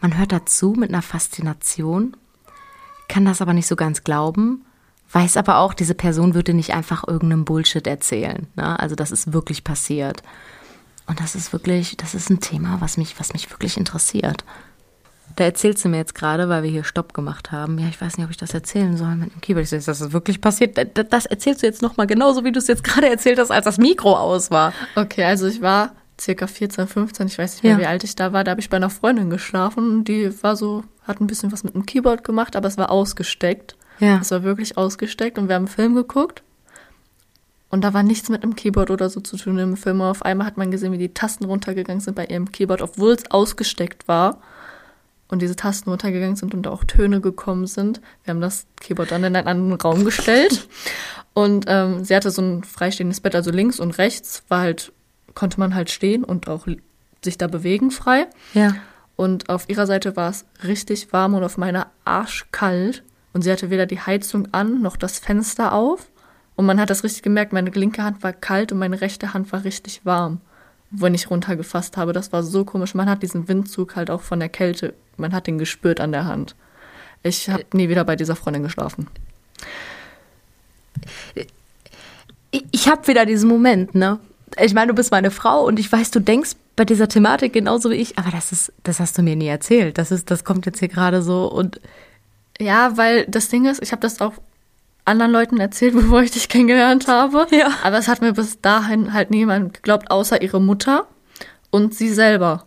man 0.00 0.16
hört 0.16 0.30
dazu 0.30 0.74
mit 0.78 0.90
einer 0.90 1.02
Faszination, 1.02 2.16
kann 3.08 3.24
das 3.24 3.42
aber 3.42 3.52
nicht 3.52 3.66
so 3.66 3.74
ganz 3.74 4.04
glauben, 4.04 4.64
weiß 5.10 5.36
aber 5.36 5.58
auch, 5.58 5.74
diese 5.74 5.94
Person 5.94 6.34
würde 6.34 6.54
nicht 6.54 6.72
einfach 6.72 7.06
irgendeinen 7.06 7.44
Bullshit 7.44 7.86
erzählen. 7.86 8.46
Ne? 8.54 8.78
Also 8.78 8.94
das 8.94 9.10
ist 9.10 9.32
wirklich 9.32 9.64
passiert. 9.64 10.22
Und 11.08 11.18
das 11.18 11.34
ist 11.34 11.52
wirklich, 11.52 11.96
das 11.96 12.14
ist 12.14 12.30
ein 12.30 12.40
Thema, 12.40 12.80
was 12.80 12.96
mich, 12.96 13.18
was 13.18 13.32
mich 13.32 13.50
wirklich 13.50 13.76
interessiert. 13.76 14.44
Da 15.36 15.44
erzählst 15.44 15.84
du 15.84 15.90
mir 15.90 15.98
jetzt 15.98 16.14
gerade, 16.14 16.48
weil 16.48 16.62
wir 16.62 16.70
hier 16.70 16.82
Stopp 16.82 17.12
gemacht 17.12 17.52
haben. 17.52 17.78
Ja, 17.78 17.88
ich 17.88 18.00
weiß 18.00 18.16
nicht, 18.16 18.24
ob 18.24 18.30
ich 18.30 18.38
das 18.38 18.54
erzählen 18.54 18.96
soll 18.96 19.16
mit 19.16 19.34
dem 19.34 19.40
Keyboard. 19.42 19.64
Ich 19.64 19.70
so, 19.70 19.76
ist 19.76 19.86
das 19.86 20.12
wirklich 20.12 20.40
passiert? 20.40 20.78
Das 21.12 21.26
erzählst 21.26 21.62
du 21.62 21.66
jetzt 21.66 21.82
nochmal 21.82 22.06
genauso, 22.06 22.42
wie 22.44 22.52
du 22.52 22.58
es 22.58 22.66
jetzt 22.68 22.82
gerade 22.84 23.10
erzählt 23.10 23.38
hast, 23.38 23.50
als 23.50 23.66
das 23.66 23.76
Mikro 23.76 24.16
aus 24.16 24.50
war. 24.50 24.72
Okay, 24.94 25.24
also 25.24 25.46
ich 25.46 25.60
war 25.60 25.92
circa 26.18 26.46
14, 26.46 26.88
15, 26.88 27.26
ich 27.26 27.38
weiß 27.38 27.52
nicht 27.52 27.62
mehr, 27.64 27.72
ja. 27.72 27.78
wie 27.78 27.86
alt 27.86 28.02
ich 28.02 28.16
da 28.16 28.32
war. 28.32 28.44
Da 28.44 28.52
habe 28.52 28.62
ich 28.62 28.70
bei 28.70 28.78
einer 28.78 28.88
Freundin 28.88 29.28
geschlafen. 29.28 30.04
Die 30.04 30.32
war 30.42 30.56
so, 30.56 30.84
hat 31.02 31.20
ein 31.20 31.26
bisschen 31.26 31.52
was 31.52 31.64
mit 31.64 31.74
dem 31.74 31.84
Keyboard 31.84 32.24
gemacht, 32.24 32.56
aber 32.56 32.68
es 32.68 32.78
war 32.78 32.90
ausgesteckt. 32.90 33.76
Ja. 34.00 34.18
Es 34.22 34.30
war 34.30 34.42
wirklich 34.42 34.78
ausgesteckt 34.78 35.38
und 35.38 35.48
wir 35.48 35.56
haben 35.56 35.64
einen 35.64 35.74
Film 35.74 35.94
geguckt. 35.94 36.42
Und 37.68 37.84
da 37.84 37.92
war 37.92 38.02
nichts 38.02 38.30
mit 38.30 38.42
einem 38.42 38.56
Keyboard 38.56 38.90
oder 38.90 39.10
so 39.10 39.20
zu 39.20 39.36
tun 39.36 39.58
im 39.58 39.76
Film. 39.76 40.00
Auf 40.00 40.22
einmal 40.22 40.46
hat 40.46 40.56
man 40.56 40.70
gesehen, 40.70 40.92
wie 40.92 40.98
die 40.98 41.12
Tasten 41.12 41.44
runtergegangen 41.44 42.00
sind 42.00 42.14
bei 42.14 42.24
ihrem 42.24 42.50
Keyboard, 42.50 42.80
obwohl 42.80 43.12
es 43.12 43.30
ausgesteckt 43.30 44.08
war 44.08 44.40
und 45.28 45.42
diese 45.42 45.56
Tasten 45.56 45.90
runtergegangen 45.90 46.36
sind 46.36 46.54
und 46.54 46.62
da 46.62 46.70
auch 46.70 46.84
Töne 46.84 47.20
gekommen 47.20 47.66
sind. 47.66 48.00
Wir 48.24 48.32
haben 48.32 48.40
das 48.40 48.66
Keyboard 48.80 49.10
dann 49.10 49.24
in 49.24 49.36
einen 49.36 49.48
anderen 49.48 49.80
Raum 49.80 50.04
gestellt 50.04 50.68
und 51.34 51.66
ähm, 51.68 52.04
sie 52.04 52.14
hatte 52.14 52.30
so 52.30 52.42
ein 52.42 52.64
freistehendes 52.64 53.20
Bett, 53.20 53.34
also 53.34 53.50
links 53.50 53.80
und 53.80 53.98
rechts 53.98 54.44
war 54.48 54.60
halt, 54.60 54.92
konnte 55.34 55.58
man 55.58 55.74
halt 55.74 55.90
stehen 55.90 56.24
und 56.24 56.48
auch 56.48 56.66
sich 57.24 57.38
da 57.38 57.46
bewegen 57.46 57.90
frei. 57.90 58.26
Ja. 58.54 58.74
Und 59.16 59.48
auf 59.48 59.68
ihrer 59.68 59.86
Seite 59.86 60.14
war 60.16 60.30
es 60.30 60.44
richtig 60.62 61.12
warm 61.12 61.34
und 61.34 61.42
auf 61.42 61.56
meiner 61.56 61.88
arschkalt. 62.04 63.02
Und 63.32 63.42
sie 63.42 63.50
hatte 63.50 63.70
weder 63.70 63.86
die 63.86 64.00
Heizung 64.00 64.48
an 64.52 64.82
noch 64.82 64.96
das 64.96 65.18
Fenster 65.18 65.72
auf. 65.72 66.10
Und 66.54 66.66
man 66.66 66.80
hat 66.80 66.90
das 66.90 67.04
richtig 67.04 67.22
gemerkt, 67.22 67.52
meine 67.52 67.70
linke 67.70 68.02
Hand 68.02 68.22
war 68.22 68.32
kalt 68.32 68.72
und 68.72 68.78
meine 68.78 69.00
rechte 69.00 69.34
Hand 69.34 69.52
war 69.52 69.64
richtig 69.64 70.02
warm, 70.04 70.40
wenn 70.90 71.14
ich 71.14 71.30
runtergefasst 71.30 71.96
habe. 71.96 72.12
Das 72.12 72.32
war 72.32 72.42
so 72.42 72.64
komisch. 72.64 72.94
Man 72.94 73.10
hat 73.10 73.22
diesen 73.22 73.48
Windzug 73.48 73.96
halt 73.96 74.10
auch 74.10 74.22
von 74.22 74.40
der 74.40 74.48
Kälte 74.48 74.94
man 75.18 75.32
hat 75.32 75.48
ihn 75.48 75.58
gespürt 75.58 76.00
an 76.00 76.12
der 76.12 76.26
Hand. 76.26 76.54
Ich 77.22 77.48
habe 77.48 77.64
nie 77.72 77.88
wieder 77.88 78.04
bei 78.04 78.16
dieser 78.16 78.36
Freundin 78.36 78.62
geschlafen. 78.62 79.08
Ich 82.70 82.88
habe 82.88 83.06
wieder 83.08 83.26
diesen 83.26 83.48
Moment, 83.48 83.94
ne? 83.94 84.18
Ich 84.62 84.74
meine, 84.74 84.88
du 84.88 84.94
bist 84.94 85.10
meine 85.10 85.30
Frau 85.30 85.64
und 85.64 85.78
ich 85.78 85.90
weiß, 85.90 86.10
du 86.12 86.20
denkst 86.20 86.52
bei 86.76 86.84
dieser 86.84 87.08
Thematik 87.08 87.52
genauso 87.52 87.90
wie 87.90 87.96
ich, 87.96 88.18
aber 88.18 88.30
das 88.30 88.52
ist, 88.52 88.72
das 88.84 89.00
hast 89.00 89.18
du 89.18 89.22
mir 89.22 89.34
nie 89.34 89.48
erzählt. 89.48 89.98
Das 89.98 90.10
ist, 90.10 90.30
das 90.30 90.44
kommt 90.44 90.66
jetzt 90.66 90.78
hier 90.78 90.88
gerade 90.88 91.22
so 91.22 91.50
und 91.50 91.80
ja, 92.58 92.96
weil 92.96 93.26
das 93.26 93.48
Ding 93.48 93.66
ist, 93.66 93.82
ich 93.82 93.92
habe 93.92 94.00
das 94.00 94.20
auch 94.20 94.34
anderen 95.04 95.32
Leuten 95.32 95.58
erzählt, 95.58 95.94
bevor 95.96 96.22
ich 96.22 96.30
dich 96.30 96.48
kennengelernt 96.48 97.08
habe. 97.08 97.46
Ja. 97.50 97.70
Aber 97.82 97.98
es 97.98 98.08
hat 98.08 98.20
mir 98.20 98.32
bis 98.32 98.60
dahin 98.60 99.12
halt 99.12 99.30
niemand 99.30 99.74
geglaubt, 99.74 100.10
außer 100.10 100.42
ihre 100.42 100.60
Mutter 100.60 101.06
und 101.70 101.94
sie 101.94 102.12
selber. 102.12 102.66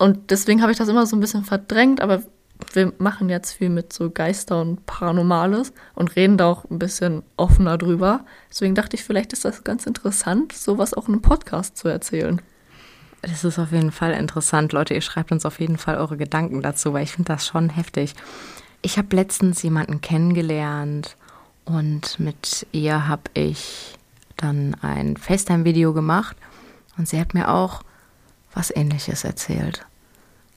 Und 0.00 0.30
deswegen 0.30 0.62
habe 0.62 0.72
ich 0.72 0.78
das 0.78 0.88
immer 0.88 1.04
so 1.04 1.14
ein 1.14 1.20
bisschen 1.20 1.44
verdrängt, 1.44 2.00
aber 2.00 2.22
wir 2.72 2.94
machen 2.96 3.28
jetzt 3.28 3.52
viel 3.52 3.68
mit 3.68 3.92
so 3.92 4.08
Geister 4.08 4.62
und 4.62 4.86
Paranormales 4.86 5.74
und 5.94 6.16
reden 6.16 6.38
da 6.38 6.46
auch 6.46 6.64
ein 6.70 6.78
bisschen 6.78 7.22
offener 7.36 7.76
drüber. 7.76 8.24
Deswegen 8.48 8.74
dachte 8.74 8.96
ich, 8.96 9.04
vielleicht 9.04 9.34
ist 9.34 9.44
das 9.44 9.62
ganz 9.62 9.84
interessant, 9.84 10.54
sowas 10.54 10.94
auch 10.94 11.06
in 11.06 11.12
einem 11.12 11.22
Podcast 11.22 11.76
zu 11.76 11.88
erzählen. 11.88 12.40
Das 13.20 13.44
ist 13.44 13.58
auf 13.58 13.72
jeden 13.72 13.92
Fall 13.92 14.12
interessant, 14.12 14.72
Leute. 14.72 14.94
Ihr 14.94 15.02
schreibt 15.02 15.32
uns 15.32 15.44
auf 15.44 15.60
jeden 15.60 15.76
Fall 15.76 15.98
eure 15.98 16.16
Gedanken 16.16 16.62
dazu, 16.62 16.94
weil 16.94 17.02
ich 17.02 17.12
finde 17.12 17.34
das 17.34 17.46
schon 17.46 17.68
heftig. 17.68 18.14
Ich 18.80 18.96
habe 18.96 19.14
letztens 19.14 19.62
jemanden 19.62 20.00
kennengelernt 20.00 21.18
und 21.66 22.18
mit 22.18 22.66
ihr 22.72 23.06
habe 23.06 23.24
ich 23.34 23.98
dann 24.38 24.74
ein 24.80 25.18
FaceTime-Video 25.18 25.92
gemacht 25.92 26.38
und 26.96 27.06
sie 27.06 27.20
hat 27.20 27.34
mir 27.34 27.50
auch 27.50 27.82
was 28.54 28.74
Ähnliches 28.74 29.24
erzählt 29.24 29.84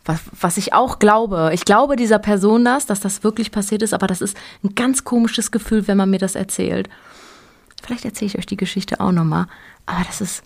was, 0.05 0.19
was 0.39 0.57
ich 0.57 0.73
auch 0.73 0.99
glaube. 0.99 1.51
Ich 1.53 1.65
glaube 1.65 1.95
dieser 1.95 2.19
Person 2.19 2.65
das, 2.65 2.85
dass 2.85 2.99
das 2.99 3.23
wirklich 3.23 3.51
passiert 3.51 3.81
ist, 3.81 3.93
aber 3.93 4.07
das 4.07 4.21
ist 4.21 4.37
ein 4.63 4.75
ganz 4.75 5.03
komisches 5.03 5.51
Gefühl, 5.51 5.87
wenn 5.87 5.97
man 5.97 6.09
mir 6.09 6.19
das 6.19 6.35
erzählt. 6.35 6.89
Vielleicht 7.83 8.05
erzähle 8.05 8.27
ich 8.27 8.37
euch 8.37 8.45
die 8.45 8.57
Geschichte 8.57 8.99
auch 8.99 9.11
nochmal. 9.11 9.47
Aber 9.85 10.03
das 10.05 10.21
ist, 10.21 10.43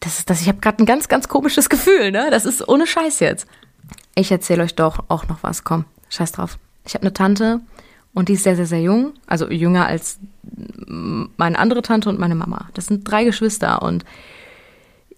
das 0.00 0.18
ist, 0.18 0.30
das, 0.30 0.40
ich 0.42 0.48
habe 0.48 0.58
gerade 0.58 0.82
ein 0.82 0.86
ganz, 0.86 1.08
ganz 1.08 1.28
komisches 1.28 1.68
Gefühl, 1.68 2.10
ne? 2.10 2.28
Das 2.30 2.44
ist 2.44 2.66
ohne 2.68 2.86
Scheiß 2.86 3.20
jetzt. 3.20 3.46
Ich 4.14 4.30
erzähle 4.30 4.62
euch 4.62 4.74
doch 4.74 5.04
auch 5.08 5.26
noch 5.28 5.42
was. 5.42 5.64
Komm, 5.64 5.84
scheiß 6.10 6.32
drauf. 6.32 6.58
Ich 6.84 6.94
habe 6.94 7.02
eine 7.02 7.12
Tante 7.12 7.60
und 8.12 8.28
die 8.28 8.34
ist 8.34 8.44
sehr, 8.44 8.56
sehr, 8.56 8.66
sehr 8.66 8.80
jung. 8.80 9.14
Also 9.26 9.50
jünger 9.50 9.86
als 9.86 10.18
meine 10.46 11.58
andere 11.58 11.82
Tante 11.82 12.08
und 12.08 12.18
meine 12.18 12.34
Mama. 12.34 12.68
Das 12.74 12.86
sind 12.86 13.10
drei 13.10 13.24
Geschwister 13.24 13.82
und 13.82 14.04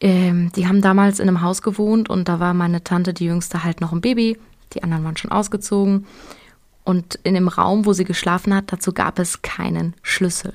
ähm, 0.01 0.53
die 0.53 0.67
haben 0.67 0.83
damals 0.83 1.21
in 1.21 1.29
einem 1.29 1.41
Haus 1.41 1.63
gewohnt 1.63 2.09
und 2.11 2.29
da 2.29 2.41
war 2.41 2.55
meine 2.55 2.85
Tante, 2.85 3.15
die 3.15 3.27
jüngste, 3.27 3.65
halt 3.65 3.81
noch 3.81 3.93
ein 3.93 4.01
Baby. 4.01 4.39
Die 4.73 4.83
anderen 4.83 5.05
waren 5.05 5.17
schon 5.17 5.31
ausgezogen. 5.31 6.07
Und 6.85 7.19
in 7.25 7.35
dem 7.35 7.49
Raum, 7.49 7.87
wo 7.87 7.93
sie 7.93 8.05
geschlafen 8.05 8.55
hat, 8.55 8.73
dazu 8.73 8.93
gab 8.93 9.19
es 9.19 9.43
keinen 9.43 9.95
Schlüssel. 10.03 10.53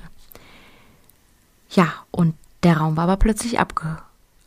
Ja, 1.70 1.92
und 2.10 2.34
der 2.62 2.78
Raum 2.78 2.96
war 2.96 3.04
aber 3.04 3.16
plötzlich 3.16 3.58
abge 3.58 3.98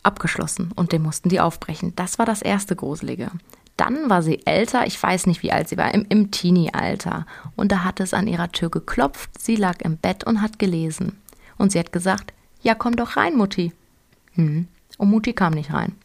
abgeschlossen 0.03 0.71
und 0.75 0.91
den 0.91 1.01
mussten 1.01 1.29
die 1.29 1.39
aufbrechen. 1.39 1.93
Das 1.95 2.19
war 2.19 2.27
das 2.27 2.43
erste 2.43 2.75
Gruselige. 2.75 3.31
Dann 3.75 4.07
war 4.07 4.21
sie 4.21 4.45
älter, 4.45 4.85
ich 4.85 5.01
weiß 5.01 5.25
nicht, 5.25 5.41
wie 5.41 5.51
alt 5.51 5.67
sie 5.67 5.77
war, 5.77 5.91
im, 5.95 6.05
im 6.09 6.29
Teenie-Alter. 6.29 7.25
Und 7.55 7.71
da 7.71 7.83
hat 7.83 7.99
es 7.99 8.13
an 8.13 8.27
ihrer 8.27 8.51
Tür 8.51 8.69
geklopft, 8.69 9.31
sie 9.39 9.55
lag 9.55 9.81
im 9.81 9.97
Bett 9.97 10.23
und 10.23 10.43
hat 10.43 10.59
gelesen. 10.59 11.19
Und 11.57 11.71
sie 11.71 11.79
hat 11.79 11.91
gesagt, 11.91 12.33
ja, 12.61 12.75
komm 12.75 12.95
doch 12.95 13.17
rein, 13.17 13.35
Mutti. 13.35 13.73
Hm. 14.33 14.67
Und 14.97 15.09
Mutti 15.09 15.33
kam 15.33 15.53
nicht 15.53 15.73
rein. 15.73 15.95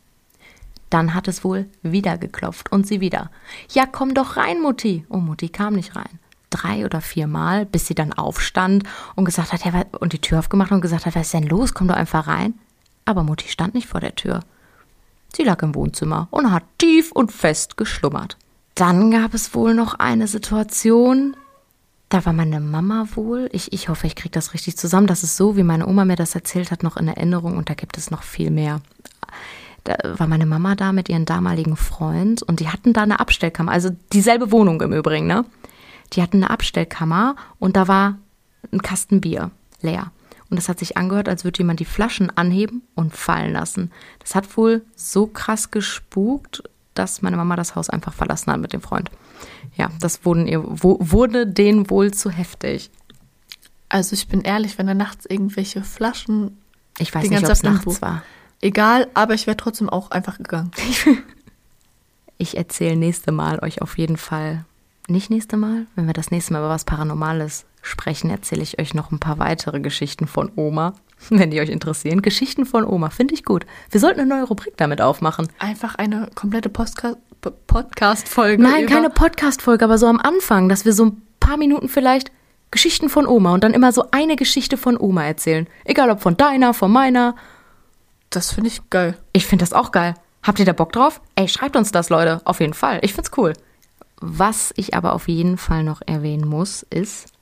Dann 0.91 1.14
hat 1.14 1.28
es 1.28 1.45
wohl 1.45 1.66
wieder 1.82 2.18
geklopft 2.18 2.72
und 2.72 2.86
sie 2.86 3.01
wieder. 3.01 3.30
Ja, 3.70 3.86
komm 3.86 4.14
doch 4.14 4.36
rein, 4.36 4.61
Mutti. 4.61 5.05
Und 5.09 5.24
Mutti 5.24 5.49
kam 5.49 5.74
nicht 5.74 5.95
rein. 5.95 6.18
Drei 6.51 6.84
oder 6.84 7.01
viermal, 7.01 7.64
bis 7.64 7.86
sie 7.86 7.95
dann 7.95 8.12
aufstand 8.12 8.82
und 9.14 9.24
gesagt 9.24 9.53
hat, 9.53 9.64
ja, 9.64 9.84
und 10.01 10.12
die 10.12 10.20
Tür 10.20 10.41
aufgemacht 10.41 10.72
und 10.72 10.80
gesagt 10.80 11.07
hat, 11.07 11.14
was 11.14 11.26
ist 11.26 11.34
denn 11.34 11.47
los? 11.47 11.74
Komm 11.74 11.86
doch 11.86 11.95
einfach 11.95 12.26
rein. 12.26 12.55
Aber 13.05 13.22
Mutti 13.22 13.49
stand 13.49 13.74
nicht 13.74 13.86
vor 13.86 14.01
der 14.01 14.16
Tür. 14.16 14.41
Sie 15.32 15.45
lag 15.45 15.62
im 15.62 15.76
Wohnzimmer 15.76 16.26
und 16.30 16.51
hat 16.51 16.64
tief 16.78 17.12
und 17.12 17.30
fest 17.30 17.76
geschlummert. 17.76 18.36
Dann 18.74 19.12
gab 19.12 19.32
es 19.32 19.55
wohl 19.55 19.74
noch 19.74 19.95
eine 19.95 20.26
Situation, 20.26 21.36
da 22.11 22.26
war 22.26 22.32
meine 22.32 22.61
Mama 22.61 23.06
wohl, 23.14 23.48
ich, 23.52 23.72
ich 23.72 23.88
hoffe, 23.88 24.06
ich 24.08 24.16
kriege 24.16 24.32
das 24.32 24.52
richtig 24.52 24.76
zusammen, 24.76 25.06
das 25.06 25.22
ist 25.22 25.36
so, 25.36 25.56
wie 25.56 25.62
meine 25.62 25.86
Oma 25.86 26.04
mir 26.04 26.16
das 26.16 26.34
erzählt 26.34 26.70
hat, 26.72 26.82
noch 26.82 26.96
in 26.96 27.08
Erinnerung 27.08 27.56
und 27.56 27.70
da 27.70 27.74
gibt 27.74 27.96
es 27.96 28.11
noch 28.11 28.24
viel 28.24 28.50
mehr. 28.50 28.80
Da 29.84 29.96
war 30.18 30.26
meine 30.26 30.44
Mama 30.44 30.74
da 30.74 30.92
mit 30.92 31.08
ihrem 31.08 31.24
damaligen 31.24 31.76
Freund 31.76 32.42
und 32.42 32.61
die 32.61 32.68
hatten 32.68 32.92
da 32.92 33.02
eine 33.04 33.20
Abstellkammer, 33.20 33.72
also 33.72 33.90
dieselbe 34.12 34.50
Wohnung 34.50 34.80
im 34.82 34.92
Übrigen, 34.92 35.26
ne? 35.26 35.46
Die 36.12 36.22
hatten 36.22 36.38
eine 36.38 36.50
Abstellkammer 36.50 37.36
und 37.61 37.76
da 37.76 37.86
war 37.86 38.18
ein 38.72 38.82
Kasten 38.82 39.20
Bier 39.20 39.52
leer. 39.80 40.11
Und 40.50 40.58
es 40.58 40.68
hat 40.68 40.80
sich 40.80 40.96
angehört, 40.96 41.28
als 41.28 41.44
würde 41.44 41.58
jemand 41.58 41.78
die 41.78 41.84
Flaschen 41.84 42.36
anheben 42.36 42.82
und 42.96 43.14
fallen 43.14 43.52
lassen. 43.52 43.92
Das 44.18 44.34
hat 44.34 44.56
wohl 44.56 44.82
so 44.96 45.28
krass 45.28 45.70
gespukt, 45.70 46.64
dass 46.95 47.22
meine 47.22 47.36
Mama 47.36 47.57
das 47.57 47.74
Haus 47.76 47.91
einfach 47.91 48.12
verlassen 48.12 48.53
hat 48.53 48.61
mit 48.61 48.72
dem 48.72 48.80
Freund. 48.80 49.11
Ja, 49.76 49.88
das 50.01 50.24
wurden 50.24 50.47
ihr, 50.47 50.62
wurde 50.64 51.47
denen 51.47 51.91
wohl 51.91 52.12
zu 52.12 52.30
heftig. 52.30 52.91
Also 53.88 54.14
ich 54.14 54.28
bin 54.28 54.43
ehrlich, 54.43 54.78
wenn 54.78 54.86
da 54.86 54.95
nachts 54.95 55.26
irgendwelche 55.26 55.82
Flaschen. 55.82 56.59
Ich 56.99 57.14
weiß 57.14 57.28
nicht, 57.28 57.45
ob 57.45 57.51
es 57.51 57.62
nachts 57.62 58.03
war. 58.03 58.22
Egal, 58.61 59.09
aber 59.14 59.34
ich 59.34 59.47
wäre 59.47 59.57
trotzdem 59.57 59.88
auch 59.88 60.11
einfach 60.11 60.36
gegangen. 60.36 60.70
ich 62.38 62.57
erzähle 62.57 62.97
nächste 62.97 63.32
Mal 63.32 63.59
euch 63.61 63.82
auf 63.82 63.97
jeden 63.99 64.16
Fall. 64.16 64.64
Nicht 65.09 65.30
nächste 65.30 65.57
Mal, 65.57 65.86
wenn 65.97 66.07
wir 66.07 66.12
das 66.12 66.30
nächste 66.30 66.53
Mal 66.53 66.61
über 66.61 66.68
was 66.68 66.84
Paranormales 66.84 67.64
sprechen, 67.82 68.30
erzähle 68.30 68.62
ich 68.62 68.78
euch 68.78 68.95
noch 68.95 69.11
ein 69.11 69.18
paar 69.18 69.38
weitere 69.38 69.80
Geschichten 69.80 70.26
von 70.26 70.53
Oma, 70.55 70.95
wenn 71.30 71.50
die 71.50 71.60
euch 71.60 71.68
interessieren. 71.68 72.22
Geschichten 72.22 72.64
von 72.66 72.84
Oma, 72.84 73.10
finde 73.10 73.34
ich 73.34 73.44
gut. 73.44 73.66
Wir 73.90 74.00
sollten 74.00 74.20
eine 74.20 74.28
neue 74.28 74.44
Rubrik 74.44 74.76
damit 74.76 75.00
aufmachen. 75.00 75.48
Einfach 75.58 75.94
eine 75.96 76.30
komplette 76.34 76.68
Podcast-Folge. 76.68 78.62
Nein, 78.62 78.86
keine 78.86 79.10
Podcast-Folge, 79.10 79.84
aber 79.84 79.98
so 79.98 80.06
am 80.06 80.18
Anfang, 80.18 80.68
dass 80.68 80.84
wir 80.84 80.92
so 80.92 81.06
ein 81.06 81.22
paar 81.38 81.56
Minuten 81.56 81.88
vielleicht 81.88 82.30
Geschichten 82.70 83.08
von 83.08 83.26
Oma 83.26 83.54
und 83.54 83.64
dann 83.64 83.74
immer 83.74 83.92
so 83.92 84.04
eine 84.12 84.36
Geschichte 84.36 84.76
von 84.76 84.96
Oma 84.96 85.24
erzählen. 85.24 85.66
Egal 85.84 86.10
ob 86.10 86.20
von 86.20 86.36
deiner, 86.36 86.72
von 86.72 86.92
meiner. 86.92 87.34
Das 88.30 88.52
finde 88.52 88.68
ich 88.68 88.88
geil. 88.90 89.16
Ich 89.32 89.46
finde 89.46 89.64
das 89.64 89.72
auch 89.72 89.90
geil. 89.90 90.14
Habt 90.42 90.58
ihr 90.60 90.64
da 90.64 90.72
Bock 90.72 90.92
drauf? 90.92 91.20
Ey, 91.34 91.48
schreibt 91.48 91.76
uns 91.76 91.92
das, 91.92 92.08
Leute. 92.10 92.40
Auf 92.44 92.60
jeden 92.60 92.74
Fall. 92.74 93.00
Ich 93.02 93.12
find's 93.12 93.32
cool. 93.36 93.52
Was 94.20 94.72
ich 94.76 94.94
aber 94.94 95.14
auf 95.14 95.28
jeden 95.28 95.58
Fall 95.58 95.82
noch 95.82 96.00
erwähnen 96.06 96.46
muss, 96.46 96.84
ist, 96.90 97.32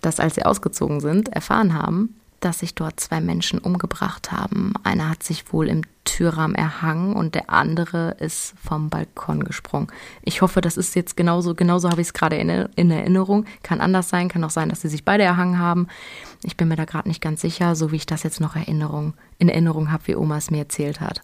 dass 0.00 0.18
als 0.18 0.34
sie 0.34 0.44
ausgezogen 0.44 1.00
sind, 1.00 1.28
erfahren 1.28 1.74
haben, 1.74 2.16
dass 2.44 2.58
sich 2.58 2.74
dort 2.74 3.00
zwei 3.00 3.20
Menschen 3.20 3.58
umgebracht 3.58 4.32
haben. 4.32 4.74
Einer 4.82 5.08
hat 5.08 5.22
sich 5.22 5.52
wohl 5.52 5.68
im 5.68 5.82
Türrahmen 6.04 6.56
erhangen 6.56 7.14
und 7.14 7.34
der 7.34 7.50
andere 7.50 8.16
ist 8.18 8.54
vom 8.62 8.90
Balkon 8.90 9.44
gesprungen. 9.44 9.86
Ich 10.22 10.42
hoffe, 10.42 10.60
das 10.60 10.76
ist 10.76 10.96
jetzt 10.96 11.16
genauso, 11.16 11.54
genauso 11.54 11.88
habe 11.88 12.00
ich 12.00 12.08
es 12.08 12.12
gerade 12.12 12.36
in, 12.36 12.48
in, 12.48 12.90
Erinnerung. 12.90 13.46
Kann 13.62 13.80
anders 13.80 14.08
sein, 14.08 14.28
kann 14.28 14.42
auch 14.44 14.50
sein, 14.50 14.68
dass 14.68 14.82
sie 14.82 14.88
sich 14.88 15.04
beide 15.04 15.22
erhangen 15.22 15.58
haben. 15.58 15.86
Ich 16.42 16.56
bin 16.56 16.68
mir 16.68 16.76
da 16.76 16.84
gerade 16.84 17.08
nicht 17.08 17.22
ganz 17.22 17.40
sicher, 17.40 17.76
so 17.76 17.92
wie 17.92 17.96
ich 17.96 18.06
das 18.06 18.24
jetzt 18.24 18.40
noch 18.40 18.56
Erinnerung, 18.56 19.14
in 19.38 19.48
Erinnerung 19.48 19.92
habe, 19.92 20.08
wie 20.08 20.16
Oma 20.16 20.36
es 20.36 20.50
mir 20.50 20.58
erzählt 20.58 21.00
hat. 21.00 21.22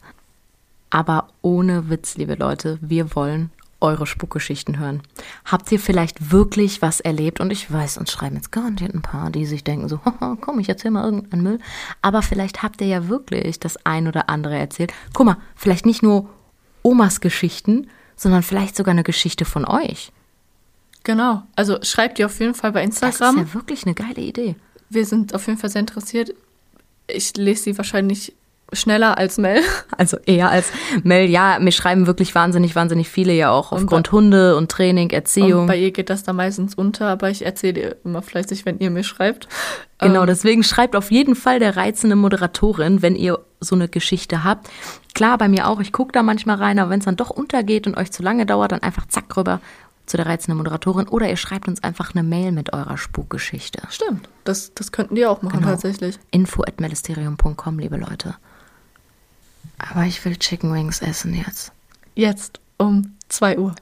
Aber 0.90 1.28
ohne 1.42 1.90
Witz, 1.90 2.16
liebe 2.16 2.36
Leute, 2.36 2.78
wir 2.80 3.14
wollen 3.14 3.50
eure 3.80 4.06
Spukgeschichten 4.06 4.78
hören. 4.78 5.02
Habt 5.44 5.70
ihr 5.70 5.78
vielleicht 5.78 6.32
wirklich 6.32 6.82
was 6.82 7.00
erlebt? 7.00 7.40
Und 7.40 7.52
ich 7.52 7.72
weiß, 7.72 7.98
uns 7.98 8.10
schreiben 8.10 8.36
jetzt 8.36 8.50
garantiert 8.50 8.94
ein 8.94 9.02
paar, 9.02 9.30
die 9.30 9.46
sich 9.46 9.64
denken 9.64 9.88
so, 9.88 10.00
komm, 10.40 10.58
ich 10.58 10.68
erzähl 10.68 10.90
mal 10.90 11.04
irgendeinen 11.04 11.42
Müll. 11.42 11.58
Aber 12.02 12.22
vielleicht 12.22 12.62
habt 12.62 12.80
ihr 12.80 12.88
ja 12.88 13.08
wirklich 13.08 13.60
das 13.60 13.84
ein 13.86 14.08
oder 14.08 14.28
andere 14.28 14.58
erzählt. 14.58 14.92
Guck 15.12 15.26
mal, 15.26 15.36
vielleicht 15.54 15.86
nicht 15.86 16.02
nur 16.02 16.28
Omas 16.82 17.20
Geschichten, 17.20 17.88
sondern 18.16 18.42
vielleicht 18.42 18.76
sogar 18.76 18.92
eine 18.92 19.04
Geschichte 19.04 19.44
von 19.44 19.64
euch. 19.64 20.12
Genau. 21.04 21.42
Also 21.54 21.78
schreibt 21.82 22.18
ihr 22.18 22.26
auf 22.26 22.40
jeden 22.40 22.54
Fall 22.54 22.72
bei 22.72 22.82
Instagram. 22.82 23.36
Das 23.36 23.44
ist 23.44 23.48
ja 23.48 23.54
wirklich 23.54 23.86
eine 23.86 23.94
geile 23.94 24.20
Idee. 24.20 24.56
Wir 24.90 25.06
sind 25.06 25.34
auf 25.34 25.46
jeden 25.46 25.58
Fall 25.58 25.70
sehr 25.70 25.80
interessiert. 25.80 26.34
Ich 27.06 27.36
lese 27.36 27.62
sie 27.62 27.78
wahrscheinlich 27.78 28.34
schneller 28.72 29.18
als 29.18 29.38
Mel. 29.38 29.62
Also 29.96 30.16
eher 30.26 30.50
als 30.50 30.70
Mel, 31.02 31.28
ja, 31.28 31.58
mir 31.58 31.72
schreiben 31.72 32.06
wirklich 32.06 32.32
wahnsinnig, 32.34 32.76
wahnsinnig 32.76 33.08
viele 33.08 33.32
ja 33.32 33.50
auch 33.50 33.72
aufgrund 33.72 34.12
Hunde 34.12 34.56
und 34.56 34.70
Training, 34.70 35.10
Erziehung. 35.10 35.62
Und 35.62 35.66
bei 35.66 35.76
ihr 35.76 35.90
geht 35.90 36.08
das 36.08 36.22
da 36.22 36.32
meistens 36.32 36.76
unter, 36.76 37.08
aber 37.08 37.30
ich 37.30 37.44
erzähle 37.44 37.80
ihr 37.80 37.96
immer 38.04 38.22
fleißig, 38.22 38.64
wenn 38.64 38.78
ihr 38.78 38.90
mir 38.90 39.02
schreibt. 39.02 39.48
Genau, 39.98 40.20
ähm, 40.20 40.26
deswegen 40.28 40.62
schreibt 40.62 40.94
auf 40.94 41.10
jeden 41.10 41.34
Fall 41.34 41.58
der 41.58 41.76
reizende 41.76 42.14
Moderatorin, 42.14 43.02
wenn 43.02 43.16
ihr 43.16 43.40
so 43.58 43.74
eine 43.74 43.88
Geschichte 43.88 44.44
habt. 44.44 44.68
Klar, 45.14 45.36
bei 45.36 45.48
mir 45.48 45.66
auch, 45.66 45.80
ich 45.80 45.92
gucke 45.92 46.12
da 46.12 46.22
manchmal 46.22 46.56
rein, 46.56 46.78
aber 46.78 46.90
wenn 46.90 47.00
es 47.00 47.06
dann 47.06 47.16
doch 47.16 47.30
untergeht 47.30 47.88
und 47.88 47.96
euch 47.96 48.12
zu 48.12 48.22
lange 48.22 48.46
dauert, 48.46 48.70
dann 48.70 48.82
einfach 48.82 49.08
zack 49.08 49.36
rüber 49.36 49.60
zu 50.06 50.16
der 50.16 50.26
reizenden 50.26 50.58
Moderatorin 50.58 51.08
oder 51.08 51.28
ihr 51.28 51.36
schreibt 51.36 51.68
uns 51.68 51.82
einfach 51.82 52.14
eine 52.14 52.22
Mail 52.22 52.52
mit 52.52 52.72
eurer 52.72 52.96
Spukgeschichte. 52.96 53.82
Stimmt, 53.90 54.28
das, 54.44 54.72
das 54.74 54.92
könnten 54.92 55.16
die 55.16 55.26
auch 55.26 55.42
machen 55.42 55.60
genau. 55.60 55.72
tatsächlich. 55.72 56.18
Info 56.30 56.62
at 56.62 56.74
liebe 56.78 57.96
Leute. 57.96 58.36
Aber 59.78 60.04
ich 60.04 60.24
will 60.24 60.36
Chicken 60.36 60.72
Wings 60.72 61.00
essen 61.00 61.34
jetzt. 61.34 61.72
Jetzt 62.14 62.60
um 62.78 63.14
2 63.28 63.58
Uhr. 63.58 63.74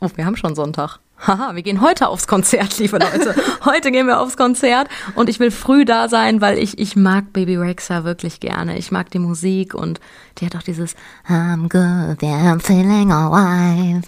Oh, 0.00 0.10
wir 0.14 0.26
haben 0.26 0.36
schon 0.36 0.54
Sonntag. 0.54 0.98
Haha, 1.26 1.54
wir 1.54 1.62
gehen 1.62 1.80
heute 1.80 2.08
aufs 2.08 2.26
Konzert, 2.26 2.78
liebe 2.78 2.98
Leute. 2.98 3.34
heute 3.64 3.90
gehen 3.90 4.06
wir 4.06 4.20
aufs 4.20 4.36
Konzert 4.36 4.88
und 5.14 5.28
ich 5.28 5.40
will 5.40 5.50
früh 5.50 5.84
da 5.84 6.08
sein, 6.08 6.40
weil 6.40 6.58
ich, 6.58 6.78
ich 6.78 6.96
mag 6.96 7.32
Baby 7.32 7.56
Rexa 7.56 8.04
wirklich 8.04 8.40
gerne. 8.40 8.76
Ich 8.76 8.90
mag 8.90 9.10
die 9.10 9.18
Musik 9.18 9.74
und 9.74 10.00
die 10.38 10.46
hat 10.46 10.56
auch 10.56 10.62
dieses 10.62 10.94
I'm 11.28 11.68
good, 11.68 12.22
yeah, 12.22 12.52
I'm 12.52 12.60
feeling 12.60 13.12
alright. 13.12 14.04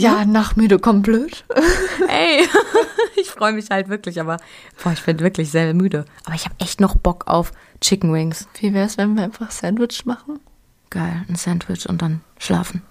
Ja, 0.00 0.24
nachmüde 0.24 0.78
kommt 0.78 1.02
blöd. 1.02 1.44
Ey, 2.08 2.48
ich 3.16 3.28
freue 3.28 3.52
mich 3.52 3.70
halt 3.70 3.88
wirklich, 3.88 4.20
aber 4.20 4.38
boah, 4.82 4.92
ich 4.92 5.02
bin 5.02 5.20
wirklich 5.20 5.50
sehr 5.50 5.74
müde. 5.74 6.04
Aber 6.24 6.34
ich 6.34 6.44
habe 6.44 6.54
echt 6.58 6.80
noch 6.80 6.96
Bock 6.96 7.26
auf 7.26 7.52
Chicken 7.80 8.12
Wings. 8.12 8.48
Wie 8.58 8.72
wäre 8.72 8.86
es, 8.86 8.98
wenn 8.98 9.14
wir 9.14 9.24
einfach 9.24 9.50
Sandwich 9.50 10.06
machen? 10.06 10.40
Geil, 10.88 11.24
ein 11.28 11.36
Sandwich 11.36 11.88
und 11.88 12.02
dann 12.02 12.22
schlafen. 12.38 12.82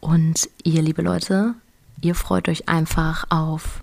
Und 0.00 0.48
ihr, 0.64 0.82
liebe 0.82 1.02
Leute, 1.02 1.54
ihr 2.00 2.14
freut 2.14 2.48
euch 2.48 2.68
einfach 2.68 3.24
auf 3.30 3.82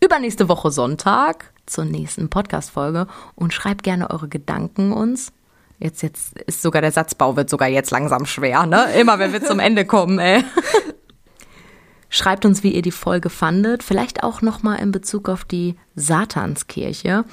übernächste 0.00 0.48
Woche 0.48 0.70
Sonntag 0.70 1.52
zur 1.66 1.84
nächsten 1.84 2.28
Podcast-Folge 2.28 3.06
und 3.34 3.54
schreibt 3.54 3.82
gerne 3.82 4.10
eure 4.10 4.28
Gedanken 4.28 4.92
uns. 4.92 5.32
Jetzt, 5.78 6.02
jetzt 6.02 6.38
ist 6.40 6.62
sogar 6.62 6.82
der 6.82 6.92
Satzbau 6.92 7.36
wird 7.36 7.48
sogar 7.48 7.68
jetzt 7.68 7.90
langsam 7.90 8.26
schwer, 8.26 8.66
ne? 8.66 8.92
Immer 8.98 9.18
wenn 9.18 9.32
wir 9.32 9.42
zum 9.42 9.60
Ende 9.60 9.84
kommen, 9.86 10.18
ey. 10.18 10.44
Schreibt 12.12 12.44
uns, 12.44 12.64
wie 12.64 12.74
ihr 12.74 12.82
die 12.82 12.90
Folge 12.90 13.30
fandet. 13.30 13.84
Vielleicht 13.84 14.24
auch 14.24 14.42
nochmal 14.42 14.80
in 14.80 14.90
Bezug 14.90 15.28
auf 15.28 15.44
die 15.44 15.76
Satanskirche. 15.94 17.24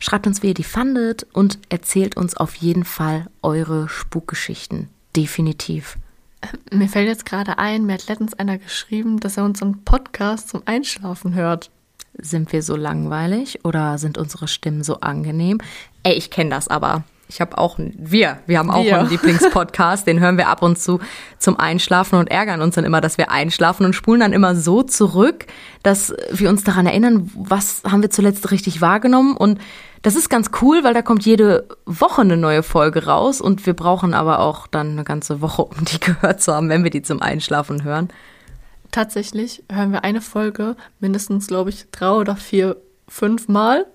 Schreibt 0.00 0.26
uns, 0.26 0.42
wie 0.42 0.48
ihr 0.48 0.54
die 0.54 0.64
fandet 0.64 1.24
und 1.32 1.60
erzählt 1.68 2.16
uns 2.16 2.36
auf 2.36 2.56
jeden 2.56 2.84
Fall 2.84 3.26
eure 3.42 3.88
Spukgeschichten. 3.88 4.90
Definitiv. 5.14 5.96
Äh, 6.40 6.76
mir 6.76 6.88
fällt 6.88 7.06
jetzt 7.06 7.26
gerade 7.26 7.58
ein, 7.58 7.86
mir 7.86 7.94
hat 7.94 8.08
letztens 8.08 8.34
einer 8.34 8.58
geschrieben, 8.58 9.20
dass 9.20 9.36
er 9.36 9.44
unseren 9.44 9.84
Podcast 9.84 10.48
zum 10.48 10.62
Einschlafen 10.66 11.34
hört. 11.34 11.70
Sind 12.18 12.52
wir 12.52 12.62
so 12.62 12.74
langweilig 12.74 13.64
oder 13.64 13.98
sind 13.98 14.18
unsere 14.18 14.48
Stimmen 14.48 14.82
so 14.82 15.00
angenehm? 15.00 15.58
Ey, 16.02 16.14
ich 16.14 16.30
kenne 16.30 16.50
das 16.50 16.66
aber. 16.66 17.04
Ich 17.28 17.40
habe 17.40 17.58
auch, 17.58 17.78
wir, 17.78 18.38
wir 18.46 18.58
haben 18.58 18.70
auch 18.70 18.84
wir. 18.84 18.98
einen 18.98 19.10
Lieblingspodcast, 19.10 20.06
den 20.06 20.20
hören 20.20 20.36
wir 20.36 20.48
ab 20.48 20.62
und 20.62 20.78
zu 20.78 21.00
zum 21.38 21.58
Einschlafen 21.58 22.18
und 22.18 22.30
ärgern 22.30 22.60
uns 22.60 22.74
dann 22.74 22.84
immer, 22.84 23.00
dass 23.00 23.18
wir 23.18 23.30
einschlafen 23.30 23.86
und 23.86 23.94
spulen 23.94 24.20
dann 24.20 24.32
immer 24.32 24.54
so 24.54 24.82
zurück, 24.82 25.46
dass 25.82 26.14
wir 26.30 26.50
uns 26.50 26.64
daran 26.64 26.86
erinnern, 26.86 27.30
was 27.34 27.82
haben 27.84 28.02
wir 28.02 28.10
zuletzt 28.10 28.50
richtig 28.50 28.80
wahrgenommen 28.80 29.36
und 29.36 29.58
das 30.04 30.16
ist 30.16 30.28
ganz 30.28 30.50
cool, 30.60 30.84
weil 30.84 30.92
da 30.92 31.00
kommt 31.00 31.24
jede 31.24 31.66
Woche 31.86 32.20
eine 32.20 32.36
neue 32.36 32.62
Folge 32.62 33.06
raus 33.06 33.40
und 33.40 33.64
wir 33.64 33.72
brauchen 33.72 34.12
aber 34.12 34.40
auch 34.40 34.66
dann 34.66 34.90
eine 34.90 35.04
ganze 35.04 35.40
Woche, 35.40 35.64
um 35.64 35.82
die 35.86 35.98
gehört 36.00 36.42
zu 36.42 36.54
haben, 36.54 36.68
wenn 36.68 36.84
wir 36.84 36.90
die 36.90 37.00
zum 37.00 37.22
Einschlafen 37.22 37.84
hören. 37.84 38.10
Tatsächlich 38.90 39.64
hören 39.72 39.92
wir 39.92 40.04
eine 40.04 40.20
Folge 40.20 40.76
mindestens, 41.00 41.46
glaube 41.46 41.70
ich, 41.70 41.86
drei 41.90 42.10
oder 42.10 42.36
vier, 42.36 42.76
fünf 43.08 43.48
Mal. 43.48 43.86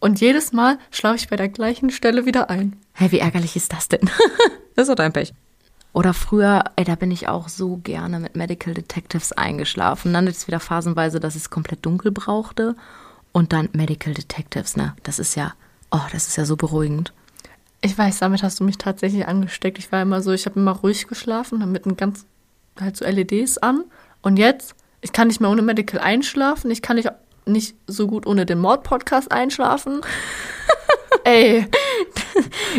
Und 0.00 0.20
jedes 0.20 0.52
Mal 0.52 0.78
schlafe 0.90 1.16
ich 1.16 1.28
bei 1.28 1.36
der 1.36 1.48
gleichen 1.48 1.90
Stelle 1.90 2.24
wieder 2.24 2.50
ein. 2.50 2.76
Hä, 2.94 3.04
hey, 3.04 3.12
wie 3.12 3.18
ärgerlich 3.18 3.56
ist 3.56 3.72
das 3.72 3.88
denn? 3.88 4.08
das 4.76 4.84
ist 4.84 4.88
doch 4.88 4.94
dein 4.94 5.12
Pech. 5.12 5.32
Oder 5.92 6.14
früher, 6.14 6.64
ey, 6.76 6.84
da 6.84 6.94
bin 6.94 7.10
ich 7.10 7.28
auch 7.28 7.48
so 7.48 7.78
gerne 7.78 8.20
mit 8.20 8.36
Medical 8.36 8.74
Detectives 8.74 9.32
eingeschlafen. 9.32 10.12
Dann 10.12 10.26
ist 10.26 10.36
es 10.36 10.46
wieder 10.46 10.60
phasenweise, 10.60 11.18
dass 11.18 11.34
ich 11.34 11.42
es 11.42 11.50
komplett 11.50 11.84
dunkel 11.84 12.12
brauchte. 12.12 12.76
Und 13.32 13.52
dann 13.52 13.68
Medical 13.72 14.14
Detectives, 14.14 14.76
ne? 14.76 14.94
Das 15.02 15.18
ist 15.18 15.34
ja, 15.34 15.54
oh, 15.90 16.00
das 16.12 16.28
ist 16.28 16.36
ja 16.36 16.44
so 16.44 16.56
beruhigend. 16.56 17.12
Ich 17.80 17.96
weiß, 17.96 18.18
damit 18.18 18.42
hast 18.42 18.60
du 18.60 18.64
mich 18.64 18.78
tatsächlich 18.78 19.26
angesteckt. 19.26 19.78
Ich 19.78 19.90
war 19.90 20.02
immer 20.02 20.22
so, 20.22 20.32
ich 20.32 20.46
habe 20.46 20.60
immer 20.60 20.72
ruhig 20.72 21.06
geschlafen, 21.06 21.60
dann 21.60 21.72
mit 21.72 21.86
einem 21.86 21.96
ganz, 21.96 22.26
halt 22.80 22.96
so 22.96 23.04
LEDs 23.04 23.58
an. 23.58 23.84
Und 24.22 24.36
jetzt, 24.36 24.74
ich 25.00 25.12
kann 25.12 25.28
nicht 25.28 25.40
mehr 25.40 25.50
ohne 25.50 25.62
Medical 25.62 26.00
einschlafen. 26.00 26.70
Ich 26.70 26.82
kann 26.82 26.96
nicht, 26.96 27.10
nicht 27.48 27.76
so 27.86 28.06
gut 28.06 28.26
ohne 28.26 28.46
den 28.46 28.58
Mord-Podcast 28.58 29.32
einschlafen. 29.32 30.00
Ey. 31.24 31.66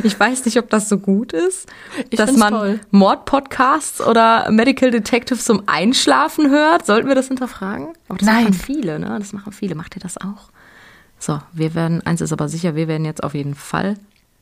Ich 0.03 0.19
weiß 0.19 0.45
nicht, 0.45 0.57
ob 0.57 0.69
das 0.69 0.89
so 0.89 0.97
gut 0.97 1.33
ist, 1.33 1.67
ich 2.09 2.17
dass 2.17 2.35
man 2.35 2.79
Mord-Podcasts 2.91 4.01
oder 4.01 4.49
Medical 4.49 4.91
Detectives 4.91 5.43
zum 5.43 5.63
Einschlafen 5.67 6.49
hört. 6.49 6.85
Sollten 6.85 7.07
wir 7.07 7.15
das 7.15 7.27
hinterfragen? 7.27 7.89
Aber 8.07 8.17
das 8.17 8.25
Nein. 8.25 8.43
machen 8.45 8.53
viele, 8.53 8.99
ne? 8.99 9.15
Das 9.19 9.33
machen 9.33 9.51
viele. 9.51 9.75
Macht 9.75 9.95
ihr 9.95 10.01
das 10.01 10.17
auch? 10.17 10.49
So, 11.19 11.39
wir 11.51 11.75
werden, 11.75 12.05
eins 12.05 12.21
ist 12.21 12.31
aber 12.31 12.47
sicher, 12.47 12.75
wir 12.75 12.87
werden 12.87 13.05
jetzt 13.05 13.23
auf 13.23 13.33
jeden 13.33 13.55
Fall 13.55 13.95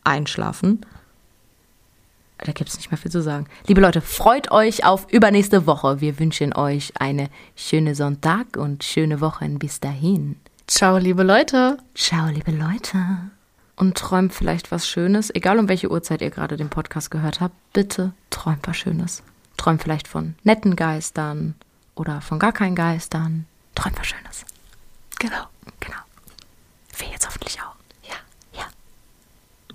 einschlafen. 0.04 0.82
Da 2.40 2.52
gibt 2.52 2.70
es 2.70 2.78
nicht 2.78 2.92
mehr 2.92 2.98
viel 2.98 3.12
zu 3.12 3.22
sagen. 3.22 3.48
Liebe 3.66 3.82
Leute, 3.82 4.02
freut 4.02 4.52
euch 4.52 4.86
auf 4.86 5.12
übernächste 5.12 5.66
Woche. 5.66 6.02
Wir 6.02 6.20
wünschen 6.20 6.54
euch 6.54 6.94
eine 7.00 7.30
schöne 7.56 7.96
Sonntag 7.96 8.58
und 8.58 8.84
schöne 8.84 9.22
Wochen 9.22 9.60
bis 9.60 9.80
dahin. 9.80 10.38
Ciao, 10.68 10.98
liebe 10.98 11.24
Leute. 11.24 11.78
Ciao, 11.96 12.28
liebe 12.28 12.52
Leute. 12.52 13.00
Und 13.76 13.98
träumt 13.98 14.34
vielleicht 14.34 14.72
was 14.72 14.88
Schönes, 14.88 15.34
egal 15.34 15.60
um 15.60 15.70
welche 15.70 15.90
Uhrzeit 15.90 16.22
ihr 16.22 16.30
gerade 16.30 16.58
den 16.58 16.70
Podcast 16.70 17.12
gehört 17.12 17.42
habt. 17.42 17.56
Bitte 17.74 18.12
träumt 18.30 18.68
was 18.68 18.78
Schönes. 18.78 19.24
Träumt 19.56 19.82
vielleicht 19.82 20.08
von 20.08 20.36
netten 20.44 20.76
Geistern 20.76 21.56
oder 21.96 22.22
von 22.22 22.38
gar 22.40 22.54
keinen 22.54 22.76
Geistern. 22.76 23.46
Träumt 23.76 23.98
was 23.98 24.08
Schönes. 24.08 24.46
Genau. 25.20 25.46
Genau. 25.80 26.00
Wir 26.98 27.10
jetzt 27.10 27.28
hoffentlich 27.28 27.60
auch. 27.62 27.77